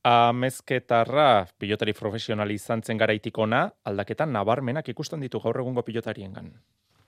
Amezketarra 0.06 1.46
pilotari 1.58 1.92
profesionali 1.98 2.54
izan 2.54 2.82
zen 2.82 2.98
garaitikona, 2.98 3.66
aldaketan 3.90 4.30
nabarmenak 4.32 4.88
ikusten 4.94 5.22
ditu 5.24 5.42
gaur 5.42 5.58
egungo 5.64 5.82
pilotarien 5.82 6.34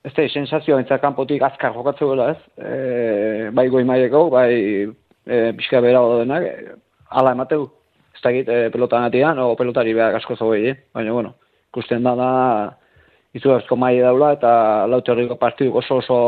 Ez 0.04 0.12
da, 0.14 0.24
sensazioa 0.28 0.98
kanpotik 1.02 1.42
azkar 1.42 1.74
jokatzu 1.74 2.08
gela 2.10 2.30
ez, 2.32 2.40
e, 2.56 3.50
bai 3.54 3.68
goi 3.68 3.84
maieko, 3.84 4.28
bai 4.30 4.86
e, 5.28 5.52
bizka 5.52 5.80
bera 5.84 6.02
denak, 6.22 6.42
e, 6.42 6.74
ala 7.10 7.34
emateu. 7.36 7.68
Ez 8.16 8.22
da 8.24 8.32
e, 8.32 8.70
pelotan 8.74 9.06
atian, 9.06 9.38
o 9.38 9.54
pelotari 9.56 9.94
behar 9.94 10.16
asko 10.18 10.36
zogei, 10.36 10.72
eh? 10.72 10.76
baina 10.94 11.12
bueno, 11.12 11.34
ikusten 11.70 12.02
da 12.02 12.14
da, 12.18 12.30
izu 13.36 13.52
asko 13.54 13.76
mai 13.76 13.98
daula, 14.00 14.32
eta 14.38 14.86
laute 14.90 15.12
horriko 15.12 15.36
partidu 15.36 15.76
oso 15.78 16.00
oso 16.02 16.18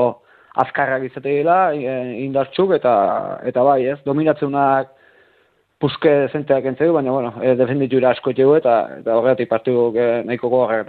azkarrak 0.61 1.09
izate 1.09 1.41
dira, 1.41 1.73
e, 1.75 2.23
indartxuk, 2.27 2.77
eta, 2.79 2.95
eta 3.47 3.65
bai, 3.67 3.85
ez, 3.95 3.99
dominatzeunak 4.07 4.95
puske 5.81 6.13
zenteak 6.29 6.67
entzegu, 6.75 6.93
baina, 6.99 7.11
bueno, 7.11 7.33
e, 7.43 7.55
defenditu 7.57 8.03
asko 8.07 8.35
etxegu 8.35 8.55
eta, 8.59 8.77
eta 9.01 9.17
horretik 9.17 9.49
partidu 9.49 9.91
e, 9.97 10.23
nahiko 10.29 10.53
gogarra 10.53 10.85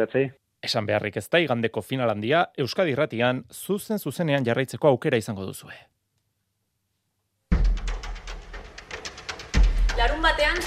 Esan 0.62 0.86
beharrik 0.86 1.18
ez 1.18 1.28
da, 1.30 1.40
igandeko 1.40 1.82
final 1.82 2.10
handia, 2.10 2.50
Euskadi 2.58 2.92
Irratian, 2.92 3.44
zuzen 3.50 3.98
zuzenean 3.98 4.46
jarraitzeko 4.46 4.88
aukera 4.88 5.18
izango 5.18 5.46
duzue. 5.46 5.74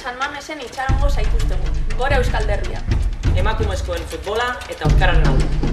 San 0.05 0.19
Mamesen 0.21 0.61
itxarongo 0.61 1.09
zaituztegu. 1.09 1.71
Gora 1.97 2.19
Euskal 2.21 2.45
Derria. 2.51 2.83
Emakumezkoen 3.41 4.05
futbola 4.13 4.51
eta 4.69 4.91
Euskaran 4.91 5.25
nau. 5.25 5.73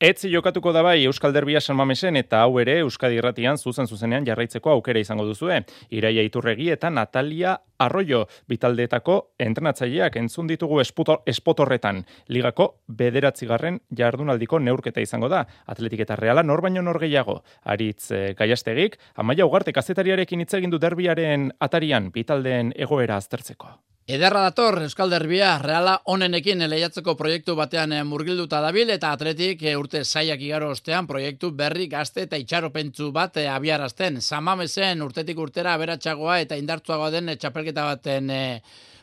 Etzi 0.00 0.30
jokatuko 0.32 0.72
da 0.72 0.80
bai 0.80 1.02
Euskal 1.04 1.34
Derbia 1.36 1.60
San 1.60 1.76
Mamesen 1.76 2.16
eta 2.16 2.38
hau 2.40 2.54
ere 2.62 2.78
Euskadi 2.80 3.18
Irratian 3.20 3.58
zuzen 3.60 3.84
zuzenean 3.84 4.24
jarraitzeko 4.24 4.70
aukera 4.72 5.02
izango 5.02 5.26
duzue. 5.28 5.58
Iraia 5.92 6.22
Iturregi 6.24 6.70
eta 6.72 6.88
Natalia 6.88 7.58
Arroyo 7.84 8.22
bitaldeetako 8.48 9.16
entrenatzaileak 9.44 10.16
entzun 10.16 10.48
ditugu 10.48 10.80
espotorretan. 10.80 12.00
Ligako 12.32 12.70
bederatzigarren 12.88 13.82
jardunaldiko 14.00 14.62
neurketa 14.64 15.04
izango 15.04 15.28
da. 15.28 15.42
Atletik 15.66 16.00
eta 16.06 16.16
Reala 16.16 16.46
nor 16.48 16.64
baino 16.64 16.80
nor 16.80 16.96
gehiago. 17.04 17.42
Aritz 17.68 18.08
e, 18.10 18.22
Gaiastegik, 18.40 18.96
Amaia 19.16 19.44
Ugarte 19.44 19.76
kazetariarekin 19.76 20.40
hitz 20.40 20.54
egin 20.56 20.72
du 20.72 20.80
derbiaren 20.80 21.50
atarian 21.60 22.08
bitaldeen 22.16 22.72
egoera 22.88 23.20
aztertzeko. 23.20 23.76
Ederra 24.08 24.40
dator 24.42 24.80
Euskal 24.82 25.10
Derbia 25.12 25.58
Reala 25.62 26.00
onenekin 26.10 26.64
lehiatzeko 26.70 27.14
proiektu 27.14 27.54
batean 27.54 27.92
eh, 27.92 28.02
murgilduta 28.04 28.60
dabil 28.64 28.90
eta 28.90 29.12
atletik 29.12 29.62
eh, 29.62 29.76
urte 29.78 30.02
zaiak 30.04 30.40
igaro 30.42 30.70
ostean 30.74 31.06
proiektu 31.06 31.52
berri 31.52 31.86
gazte 31.86 32.24
eta 32.26 32.40
itxaropentsu 32.40 33.12
bat 33.12 33.36
eh, 33.36 33.46
abiarazten. 33.48 34.20
Samamesen 34.20 35.02
urtetik 35.02 35.38
urtera 35.38 35.74
aberatsagoa 35.74 36.40
eta 36.40 36.58
indartzuagoa 36.58 37.10
den 37.10 37.36
txapelketa 37.36 37.84
baten 37.84 38.32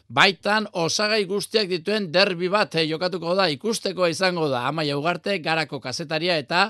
Baitan 0.07 0.69
osagai 0.71 1.25
guztiak 1.27 1.67
dituen 1.67 2.05
derbi 2.15 2.47
bat 2.47 2.75
eh, 2.79 2.85
jokatuko 2.87 3.33
da 3.35 3.49
ikusteko 3.51 4.07
izango 4.07 4.45
da 4.47 4.61
Amaia 4.69 4.95
Ugarte 4.95 5.33
garako 5.43 5.81
kazetaria 5.83 6.37
eta 6.39 6.61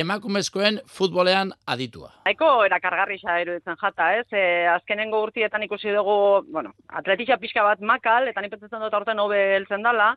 emakumezkoen 0.00 0.80
futbolean 0.88 1.52
aditua. 1.66 2.14
Aiko 2.30 2.48
erakargarrisa 2.64 3.36
eruditzen 3.42 3.76
jata, 3.76 4.08
ez? 4.16 4.24
E, 4.32 4.64
azkenengo 4.72 5.20
urtietan 5.26 5.66
ikusi 5.68 5.92
dugu, 5.92 6.16
bueno, 6.48 6.72
atletia 6.88 7.36
pixka 7.36 7.66
bat 7.66 7.84
makal 7.84 8.32
eta 8.32 8.40
ni 8.40 8.48
pentsatzen 8.48 8.80
dut 8.80 8.96
aurten 8.96 9.20
hobe 9.20 9.42
heltzen 9.58 9.84
dala. 9.84 10.14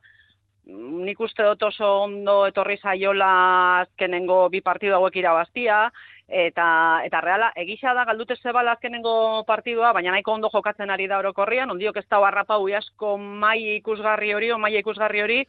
Nik 0.72 1.19
uste 1.19 1.43
dut 1.43 1.67
oso 1.67 1.89
ondo 2.05 2.45
etorri 2.47 2.78
zaiola 2.80 3.34
azkenengo 3.82 4.45
bi 4.47 4.63
partidu 4.63 4.95
hauek 4.95 5.19
irabaztia, 5.19 5.89
eta 6.32 7.01
eta 7.05 7.21
reala 7.21 7.51
egisa 7.59 7.93
da 7.93 8.05
galdute 8.07 8.38
zebal 8.41 8.67
azkenengo 8.71 9.43
partidua 9.47 9.91
baina 9.93 10.11
nahiko 10.11 10.32
ondo 10.34 10.49
jokatzen 10.53 10.89
ari 10.89 11.07
da 11.07 11.19
orokorrian 11.19 11.71
ondiok 11.71 11.97
ez 11.97 12.05
da 12.09 12.21
harrapau 12.23 12.63
asko 12.77 13.17
mai 13.17 13.75
ikusgarri 13.75 14.34
hori 14.34 14.51
o 14.51 14.57
mai 14.57 14.77
ikusgarri 14.79 15.21
hori 15.21 15.43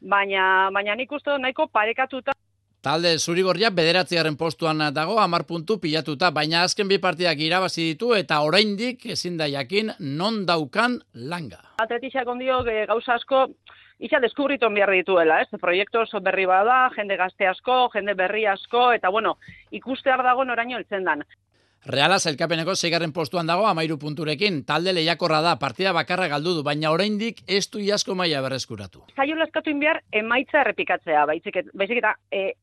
baina 0.00 0.70
baina 0.72 0.94
nik 0.94 1.12
uste 1.12 1.38
nahiko 1.38 1.68
parekatuta 1.68 2.32
Talde 2.80 3.18
Zurigorria 3.18 3.68
bederatziaren 3.76 4.38
postuan 4.40 4.78
dago, 4.96 5.18
amar 5.20 5.42
puntu 5.44 5.76
pilatuta, 5.82 6.30
baina 6.32 6.62
azken 6.64 6.88
bi 6.88 6.96
partidak 6.96 7.42
irabazi 7.44 7.90
ditu 7.90 8.14
eta 8.16 8.38
oraindik 8.40 9.04
ezin 9.04 9.36
da 9.36 9.48
jakin 9.52 9.92
non 10.00 10.46
daukan 10.48 10.96
langa. 11.12 11.60
Atletixak 11.84 12.28
ondiok 12.32 12.70
e, 12.72 12.86
gauza 12.88 13.18
asko, 13.20 13.42
Ixa 14.00 14.20
deskubritu 14.20 14.68
behar 14.72 14.90
dituela, 14.96 15.42
ez? 15.44 15.60
Proiektu 15.60 16.00
oso 16.00 16.22
berri 16.24 16.46
bada, 16.48 16.88
jende 16.96 17.18
gazte 17.20 17.46
asko, 17.46 17.90
jende 17.92 18.14
berri 18.16 18.46
asko, 18.48 18.92
eta 18.96 19.10
bueno, 19.12 19.36
ikustear 19.70 20.22
dago 20.24 20.44
noraino 20.44 20.78
eltzen 20.78 21.04
dan. 21.04 21.24
Reala 21.84 22.18
zelkapeneko 22.18 22.74
zeigarren 22.76 23.12
postuan 23.12 23.48
dago 23.48 23.66
amairu 23.66 23.96
punturekin, 24.00 24.62
talde 24.68 24.92
lehiakorra 24.92 25.40
da, 25.44 25.54
partida 25.60 25.92
bakarra 25.96 26.28
galdu 26.28 26.54
du, 26.58 26.64
baina 26.64 26.92
oraindik 26.92 27.40
ez 27.48 27.66
du 27.72 27.80
iasko 27.80 28.14
maia 28.14 28.40
berreskuratu. 28.44 29.04
Zailo 29.16 29.36
laskatu 29.40 29.72
inbiar, 29.72 30.02
emaitza 30.12 30.60
errepikatzea, 30.60 31.24
baizik, 31.28 31.56
baizik 31.72 32.02
eta 32.02 32.14
e, 32.32 32.54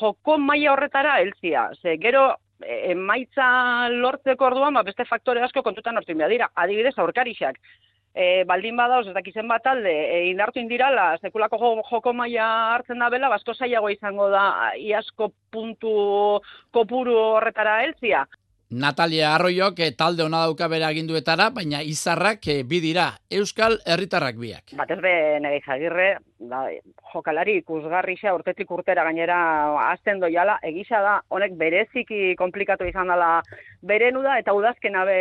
joko 0.00 0.36
maia 0.38 0.72
horretara 0.72 1.18
elzia. 1.24 1.70
Ze, 1.80 1.96
gero, 2.00 2.26
e, 2.60 2.92
emaitza 2.92 3.88
lortzeko 3.96 4.48
orduan, 4.48 4.76
ba, 4.76 4.84
beste 4.84 5.08
faktore 5.08 5.44
asko 5.44 5.64
kontutan 5.64 5.96
hortu 5.96 6.12
inbiar 6.12 6.32
dira, 6.32 6.52
adibidez 6.54 6.96
aurkarixak 6.98 7.60
e, 8.14 8.44
baldin 8.44 8.76
badauz, 8.76 9.06
ez 9.08 9.14
dakizen 9.14 9.48
bat 9.48 9.62
talde, 9.64 9.90
e, 9.90 10.24
indartu 10.30 10.60
indirala, 10.60 11.16
sekulako 11.22 11.60
joko 11.90 12.12
maila 12.12 12.48
hartzen 12.74 12.98
da 12.98 13.10
bela, 13.10 13.30
basko 13.32 13.54
zailago 13.54 13.90
izango 13.90 14.28
da, 14.30 14.44
iasko 14.76 15.32
puntu 15.50 15.94
kopuru 16.72 17.16
horretara 17.36 17.80
heltzia. 17.84 18.26
Natalia 18.70 19.34
Arroiok 19.34 19.80
eh, 19.82 19.90
talde 19.98 20.22
ona 20.22 20.44
dauka 20.46 20.68
bere 20.70 20.84
aginduetara, 20.86 21.48
baina 21.50 21.80
izarrak 21.82 22.46
eh, 22.52 22.60
bi 22.62 22.78
dira 22.78 23.08
Euskal 23.34 23.80
Herritarrak 23.82 24.38
biak. 24.38 24.76
Bat 24.78 24.92
ez 24.94 24.98
be 25.02 25.14
nire 25.42 25.58
jagirre, 25.64 26.10
da, 26.38 26.62
jokalari 27.12 27.56
ikusgarrixa 27.60 28.34
urtetik 28.34 28.70
urtera 28.70 29.04
gainera 29.04 29.38
azten 29.88 30.20
doiala, 30.20 30.58
egisa 30.62 31.00
da 31.04 31.16
honek 31.28 31.56
bereziki 31.60 32.34
komplikatu 32.38 32.86
izan 32.88 33.12
dela 33.12 33.40
berenu 33.82 34.22
da, 34.22 34.38
eta 34.38 34.54
udazken 34.56 34.96
abe 34.96 35.18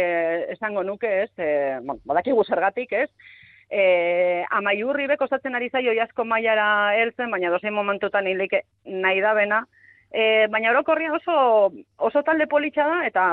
esango 0.55 0.83
nuke 0.83 1.11
ez, 1.23 1.31
e, 1.37 1.49
bon, 1.85 1.99
badakigu 2.05 2.45
zergatik 2.45 2.93
ez, 2.93 3.09
e, 3.69 4.45
amaiurri 4.61 5.07
beko 5.07 5.27
zatzen 5.27 5.55
ari 5.55 5.69
zaio 5.69 5.93
jasko 5.97 6.25
maiara 6.25 6.69
heltzen, 6.99 7.31
baina 7.31 7.51
dozein 7.53 7.73
momentutan 7.73 8.27
hilike 8.27 8.63
nahi 8.85 9.21
da 9.25 9.33
bena, 9.33 9.65
E, 10.09 10.47
baina 10.49 10.71
orokorria 10.71 11.11
oso, 11.13 11.33
oso 12.01 12.21
talde 12.25 12.47
politxa 12.49 12.85
da 12.89 13.01
eta 13.05 13.23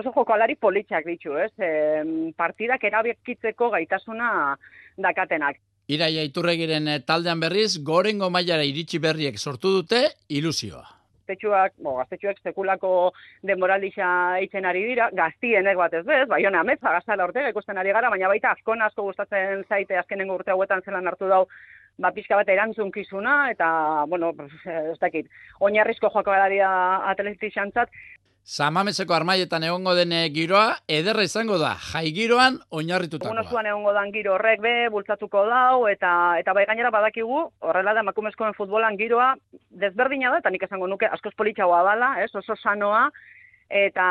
oso 0.00 0.14
jokalari 0.14 0.54
politxak 0.56 1.04
ditu, 1.04 1.34
ez? 1.36 1.50
E, 1.60 2.32
partidak 2.40 2.86
erabekitzeko 2.88 3.68
gaitasuna 3.74 4.30
dakatenak. 4.96 5.60
Iraia 5.90 6.22
iturregiren 6.22 6.86
eh, 6.88 7.00
taldean 7.02 7.40
berriz, 7.42 7.76
gorengo 7.82 8.30
mailara 8.30 8.64
iritsi 8.64 9.00
berriek 9.02 9.38
sortu 9.38 9.72
dute 9.80 10.02
ilusioa. 10.28 10.84
Gaztetxuak, 11.22 11.74
bo, 11.82 11.96
gaztetxuak 11.98 12.38
sekulako 12.42 13.12
demoralixa 13.46 14.06
itzen 14.44 14.66
ari 14.68 14.82
dira, 14.88 15.08
gaztienek 15.14 15.78
bat 15.78 15.94
ez 15.94 16.04
bez, 16.06 16.24
bai 16.28 16.42
hona 16.46 16.60
ametza 16.60 16.92
gaztala 16.92 17.26
ortega 17.26 17.50
ikusten 17.50 17.78
ari 17.78 17.94
gara, 17.94 18.10
baina 18.10 18.30
baita 18.30 18.52
askon 18.52 18.82
asko 18.82 19.06
gustatzen 19.10 19.62
zaite 19.68 19.98
azkenengo 19.98 20.38
urte 20.38 20.54
hauetan 20.54 20.82
zelan 20.86 21.08
hartu 21.08 21.30
dau 21.30 21.46
ba, 21.98 22.10
pixka 22.12 22.38
bat 22.38 22.48
erantzunkizuna, 22.48 23.36
eta, 23.52 23.68
bueno, 24.08 24.32
ez 24.92 24.98
dakit, 25.00 25.28
oinarrizko 25.60 26.10
joako 26.10 26.30
galaria 26.30 26.70
atletizantzat. 27.12 27.90
Samameseko 28.42 29.14
armaietan 29.14 29.62
egongo 29.62 29.92
den 29.94 30.12
giroa, 30.34 30.74
ederra 30.90 31.22
izango 31.22 31.58
da, 31.62 31.76
jai 31.78 32.08
giroan 32.14 32.56
oinarritutakoa. 32.74 33.30
Bueno, 33.30 33.48
zuan 33.48 33.68
egongo 33.70 33.92
dan 33.94 34.10
giro 34.12 34.34
horrek 34.34 34.60
be, 34.60 34.72
bultzatuko 34.90 35.44
dau, 35.46 35.86
eta 35.86 36.10
eta 36.40 36.52
bai 36.52 36.64
gainera 36.66 36.90
badakigu, 36.90 37.44
horrela 37.60 37.94
da 37.94 38.02
emakumezkoen 38.02 38.56
futbolan 38.58 38.98
giroa, 38.98 39.36
desberdina 39.70 40.32
da, 40.34 40.40
eta 40.42 40.50
nik 40.50 40.66
esango 40.66 40.90
nuke, 40.90 41.06
askoz 41.06 41.32
politxagoa 41.38 41.84
dala, 41.86 42.16
ez, 42.24 42.32
oso 42.34 42.56
sanoa, 42.58 43.04
eta, 43.70 44.08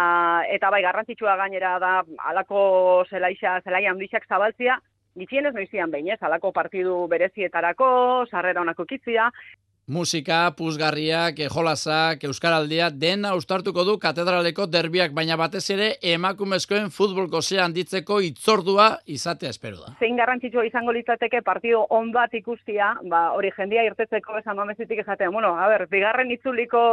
eta 0.47 0.71
bai 0.71 0.81
garrantzitsua 0.87 1.35
gainera 1.43 1.75
da, 1.83 1.91
alako 2.31 2.63
zelaixa, 3.11 3.59
zelaia 3.65 3.91
handixak 3.91 4.29
zabaltzia, 4.31 4.79
Gitxienez 5.19 5.51
noizian 5.51 5.91
behin, 5.91 6.07
ez, 6.13 6.21
alako 6.23 6.53
partidu 6.55 7.01
berezietarako, 7.11 7.87
sarrera 8.31 8.61
honako 8.61 8.85
kitzia. 8.87 9.27
Musika, 9.91 10.53
puzgarriak, 10.55 11.41
jolasak, 11.51 12.21
euskaraldia, 12.23 12.85
dena 12.95 13.33
ustartuko 13.35 13.83
du 13.83 13.97
katedraleko 13.99 14.63
derbiak, 14.71 15.11
baina 15.11 15.35
batez 15.35 15.65
ere 15.73 15.87
emakumezkoen 16.13 16.87
futbolko 16.95 17.41
ze 17.41 17.59
handitzeko 17.59 18.21
itzordua 18.23 18.85
izatea 19.11 19.49
espero 19.51 19.81
da. 19.81 19.91
Zein 19.99 20.15
garrantzitsua 20.15 20.63
izango 20.69 20.95
litzateke 20.95 21.41
partido 21.43 21.81
on 21.97 22.13
bat 22.15 22.31
ikustia, 22.39 22.93
ba, 23.11 23.33
hori 23.35 23.51
jendia 23.57 23.83
irtetzeko 23.89 24.37
esan 24.39 24.55
mamezitik 24.61 25.01
esaten, 25.03 25.33
bueno, 25.35 25.51
a 25.59 25.67
ber, 25.67 25.83
bigarren 25.91 26.31
itzuliko 26.37 26.85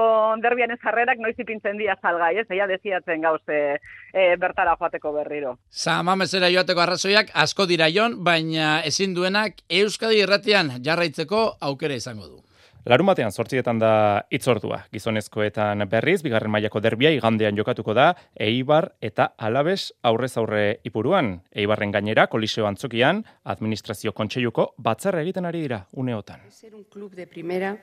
derbian 0.42 0.74
ez 0.74 0.80
jarrerak 0.82 1.22
noiz 1.22 1.36
ipintzen 1.38 1.78
dia 1.78 1.94
salgai, 2.02 2.32
ez, 2.42 2.48
eia 2.50 2.66
deziatzen 2.66 3.22
gauze 3.22 3.60
e, 3.78 4.26
bertara 4.42 4.74
joateko 4.74 5.14
berriro. 5.20 5.54
Zamamezera 5.70 6.50
joateko 6.50 6.82
arrazoiak 6.82 7.30
asko 7.46 7.70
dira 7.70 7.86
jon, 7.94 8.18
baina 8.26 8.80
ezin 8.90 9.14
duenak 9.14 9.62
Euskadi 9.70 10.18
irratian 10.26 10.80
jarraitzeko 10.82 11.46
aukera 11.70 12.02
izango 12.02 12.26
du. 12.26 12.47
Larun 12.86 13.08
batean 13.10 13.32
sortzietan 13.32 13.80
da 13.82 13.90
itzordua. 14.30 14.84
Gizonezkoetan 14.94 15.82
berriz, 15.90 16.22
bigarren 16.22 16.52
mailako 16.54 16.80
derbia 16.80 17.10
igandean 17.12 17.58
jokatuko 17.58 17.94
da, 17.94 18.12
Eibar 18.38 18.92
eta 19.00 19.32
Alabes 19.36 19.92
aurrez 20.02 20.36
aurre 20.38 20.80
ipuruan. 20.88 21.40
Eibarren 21.52 21.92
gainera, 21.92 22.28
koliseo 22.28 22.66
antzokian, 22.66 23.24
administrazio 23.44 24.14
kontseiluko 24.14 24.72
batzarra 24.78 25.22
egiten 25.26 25.48
ari 25.50 25.66
dira, 25.66 25.82
uneotan. 25.92 26.46
Ser 26.50 26.74
un 26.74 26.84
club 26.84 27.14
de 27.14 27.26
primera 27.26 27.76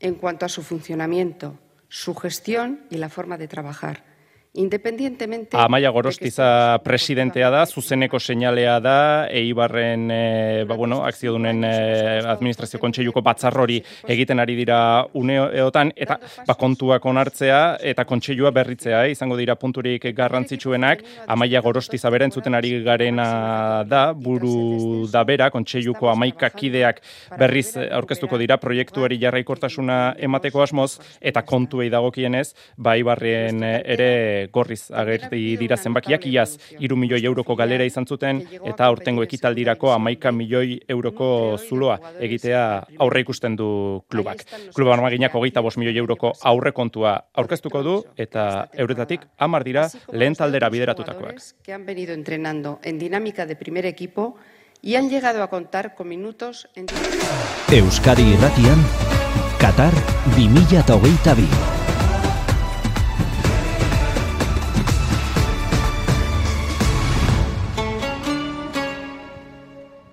en 0.00 0.14
cuanto 0.16 0.46
a 0.46 0.48
su 0.48 0.62
funcionamiento, 0.62 1.58
su 1.88 2.14
gestión 2.14 2.80
y 2.90 2.98
la 2.98 3.08
forma 3.08 3.38
de 3.38 3.48
trabajar. 3.48 4.11
Independientemente... 4.54 5.56
Amaia 5.56 5.88
Gorostiza 5.88 6.78
presidentea 6.84 7.48
da, 7.48 7.62
zuzeneko 7.64 8.18
seinalea 8.20 8.74
da, 8.84 8.96
Eibarren, 9.32 10.10
e, 10.12 10.64
ba, 10.68 10.76
bueno, 10.76 10.98
akziodunen 11.08 11.64
e, 11.64 11.70
administrazio 12.28 12.76
kontseiluko 12.82 13.22
batzarrori 13.24 13.78
egiten 14.12 14.42
ari 14.44 14.58
dira 14.58 15.06
uneotan, 15.16 15.94
eta 15.96 16.18
ba, 16.44 16.56
kontuak 16.60 17.06
onartzea 17.08 17.78
eta 17.80 18.04
kontseilua 18.04 18.52
berritzea, 18.52 19.06
eh, 19.06 19.14
izango 19.14 19.38
dira 19.40 19.56
punturik 19.56 20.04
garrantzitsuenak, 20.12 21.00
Amaia 21.32 21.64
Gorostiza 21.64 22.12
beren 22.12 22.36
zuten 22.36 22.52
ari 22.52 22.74
garena 22.84 23.86
da, 23.88 24.02
buru 24.12 25.08
da 25.08 25.24
bera, 25.24 25.48
kontseiluko 25.48 26.12
amaikakideak 26.12 27.00
berriz 27.40 27.70
aurkeztuko 27.88 28.36
dira 28.36 28.60
proiektuari 28.60 29.16
jarraikortasuna 29.24 29.98
emateko 30.28 30.60
asmoz, 30.68 30.98
eta 31.24 31.40
kontuei 31.40 31.88
dagokienez, 31.88 32.50
ba, 32.76 32.98
Eibarren 33.00 33.64
ere 33.64 34.12
gorriz 34.52 34.90
agerti 34.90 35.56
dira 35.60 35.76
zenbakiak 35.76 36.26
iaz 36.26 36.56
3 36.78 36.96
milioi 36.96 37.22
euroko 37.24 37.56
galera 37.56 37.84
izan 37.84 38.06
zuten 38.06 38.42
eta 38.64 38.86
aurtengo 38.86 39.22
ekitaldirako 39.22 39.92
amaika 39.92 40.32
milioi 40.32 40.80
euroko 40.88 41.58
zuloa 41.68 41.98
egitea 42.20 42.62
aurre 42.98 43.20
ikusten 43.20 43.56
du 43.56 43.68
klubak. 44.08 44.44
Kluba 44.74 44.94
armaginak 44.94 45.34
hogeita 45.34 45.60
bos 45.60 45.76
milioi 45.76 45.96
euroko 45.98 46.32
aurre 46.42 46.72
kontua 46.72 47.18
aurkeztuko 47.34 47.82
du 47.82 47.98
eta 48.16 48.68
euretatik 48.72 49.28
amar 49.38 49.64
dira 49.64 49.88
lehen 50.12 50.34
taldera 50.34 50.70
bideratutakoak. 50.70 51.40
Que 51.62 51.72
han 51.72 51.86
venido 51.86 52.14
entrenando 52.14 52.78
en 52.82 52.98
dinámica 52.98 53.46
de 53.46 53.56
primer 53.56 53.86
equipo 53.86 54.36
y 54.82 54.96
han 54.96 55.08
llegado 55.08 55.42
a 55.42 55.48
contar 55.48 55.94
con 55.94 56.08
minutos 56.08 56.68
en... 56.74 56.86
Euskadi 57.70 58.22
irratian, 58.22 58.84
Qatar 59.58 59.94
2022. 60.36 61.81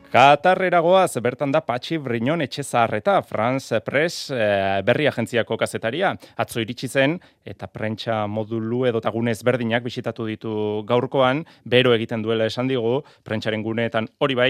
Katarreragoaz, 0.10 1.20
bertan 1.22 1.52
da 1.54 1.60
Patxi 1.62 2.00
Brinon 2.02 2.42
etxe 2.42 2.64
zaharreta, 2.64 3.20
France 3.22 3.78
Press 3.86 4.32
e, 4.34 4.46
berri 4.82 5.06
agentziako 5.06 5.54
kazetaria. 5.62 6.16
Atzo 6.42 6.64
iritsi 6.64 6.88
zen, 6.90 7.20
eta 7.46 7.68
prentsa 7.70 8.24
modulu 8.26 8.88
edo 8.90 9.04
tagunez 9.06 9.36
berdinak 9.46 9.84
bisitatu 9.86 10.26
ditu 10.26 10.54
gaurkoan, 10.90 11.44
bero 11.62 11.94
egiten 11.94 12.24
duela 12.26 12.48
esan 12.50 12.72
digu, 12.72 13.04
prentsaren 13.22 13.62
guneetan 13.62 14.08
hori 14.18 14.38
bai, 14.40 14.48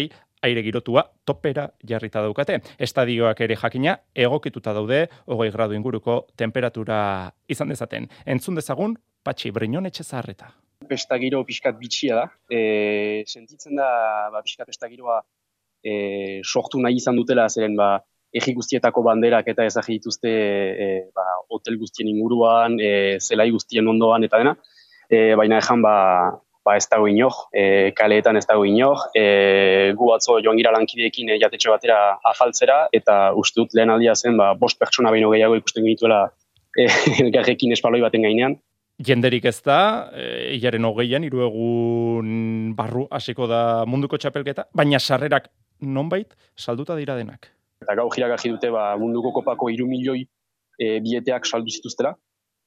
aire 0.48 0.64
girotua 0.64 1.04
topera 1.28 1.66
jarrita 1.84 2.24
daukate. 2.24 2.62
Estadioak 2.80 3.42
ere 3.44 3.58
jakina 3.60 3.98
egokituta 4.16 4.72
daude, 4.78 5.02
hogei 5.28 5.50
gradu 5.52 5.76
inguruko 5.76 6.22
temperatura 6.40 7.02
izan 7.52 7.76
dezaten. 7.76 8.08
Entzun 8.24 8.56
dezagun, 8.56 8.96
Patxi 9.28 9.52
Brinon 9.52 9.92
etxe 9.92 10.08
zaharreta. 10.08 10.54
Pesta 10.88 11.20
giro 11.20 11.44
pixkat 11.44 11.76
bitxia 11.76 12.16
da. 12.16 12.26
E, 12.48 13.28
sentitzen 13.28 13.76
da, 13.76 13.90
ba, 14.32 14.40
pixkat 14.40 14.72
pesta 14.72 14.88
giroa 14.88 15.20
e, 15.84 16.42
sortu 16.44 16.82
nahi 16.82 17.00
izan 17.00 17.18
dutela, 17.20 17.48
zeren 17.50 17.76
ba, 17.80 17.98
egi 18.34 18.54
guztietako 18.54 19.04
banderak 19.06 19.48
eta 19.50 19.66
ezagir 19.66 19.98
dituzte 19.98 20.30
e, 20.30 20.90
ba, 21.16 21.26
hotel 21.50 21.80
guztien 21.82 22.10
inguruan, 22.12 22.78
e, 22.80 23.18
zelai 23.20 23.50
guztien 23.52 23.88
ondoan 23.88 24.28
eta 24.28 24.42
dena, 24.42 24.56
e, 25.10 25.34
baina 25.40 25.58
ezan 25.64 25.82
ba, 25.82 25.96
ba 26.66 26.76
ez 26.78 26.86
dago 26.92 27.08
inor, 27.10 27.34
e, 27.54 27.92
kaleetan 27.98 28.38
ez 28.38 28.46
dago 28.46 28.66
inor, 28.70 29.08
e, 29.18 29.94
gu 29.98 30.12
batzo 30.12 30.38
joan 30.46 30.60
gira 30.60 30.74
lankideekin 30.76 31.34
e, 31.34 31.40
jatetxe 31.42 31.72
batera 31.74 32.00
afaltzera, 32.32 32.84
eta 32.94 33.20
uste 33.40 33.64
dut 33.64 33.74
lehen 33.74 33.90
aldia 33.96 34.16
zen, 34.16 34.38
ba, 34.38 34.54
bost 34.54 34.80
pertsona 34.80 35.14
baino 35.16 35.32
gehiago 35.34 35.58
ikusten 35.58 35.88
genituela 35.88 36.28
e, 36.78 36.86
elgarrekin 37.26 37.74
espaloi 37.78 38.04
baten 38.06 38.28
gainean, 38.30 38.60
Jenderik 39.00 39.46
ez 39.48 39.62
da, 39.64 40.12
e, 40.12 40.58
hilaren 40.58 40.84
hogeian, 40.84 41.24
hiru 41.24 41.46
egun 41.46 42.74
barru 42.76 43.06
hasiko 43.16 43.48
da 43.48 43.86
munduko 43.88 44.20
txapelketa, 44.20 44.66
baina 44.76 45.00
sarrerak 45.00 45.48
nonbait 45.82 46.36
salduta 46.56 46.96
dira 46.96 47.16
denak. 47.16 47.52
Eta 47.84 47.96
gau 47.96 48.10
jiragaji 48.12 48.52
dute 48.56 48.72
ba, 48.72 48.92
munduko 49.00 49.32
kopako 49.40 49.70
iru 49.72 49.88
milioi 49.88 50.26
e, 50.80 51.00
bieteak 51.04 51.48
saldu 51.48 51.72
zituztera, 51.72 52.14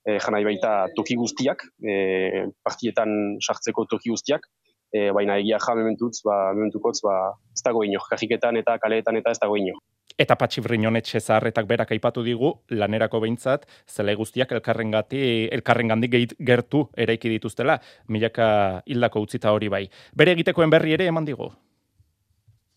e, 0.07 0.19
janai 0.19 0.43
baita 0.45 0.73
toki 0.97 1.17
guztiak, 1.21 1.65
e, 1.85 2.49
partietan 2.65 3.39
sartzeko 3.41 3.87
toki 3.91 4.13
guztiak, 4.13 4.49
e, 4.93 5.11
baina 5.17 5.39
egia 5.41 5.59
ja 5.61 5.75
mementutz, 5.79 6.21
ba, 6.25 6.53
mementukotz, 6.57 7.01
ba, 7.05 7.17
ez 7.55 7.65
dago 7.65 7.85
ino, 7.85 8.01
kajiketan 8.11 8.61
eta 8.61 8.79
kaleetan 8.79 9.21
eta 9.21 9.33
ez 9.33 9.41
dago 9.41 9.57
ino. 9.57 9.81
Eta 10.21 10.37
patxi 10.37 10.61
brinonetxe 10.61 11.23
zaharretak 11.23 11.67
berak 11.67 11.93
aipatu 11.95 12.23
digu, 12.23 12.53
lanerako 12.69 13.23
behintzat, 13.25 13.65
zela 13.89 14.15
guztiak 14.15 14.53
elkarrengati, 14.53 15.49
elkarrengandik 15.57 16.37
gertu 16.39 16.85
eraiki 16.97 17.33
dituztela, 17.33 17.79
milaka 18.09 18.83
hildako 18.87 19.25
utzita 19.25 19.53
hori 19.57 19.73
bai. 19.73 19.87
Bere 20.15 20.37
egitekoen 20.37 20.71
berri 20.71 20.93
ere 20.99 21.09
eman 21.09 21.25
digu. 21.25 21.49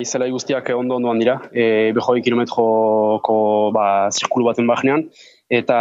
Zelai 0.04 0.28
guztiak 0.28 0.68
ondo 0.76 0.98
ondoan 1.00 1.22
dira, 1.22 1.38
e, 1.56 1.94
behoi 1.96 2.20
kilometroko 2.20 3.36
ba, 3.72 4.10
zirkulu 4.12 4.44
baten 4.50 4.68
bahnean, 4.68 5.06
eta 5.48 5.78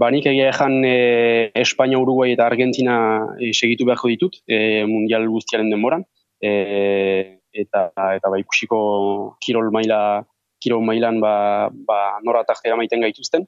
banik 0.00 0.26
egia 0.26 0.48
ezan 0.50 0.80
e, 0.82 1.52
Espainia, 1.54 2.00
Uruguay 2.02 2.34
eta 2.34 2.48
Argentina 2.50 2.96
e, 3.38 3.52
segitu 3.54 3.86
beharko 3.86 4.10
ditut, 4.10 4.40
e, 4.50 4.82
mundial 4.90 5.28
guztiaren 5.30 5.70
denboran, 5.70 6.02
e, 6.42 7.38
eta, 7.54 7.92
eta 8.18 8.32
ba, 8.34 8.40
ikusiko 8.42 8.80
kirol 9.38 9.70
maila 9.70 10.00
kirol 10.58 10.82
mailan 10.82 11.20
ba, 11.22 11.70
ba, 11.70 12.18
nora 12.26 12.42
tartera 12.42 12.74
maiten 12.74 13.06
gaituzten. 13.06 13.46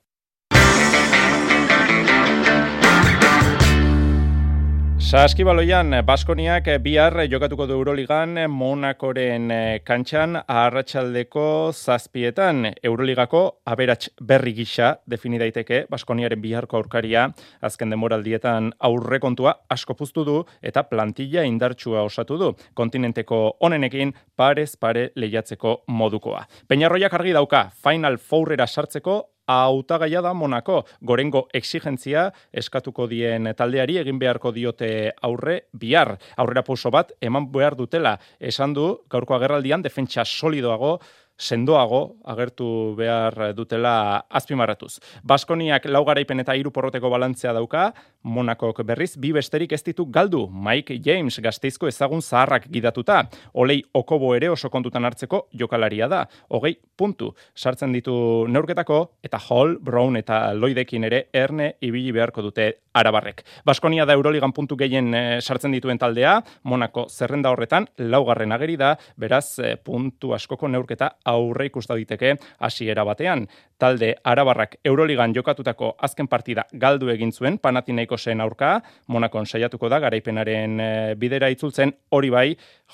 Saskibaloian, 4.99 5.95
Baskoniak 6.05 6.67
bihar 6.83 7.15
jokatuko 7.31 7.69
du 7.71 7.77
Euroligan 7.79 8.35
Monakoren 8.51 9.47
kantxan 9.87 10.41
arratsaldeko 10.43 11.71
zazpietan. 11.73 12.73
Euroligako 12.83 13.61
aberats 13.65 14.11
berri 14.21 14.53
gisa 14.57 14.97
defini 15.07 15.39
daiteke 15.39 15.85
Baskoniaren 15.91 16.43
biharko 16.43 16.81
aurkaria. 16.81 17.29
Azken 17.63 17.95
demoraldietan 17.95 18.73
aurrekontua 18.91 19.55
asko 19.71 19.95
puztu 19.95 20.27
du 20.27 20.37
eta 20.61 20.83
plantilla 20.91 21.47
indartsua 21.47 22.03
osatu 22.03 22.37
du. 22.37 22.53
Kontinenteko 22.75 23.57
onenekin 23.61 24.13
parez 24.37 24.75
pare 24.77 25.13
lehiatzeko 25.15 25.85
modukoa. 25.87 26.43
Peñarroiak 26.69 27.15
argi 27.15 27.39
dauka 27.39 27.69
Final 27.71 28.19
Fourera 28.19 28.67
sartzeko 28.67 29.23
hautagaia 29.49 30.21
da 30.23 30.35
Monako. 30.35 30.83
Gorengo 31.01 31.47
exigentzia 31.55 32.29
eskatuko 32.53 33.09
dien 33.09 33.49
taldeari 33.57 33.99
egin 34.03 34.19
beharko 34.21 34.53
diote 34.53 34.91
aurre 35.23 35.63
bihar. 35.73 36.17
Aurrera 36.37 36.63
pauso 36.63 36.93
bat 36.93 37.15
eman 37.21 37.49
behar 37.53 37.77
dutela. 37.79 38.19
Esan 38.39 38.77
du 38.77 38.91
gaurko 39.11 39.39
agerraldian 39.39 39.83
defentsa 39.83 40.25
solidoago 40.25 40.99
sendoago 41.39 42.17
agertu 42.27 42.95
behar 42.99 43.55
dutela 43.55 44.27
azpimarratuz. 44.29 44.99
Baskoniak 45.23 45.87
laugaraipen 45.87 46.43
eta 46.43 46.57
hiru 46.59 46.73
porroteko 46.75 47.11
balantzea 47.11 47.55
dauka, 47.57 47.93
Monakok 48.29 48.83
berriz 48.85 49.15
bi 49.17 49.31
besterik 49.33 49.73
ez 49.73 49.83
ditu 49.87 50.05
galdu. 50.11 50.49
Mike 50.51 50.99
James 51.05 51.39
gazteizko 51.41 51.89
ezagun 51.89 52.21
zaharrak 52.21 52.67
gidatuta. 52.69 53.23
Olei 53.55 53.79
Okobo 53.95 54.35
ere 54.35 54.51
oso 54.51 54.69
kontutan 54.71 55.07
hartzeko 55.07 55.47
jokalaria 55.55 56.09
da. 56.11 56.25
Hogei 56.51 56.75
puntu 56.97 57.31
sartzen 57.55 57.95
ditu 57.95 58.47
neurketako 58.51 58.99
eta 59.23 59.39
Hall, 59.49 59.79
Brown 59.81 60.19
eta 60.19 60.53
Lloydekin 60.55 61.07
ere 61.09 61.29
erne 61.33 61.77
ibili 61.81 62.13
beharko 62.13 62.43
dute 62.43 62.73
Arabarrek. 62.99 63.45
Baskonia 63.65 64.05
da 64.09 64.17
Euroligan 64.19 64.53
puntu 64.53 64.77
gehien 64.77 65.13
e, 65.15 65.23
sartzen 65.41 65.73
dituen 65.75 66.01
taldea, 66.01 66.39
Monako 66.65 67.07
zerrenda 67.09 67.53
horretan 67.55 67.87
laugarren 67.99 68.53
ageri 68.53 68.77
da, 68.81 68.95
beraz 69.17 69.59
e, 69.63 69.77
puntu 69.77 70.33
askoko 70.35 70.69
neurketa 70.69 71.13
aurre 71.29 71.69
ikusta 71.69 71.97
diteke 71.99 72.37
hasiera 72.59 73.05
batean. 73.05 73.47
Talde 73.79 74.15
Arabarrak 74.25 74.79
Euroligan 74.85 75.35
jokatutako 75.35 75.93
azken 76.03 76.27
partida 76.29 76.65
galdu 76.73 77.13
egin 77.13 77.31
zuen 77.33 77.59
Panathinaikosen 77.63 78.41
aurka, 78.43 78.81
Monakon 79.07 79.47
saiatuko 79.47 79.89
da 79.89 80.01
garaipenaren 80.03 80.81
e, 80.81 80.91
bidera 81.19 81.51
itzultzen 81.55 81.95
hori 82.11 82.31
bai 82.35 82.47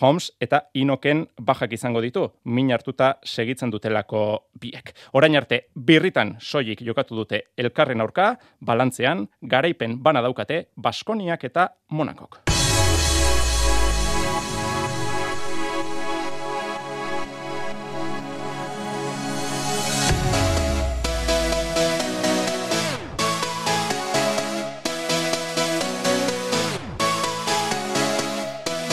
Holmes 0.03 0.30
eta 0.41 0.64
Inoken 0.74 1.24
bajak 1.41 1.72
izango 1.72 2.03
ditu, 2.05 2.26
min 2.45 2.72
hartuta 2.74 3.14
segitzen 3.24 3.72
dutelako 3.72 4.24
biek. 4.61 4.93
Orain 5.14 5.37
arte, 5.41 5.64
birritan 5.74 6.37
soilik 6.41 6.82
jokatu 6.85 7.16
dute 7.16 7.45
elkarren 7.57 8.05
aurka, 8.05 8.35
balantzean, 8.61 9.28
garaipen 9.41 10.01
bana 10.03 10.24
daukate, 10.24 10.66
Baskoniak 10.76 11.49
eta 11.49 11.70
Monakok. 11.91 12.54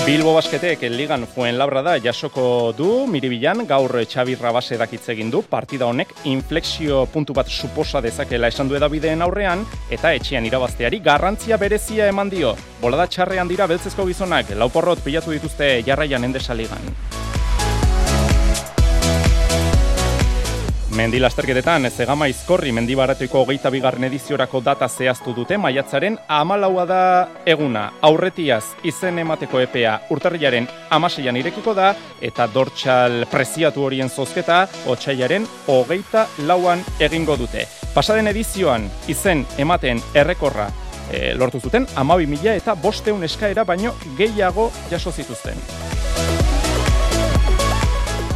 Bilbo 0.01 0.31
Basketek 0.33 0.81
ligan 0.89 1.27
fuen 1.29 1.59
labra 1.59 1.83
da 1.85 1.91
jasoko 2.01 2.73
du, 2.73 3.05
miribilan 3.05 3.67
gaur 3.69 3.93
Xabi 4.01 4.33
Rabase 4.33 4.79
dakitze 4.81 5.13
egin 5.13 5.29
du, 5.29 5.43
partida 5.45 5.85
honek 5.85 6.15
inflexio 6.25 7.03
puntu 7.13 7.35
bat 7.37 7.45
suposa 7.45 8.01
dezakela 8.01 8.49
esan 8.49 8.67
du 8.67 8.79
edabideen 8.79 9.21
aurrean, 9.21 9.61
eta 9.93 10.15
etxean 10.17 10.49
irabazteari 10.49 11.03
garrantzia 11.05 11.61
berezia 11.61 12.09
eman 12.09 12.33
dio. 12.33 12.55
Bolada 12.81 13.05
txarrean 13.05 13.51
dira 13.51 13.69
beltzezko 13.69 14.09
gizonak, 14.09 14.55
lauporrot 14.57 15.05
pilatu 15.05 15.37
dituzte 15.37 15.75
jarraian 15.85 16.25
endesaligan. 16.25 16.81
Mendi 16.89 17.30
lasterketetan, 21.09 21.85
ez 21.85 21.99
egama 22.03 22.27
izkorri 22.29 22.71
mendibaratuko 22.75 23.39
hogeita 23.41 23.71
bigarren 23.73 24.03
ediziorako 24.03 24.59
data 24.61 24.87
zehaztu 24.89 25.33
dute, 25.33 25.57
maiatzaren 25.57 26.17
amalaua 26.27 26.85
da 26.85 27.27
eguna. 27.45 27.87
Aurretiaz 28.01 28.63
izen 28.83 29.17
emateko 29.19 29.59
epea 29.59 29.95
urtarriaren 30.13 30.67
amaseian 30.89 31.37
irekiko 31.37 31.73
da, 31.73 31.95
eta 32.21 32.47
dortxal 32.53 33.25
preziatu 33.31 33.85
horien 33.87 34.09
zozketa, 34.09 34.67
otxaiaren 34.85 35.47
hogeita 35.67 36.27
lauan 36.45 36.83
egingo 36.99 37.37
dute. 37.37 37.65
Pasaden 37.95 38.27
edizioan 38.27 38.85
izen 39.07 39.45
ematen 39.57 40.01
errekorra 40.13 40.69
e, 41.09 41.33
lortu 41.33 41.59
zuten, 41.59 41.87
amabi 41.95 42.29
mila 42.29 42.53
eta 42.53 42.75
bosteun 42.75 43.23
eskaera 43.23 43.65
baino 43.65 43.95
gehiago 44.17 44.69
jaso 44.91 45.11
zituzten. 45.11 45.57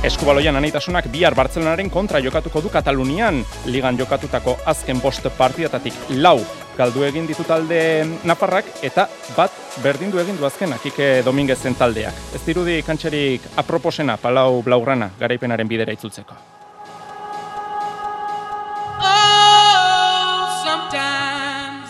Eskubaloian 0.06 0.53
anaitasunak 0.53 1.08
bihar 1.10 1.34
Bartzelonaren 1.34 1.88
kontra 1.89 2.20
jokatuko 2.22 2.62
du 2.62 2.70
Katalunian. 2.70 3.39
Ligan 3.66 3.97
jokatutako 3.97 4.53
azken 4.70 4.99
bost 5.01 5.26
partidatatik 5.34 5.97
lau 6.22 6.38
galdu 6.78 7.08
egin 7.08 7.26
ditu 7.26 7.41
talde 7.47 7.80
Nafarrak 8.30 8.70
eta 8.86 9.08
bat 9.34 9.56
berdindu 9.82 10.22
egin 10.22 10.38
du 10.38 10.45
azken 10.45 10.78
akike 10.78 11.24
Dominguezen 11.26 11.74
taldeak. 11.80 12.14
Ez 12.38 12.43
dirudi 12.45 12.84
kantxerik 12.86 13.49
aproposena 13.58 14.20
Palau 14.22 14.62
Blaugrana 14.62 15.10
garaipenaren 15.18 15.74
bidera 15.74 15.97
itzultzeko. 15.97 16.38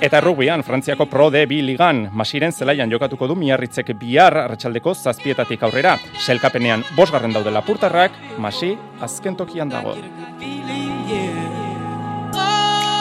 Eta 0.02 0.20
rugbyan, 0.20 0.62
Frantziako 0.64 1.06
Pro 1.08 1.30
de 1.32 1.46
bi 1.48 1.62
ligan, 1.64 2.10
masiren 2.12 2.52
zelaian 2.52 2.92
jokatuko 2.92 3.30
du 3.32 3.36
miarritzek 3.40 3.94
bihar 3.96 4.36
arratsaldeko 4.42 4.94
zazpietatik 4.94 5.64
aurrera. 5.64 5.96
Selkapenean 6.20 6.84
bosgarren 6.98 7.32
daude 7.34 7.54
lapurtarrak, 7.56 8.18
masi 8.38 8.74
azken 9.00 9.38
tokian 9.40 9.72
dago. 9.72 9.96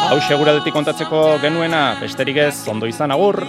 Hau 0.04 0.20
seguradetik 0.20 0.72
kontatzeko 0.76 1.40
genuena, 1.42 1.96
besterik 2.00 2.38
ez, 2.44 2.68
ondo 2.70 2.86
izan 2.86 3.10
agur. 3.10 3.42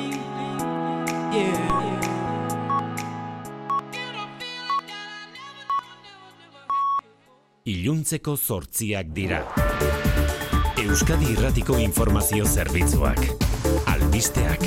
Iluntzeko 7.66 8.38
zortziak 8.38 9.14
dira. 9.14 9.43
Euskadi 10.96 11.34
Irratiko 11.34 11.76
Informazio 11.76 12.46
Zerbitzuak. 12.48 13.18
Albisteak. 13.91 14.62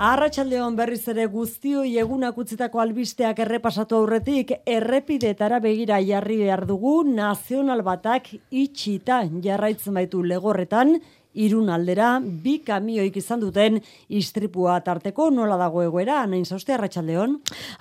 Arratxaldeon 0.00 0.78
berriz 0.78 1.02
ere 1.12 1.26
guztioi 1.28 1.90
egunak 2.00 2.38
utzitako 2.40 2.80
albisteak 2.80 3.42
errepasatu 3.44 3.98
aurretik 3.98 4.54
errepidetara 4.64 5.58
begira 5.60 5.98
jarri 6.00 6.38
behar 6.40 6.64
dugu 6.70 6.94
nazional 7.04 7.84
batak 7.84 8.32
itxita 8.48 9.20
jarraitzen 9.44 10.00
baitu 10.00 10.24
legorretan 10.24 10.94
irun 11.38 11.70
aldera, 11.70 12.16
bi 12.20 12.58
kamioik 12.66 13.16
izan 13.20 13.40
duten 13.44 13.78
istripua 14.08 14.78
tarteko 14.82 15.28
nola 15.30 15.56
dago 15.60 15.84
egoera, 15.84 16.24
nain 16.26 16.44
zauzte, 16.44 16.74
Arratxaldeon? 16.74 17.36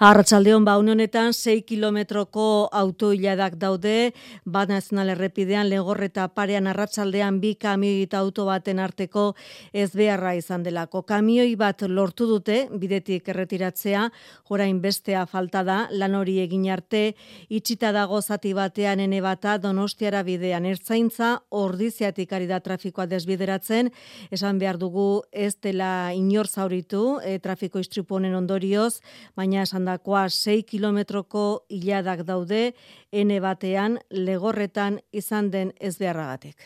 Arratxaldeon, 0.05 0.65
ba, 0.67 0.75
honetan, 0.77 1.33
6 1.33 1.63
kilometroko 1.65 2.45
autoiladak 2.71 3.57
daude, 3.57 4.13
bat 4.45 4.69
nazional 4.69 5.09
errepidean, 5.15 5.71
legorreta 5.71 6.27
parean 6.29 6.69
Arratxaldean 6.69 7.39
bi 7.41 7.55
kamioi 7.57 8.03
eta 8.05 8.21
auto 8.21 8.45
baten 8.45 8.79
arteko 8.83 9.31
ez 9.73 9.89
beharra 9.97 10.35
izan 10.37 10.61
delako. 10.63 11.01
Kamioi 11.07 11.55
bat 11.57 11.81
lortu 11.89 12.27
dute, 12.29 12.59
bidetik 12.77 13.27
erretiratzea, 13.33 14.05
orain 14.53 14.81
bestea 14.83 15.25
falta 15.25 15.63
da, 15.65 15.79
lan 15.91 16.15
hori 16.15 16.37
egin 16.43 16.69
arte, 16.69 17.15
itxita 17.49 17.91
dago 17.95 18.21
zati 18.21 18.53
batean 18.53 19.01
ene 19.01 19.21
bata, 19.23 19.57
donostiara 19.57 20.21
bidean 20.27 20.65
ertzaintza, 20.69 21.33
ordiziatik 21.49 22.33
ari 22.37 22.47
da 22.49 22.59
trafikoa 22.61 23.07
desbide 23.09 23.46
bideratzen, 23.47 23.91
esan 24.31 24.59
behar 24.59 24.77
dugu 24.77 25.23
ez 25.31 25.55
dela 25.61 26.11
inor 26.13 26.47
zauritu 26.47 27.19
e, 27.23 27.39
trafiko 27.39 27.79
istripu 27.79 28.15
honen 28.15 28.35
ondorioz, 28.35 28.99
baina 29.35 29.63
esan 29.63 29.85
dakoa 29.85 30.27
6 30.29 30.63
kilometroko 30.67 31.65
hiladak 31.69 32.25
daude, 32.25 32.73
ene 33.11 33.39
batean 33.39 33.99
legorretan 34.11 34.99
izan 35.11 35.51
den 35.51 35.71
ez 35.79 35.97
beharragatik. 35.97 36.57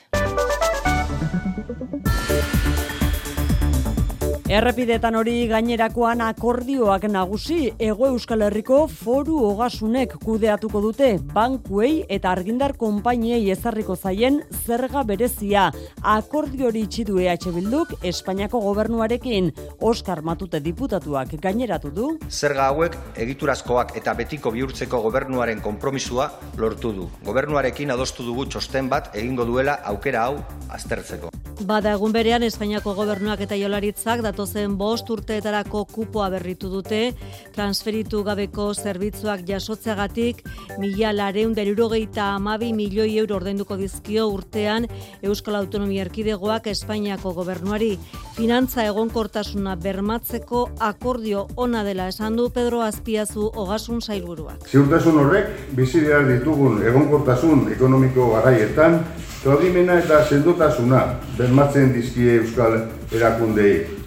Errepidetan 4.52 5.16
hori 5.16 5.46
gainerakoan 5.48 6.20
akordioak 6.26 7.06
nagusi 7.08 7.70
Ego 7.80 8.10
Euskal 8.10 8.42
Herriko 8.44 8.82
foru 8.92 9.38
hogasunek 9.48 10.18
kudeatuko 10.26 10.82
dute 10.84 11.08
bankuei 11.32 12.02
eta 12.12 12.34
argindar 12.36 12.74
konpainiei 12.82 13.46
ezarriko 13.54 13.96
zaien 13.96 14.42
zerga 14.66 15.06
berezia. 15.08 15.70
Akordio 16.04 16.68
hori 16.68 16.82
itxidu 16.84 17.22
EH 17.24 17.48
Bilduk 17.56 17.94
Espainiako 18.04 18.60
gobernuarekin 18.66 19.48
Oskar 19.80 20.20
Matute 20.22 20.60
diputatuak 20.60 21.32
gaineratu 21.40 21.94
du. 21.96 22.10
Zerga 22.28 22.68
hauek 22.74 22.98
egiturazkoak 23.16 23.96
eta 24.02 24.18
betiko 24.20 24.52
bihurtzeko 24.52 25.00
gobernuaren 25.06 25.64
konpromisua 25.64 26.28
lortu 26.58 26.92
du. 26.92 27.08
Gobernuarekin 27.24 27.96
adostu 27.96 28.28
dugu 28.28 28.50
txosten 28.52 28.92
bat 28.92 29.16
egingo 29.16 29.48
duela 29.48 29.80
aukera 29.94 30.26
hau 30.28 30.44
aztertzeko. 30.68 31.32
Bada 31.68 31.92
egun 31.94 32.12
berean 32.12 32.44
Espainiako 32.44 32.96
gobernuak 32.98 33.44
eta 33.46 33.56
jolaritzak 33.56 34.24
datozen 34.42 34.74
bost 34.78 35.10
urteetarako 35.14 35.84
kupoa 35.86 36.30
berritu 36.34 36.70
dute, 36.72 37.14
transferitu 37.54 38.24
gabeko 38.26 38.72
zerbitzuak 38.74 39.44
jasotzeagatik 39.46 40.42
mila 40.82 41.12
lareun 41.14 41.54
derurogeita 41.54 42.32
amabi 42.40 42.72
milioi 42.74 43.20
euro 43.20 43.36
ordenduko 43.38 43.78
dizkio 43.78 44.28
urtean 44.34 44.88
Euskal 45.22 45.60
Autonomia 45.60 46.02
Erkidegoak 46.08 46.72
Espainiako 46.74 47.36
gobernuari. 47.38 47.92
Finantza 48.34 48.88
egonkortasuna 48.90 49.76
bermatzeko 49.76 50.70
akordio 50.80 51.48
ona 51.56 51.84
dela 51.86 52.08
esan 52.10 52.36
du 52.36 52.50
Pedro 52.50 52.82
Azpiazu 52.82 53.52
ogasun 53.54 54.02
sailburuak. 54.02 54.66
Ziurtasun 54.72 55.22
horrek, 55.22 55.54
bizi 55.78 56.02
behar 56.02 56.26
ditugun 56.32 56.82
egonkortasun 56.82 57.68
ekonomiko 57.76 58.32
garaietan, 58.34 59.04
Todimena 59.42 59.96
eta 59.98 60.20
sendotasuna 60.30 61.00
bermatzen 61.34 61.96
dizkie 61.96 62.36
Euskal 62.44 62.76
erakundei. 63.10 64.01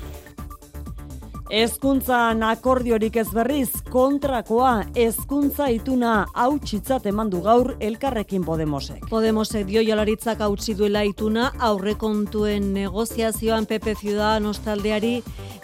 Ezkuntzan 1.54 2.40
akordiorik 2.42 3.14
ez 3.20 3.28
berriz, 3.30 3.68
kontrakoa, 3.94 4.72
ezkuntza 4.98 5.68
ituna 5.70 6.14
hautsitzat 6.34 7.04
eman 7.06 7.28
du 7.30 7.44
gaur 7.44 7.76
elkarrekin 7.78 8.42
Podemosek. 8.42 9.04
Podemosek 9.06 9.68
dio 9.68 9.84
jolaritzak 9.86 10.42
hautsi 10.42 10.74
duela 10.74 11.04
ituna 11.06 11.52
aurrekontuen 11.68 12.72
negoziazioan 12.74 13.68
PP 13.70 13.94
Ciudadanos 14.00 14.56
taldeari 14.64 15.20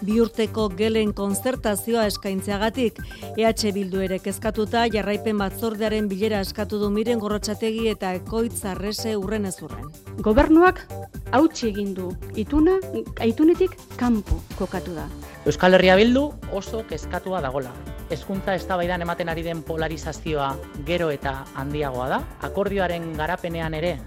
biurteko 0.07 0.68
gelen 0.78 1.11
konzertazioa 1.11 2.07
eskaintzeagatik. 2.12 3.03
EH 3.34 3.72
Bildu 3.74 4.07
ere 4.07 4.20
kezkatuta 4.22 4.84
jarraipen 4.95 5.43
batzordearen 5.43 6.07
bilera 6.07 6.45
eskatu 6.47 6.78
du 6.78 6.93
miren 6.95 7.18
gorrotxategi 7.18 7.88
eta 7.97 8.14
ekoitzarrese 8.20 9.16
urren 9.18 9.51
ez 9.51 9.57
urren. 9.59 9.91
Gobernuak 10.22 10.86
hautsi 11.33 11.68
egin 11.70 11.95
du 11.95 12.11
ituna, 12.39 12.76
aitunetik 13.20 13.76
kanpo 13.97 14.41
kokatu 14.59 14.95
da. 14.95 15.07
Euskal 15.47 15.74
Herria 15.74 15.97
Bildu 15.97 16.26
oso 16.53 16.83
kezkatua 16.89 17.41
dagola. 17.41 17.72
Hezkuntza 18.11 18.55
eztabaidan 18.59 19.03
ematen 19.03 19.28
ari 19.28 19.45
den 19.47 19.62
polarizazioa 19.62 20.55
gero 20.87 21.11
eta 21.14 21.45
handiagoa 21.55 22.09
da. 22.11 22.22
Akordioaren 22.47 23.12
garapenean 23.16 23.74
ere 23.78 23.99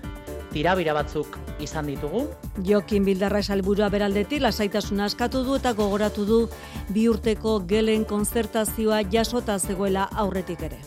tirabira 0.54 0.94
batzuk 0.94 1.38
izan 1.64 1.88
ditugu. 1.90 2.28
Jokin 2.68 3.06
Bildarra 3.08 3.42
esalburua 3.42 3.90
beraldetik 3.90 4.44
lasaitasuna 4.44 5.08
askatu 5.10 5.44
du 5.48 5.58
eta 5.58 5.74
gogoratu 5.74 6.26
du 6.30 6.40
bi 6.94 7.08
urteko 7.10 7.60
gelen 7.70 8.06
konzertazioa 8.06 9.02
jasota 9.10 9.58
zegoela 9.60 10.10
aurretik 10.12 10.62
ere. 10.70 10.78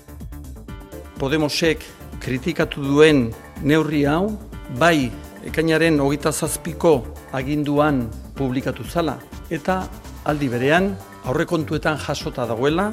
Podemosek 1.19 1.83
kritikatu 2.21 2.85
duen 2.85 3.31
neurri 3.65 4.05
hau, 4.05 4.37
bai 4.79 5.11
ekainaren 5.47 6.01
hogeita 6.03 6.33
zazpiko 6.33 6.93
aginduan 7.33 8.07
publikatu 8.37 8.85
zala, 8.85 9.17
eta 9.51 9.85
aldi 10.27 10.49
berean 10.51 10.91
aurrekontuetan 11.25 11.99
jasota 12.03 12.47
dagoela. 12.51 12.91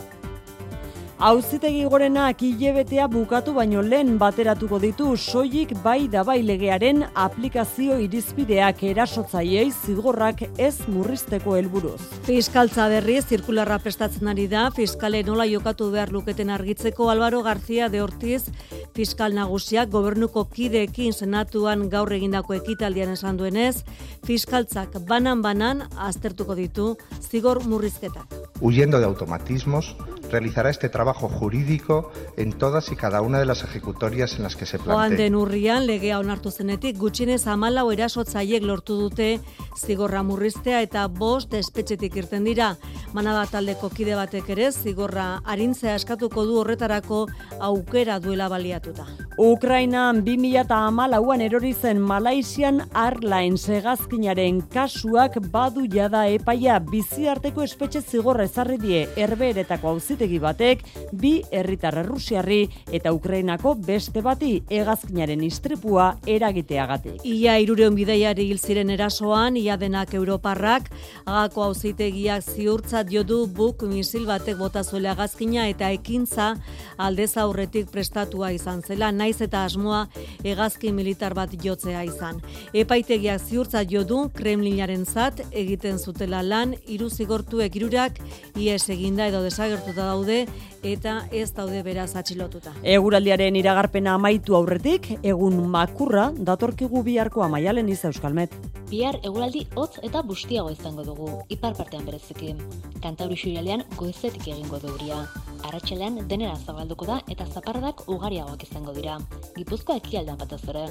Auzitegi 1.23 1.85
gorenak 1.87 2.41
hilebetea 2.43 3.05
bukatu 3.07 3.53
baino 3.55 3.79
lehen 3.79 4.17
bateratuko 4.19 4.75
ditu 4.83 5.13
soilik 5.15 5.69
bai 5.85 6.09
da 6.11 6.19
bai 6.27 6.41
legearen 6.43 7.05
aplikazio 7.25 7.95
irizpideak 8.03 8.81
erasotzaiei 8.89 9.69
zigorrak 9.71 10.43
ez 10.59 10.73
murrizteko 10.91 11.55
helburuz. 11.55 12.01
Fiskaltza 12.27 12.89
berri 12.91 13.21
zirkularra 13.21 13.77
prestatzen 13.79 14.27
ari 14.33 14.49
da, 14.51 14.65
fiskale 14.75 15.23
nola 15.23 15.47
jokatu 15.47 15.87
behar 15.95 16.11
luketen 16.11 16.51
argitzeko 16.51 17.07
Álvaro 17.13 17.39
García 17.41 17.87
de 17.87 18.03
Ortiz, 18.03 18.51
fiskal 18.91 19.31
nagusiak 19.39 19.95
gobernuko 19.95 20.43
kideekin 20.51 21.15
senatuan 21.15 21.87
gaur 21.87 22.11
egindako 22.11 22.59
ekitaldian 22.59 23.15
esan 23.15 23.39
duenez, 23.39 23.85
fiskaltzak 24.27 24.99
banan-banan 25.07 25.85
aztertuko 25.95 26.59
ditu 26.59 26.97
zigor 27.21 27.63
murrizketak. 27.63 28.27
Huyendo 28.59 28.99
de 28.99 29.05
automatismos, 29.05 29.95
realizará 30.29 30.69
este 30.69 30.89
trabajo 30.89 31.12
jurídico 31.13 32.11
en 32.37 32.53
todas 32.53 32.91
y 32.91 32.95
cada 32.95 33.21
una 33.21 33.39
de 33.39 33.45
las 33.45 33.63
ejecutorias 33.63 34.35
en 34.37 34.43
las 34.43 34.55
que 34.55 34.65
se 34.65 34.77
Joan 34.77 35.09
plantee. 35.09 35.17
den 35.17 35.35
urrian 35.35 35.85
legea 35.87 36.19
onartu 36.19 36.51
zenetik 36.51 36.97
gutxinez 36.97 37.47
amalau 37.47 37.91
erasotzaiek 37.91 38.63
lortu 38.63 38.95
dute 38.99 39.39
zigorra 39.77 40.23
murriztea 40.23 40.81
eta 40.81 41.07
bost 41.07 41.53
espetxetik 41.53 42.15
irten 42.15 42.43
dira. 42.43 42.77
Manada 43.13 43.45
taldeko 43.45 43.89
kide 43.89 44.15
batek 44.15 44.49
ere 44.49 44.71
zigorra 44.71 45.41
arintzea 45.45 45.95
eskatuko 45.95 46.45
du 46.45 46.57
horretarako 46.59 47.27
aukera 47.59 48.19
duela 48.19 48.49
baliatuta. 48.49 49.05
Ukrainan 49.37 50.23
2008an 50.25 51.41
erori 51.41 51.73
zen 51.73 51.99
Malaisian 51.99 52.83
Airlines 52.93 53.67
hegazkinaren 53.67 54.61
kasuak 54.73 55.39
badu 55.51 55.87
jada 55.89 56.27
epaia 56.27 56.79
biziarteko 56.79 57.63
espetxe 57.63 58.01
zigorra 58.01 58.43
ezarri 58.43 58.77
die 58.77 59.07
herbeeretako 59.15 59.89
auzitegi 59.89 60.39
batek 60.39 60.83
bi 61.11 61.33
herritar 61.51 61.97
errusiarri 62.01 62.67
eta 62.91 63.13
Ukrainako 63.13 63.75
beste 63.75 64.21
bati 64.21 64.51
hegazkinaren 64.69 65.43
istripua 65.43 66.13
eragiteagatik. 66.27 67.21
Ia 67.23 67.57
irureun 67.61 67.95
bideiari 67.95 68.47
hil 68.49 68.59
ziren 68.59 68.89
erasoan, 68.93 69.57
ia 69.57 69.77
denak 69.77 70.13
Europarrak, 70.13 70.89
agako 71.25 71.67
auzitegiak 71.69 72.43
ziurtzat 72.43 73.11
jo 73.11 73.23
du 73.23 73.45
buk 73.47 73.83
misil 73.89 74.25
batek 74.29 74.57
bota 74.57 74.83
zuela 74.83 75.13
hegazkina 75.13 75.67
eta 75.71 75.91
ekintza 75.93 76.53
aldez 76.97 77.31
aurretik 77.37 77.89
prestatua 77.91 78.51
izan 78.53 78.81
zela, 78.81 79.11
naiz 79.11 79.39
eta 79.41 79.63
asmoa 79.65 80.07
hegazki 80.43 80.91
militar 80.91 81.33
bat 81.37 81.53
jotzea 81.63 82.03
izan. 82.07 82.41
Epaitegiak 82.73 83.41
ziurtzat 83.41 83.89
jo 83.91 84.03
du 84.07 84.23
Kremlinaren 84.33 85.05
zat 85.05 85.41
egiten 85.51 85.99
zutela 85.99 86.41
lan, 86.43 86.75
hiru 86.87 87.09
zigortuek 87.09 87.75
irurak 87.75 88.19
ies 88.59 88.83
eginda 88.89 89.27
edo 89.31 89.43
desagertuta 89.45 90.05
daude 90.11 90.43
eta 90.83 91.23
ez 91.31 91.49
daude 91.55 91.81
beraz 91.83 92.11
atxilotuta. 92.19 92.73
Eguraldiaren 92.83 93.55
iragarpena 93.55 94.17
amaitu 94.19 94.57
aurretik, 94.59 95.09
egun 95.23 95.57
makurra 95.71 96.29
datorkigu 96.35 97.03
biharko 97.03 97.43
amaialen 97.47 97.89
iz 97.89 98.03
Euskalmet. 98.05 98.53
Bihar 98.91 99.15
eguraldi 99.25 99.63
hotz 99.79 99.97
eta 100.05 100.21
bustiago 100.21 100.69
izango 100.69 101.05
dugu, 101.07 101.29
ipar 101.49 101.73
partean 101.73 102.05
bereziki. 102.05 102.53
Kantauri 103.01 103.39
xurialean 103.39 103.85
goizetik 103.97 104.47
egingo 104.51 104.77
du 104.83 104.91
euria. 104.91 105.23
Arratxalean 105.63 106.19
denera 106.27 106.57
zabalduko 106.59 107.07
da 107.07 107.21
eta 107.31 107.47
zaparradak 107.47 108.03
ugariagoak 108.11 108.65
izango 108.67 108.93
dira. 108.93 109.17
Gipuzkoa 109.55 109.97
ekialdan 110.01 110.37
batez 110.37 110.61
ere. 110.73 110.85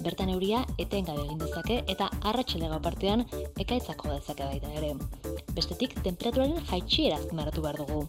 Bertan 0.00 0.32
euria 0.32 0.64
etengabe 0.78 1.26
egin 1.26 1.38
dezake 1.44 1.82
eta 1.94 2.08
arratsale 2.32 2.72
gau 2.72 2.80
partean 2.82 3.26
ekaitzako 3.60 4.10
dezake 4.16 4.48
baita 4.48 4.72
ere. 4.80 4.94
Bestetik, 5.54 5.94
temperaturaren 6.02 6.58
jaitsiera 6.70 7.20
azpimarratu 7.20 7.62
behar 7.62 7.78
dugu. 7.84 8.08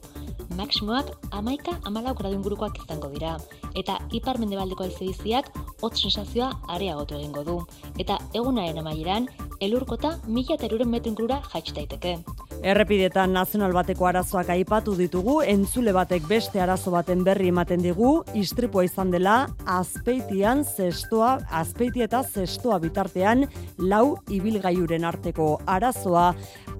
Maksimoak 0.55 1.11
amaika 1.31 1.79
amalau 1.85 2.13
gradu 2.15 2.35
ingurukoak 2.35 2.77
izango 2.83 3.09
dira. 3.13 3.37
Eta 3.75 3.97
ipar 4.11 4.39
mendebaldeko 4.39 4.85
aizebiziak 4.85 5.51
hotz 5.81 5.97
sensazioa 6.01 6.51
areagotu 6.67 7.15
egingo 7.19 7.43
du. 7.43 7.57
Eta 7.99 8.19
egunaren 8.33 8.79
amaieran, 8.81 9.29
elurkota 9.61 10.17
mila 10.27 10.55
eta 10.55 10.67
eruren 10.67 10.89
metro 10.89 11.11
ingurura 11.11 11.41
jaitsi 11.51 11.75
daiteke. 11.75 12.17
Errepidetan 12.65 13.33
nazional 13.35 13.73
bateko 13.75 14.07
arazoak 14.09 14.49
aipatu 14.49 14.95
ditugu, 14.97 15.41
entzule 15.45 15.93
batek 15.93 16.25
beste 16.27 16.61
arazo 16.61 16.91
baten 16.93 17.23
berri 17.23 17.51
ematen 17.51 17.83
digu, 17.83 18.23
istripua 18.33 18.85
izan 18.87 19.11
dela, 19.13 19.35
azpeitian 19.69 20.63
zestoa, 20.65 21.35
azpeiti 21.51 22.01
eta 22.05 22.23
zestoa 22.23 22.79
bitartean, 22.81 23.45
lau 23.77 24.17
ibilgaiuren 24.33 25.05
arteko 25.05 25.59
arazoa, 25.65 26.31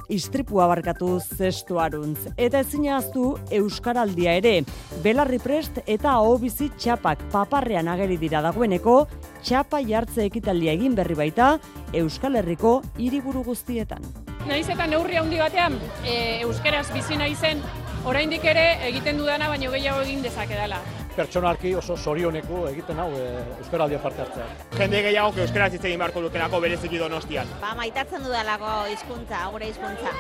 istripua 0.09 0.67
barkatu 0.69 1.19
zestoaruntz. 1.37 2.31
Eta 2.37 2.61
ezin 2.61 2.87
ahaztu 2.89 3.35
Euskaraldia 3.59 4.34
ere, 4.37 4.63
belarri 5.03 5.39
prest 5.39 5.79
eta 5.85 6.15
bizi 6.41 6.69
txapak 6.77 7.25
paparrean 7.31 7.87
ageri 7.87 8.17
dira 8.17 8.41
dagoeneko, 8.41 9.07
txapa 9.43 9.81
jartze 9.81 10.25
ekitaldia 10.25 10.73
egin 10.73 10.95
berri 10.95 11.15
baita, 11.15 11.59
Euskal 11.93 12.35
Herriko 12.35 12.81
hiriburu 12.97 13.43
guztietan. 13.43 14.03
Naiz 14.45 14.67
eta 14.69 14.85
neurri 14.87 15.17
handi 15.17 15.39
batean 15.39 15.79
e, 16.05 16.41
euskeraz 16.45 16.91
bizi 16.93 17.17
naizen, 17.17 17.61
oraindik 18.05 18.45
ere 18.45 18.65
egiten 18.89 19.17
dudana 19.17 19.49
baino 19.49 19.71
gehiago 19.71 20.05
egin 20.05 20.21
dezakedala. 20.21 20.83
pertsonalki 21.15 21.73
oso 21.79 21.95
sorioneko 21.95 22.65
egiten 22.69 22.99
hau 22.99 23.07
e, 23.15 23.27
Euskaraldia 23.59 24.01
parte 24.03 24.21
hartzea. 24.25 24.47
Jende 24.77 25.01
gehiago 25.07 25.31
que 25.35 25.45
euskaraz 25.45 25.71
hitz 25.73 25.85
egin 25.85 26.01
beharko 26.01 26.25
dutelako 26.27 26.59
bereziki 26.65 26.99
donostian. 26.99 27.55
Ba, 27.61 27.71
maitatzen 27.79 28.27
dudalako 28.27 28.73
hizkuntza, 28.91 29.45
gure 29.53 29.71
hizkuntza. 29.71 30.11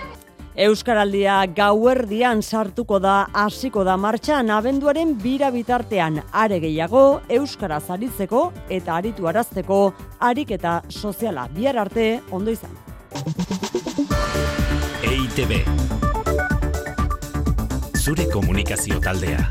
Euskaraldia 0.55 1.41
gauerdian 1.51 2.39
sartuko 2.41 2.99
da 3.03 3.25
hasiko 3.35 3.83
da 3.83 3.97
martxan 3.99 4.49
abenduaren 4.55 5.11
bira 5.19 5.49
bitartean. 5.51 6.21
Are 6.31 6.59
gehiago 6.63 7.21
euskaraz 7.27 7.83
aritzeko 7.91 8.45
eta 8.69 8.95
aritu 8.95 9.27
arazteko 9.27 9.79
ariketa 10.19 10.81
soziala. 10.89 11.49
Bihar 11.51 11.75
arte 11.83 12.21
ondo 12.31 12.55
izan. 12.55 12.71
EITB 15.03 15.59
Zure 17.99 18.29
komunikazio 18.31 19.01
taldea 19.03 19.43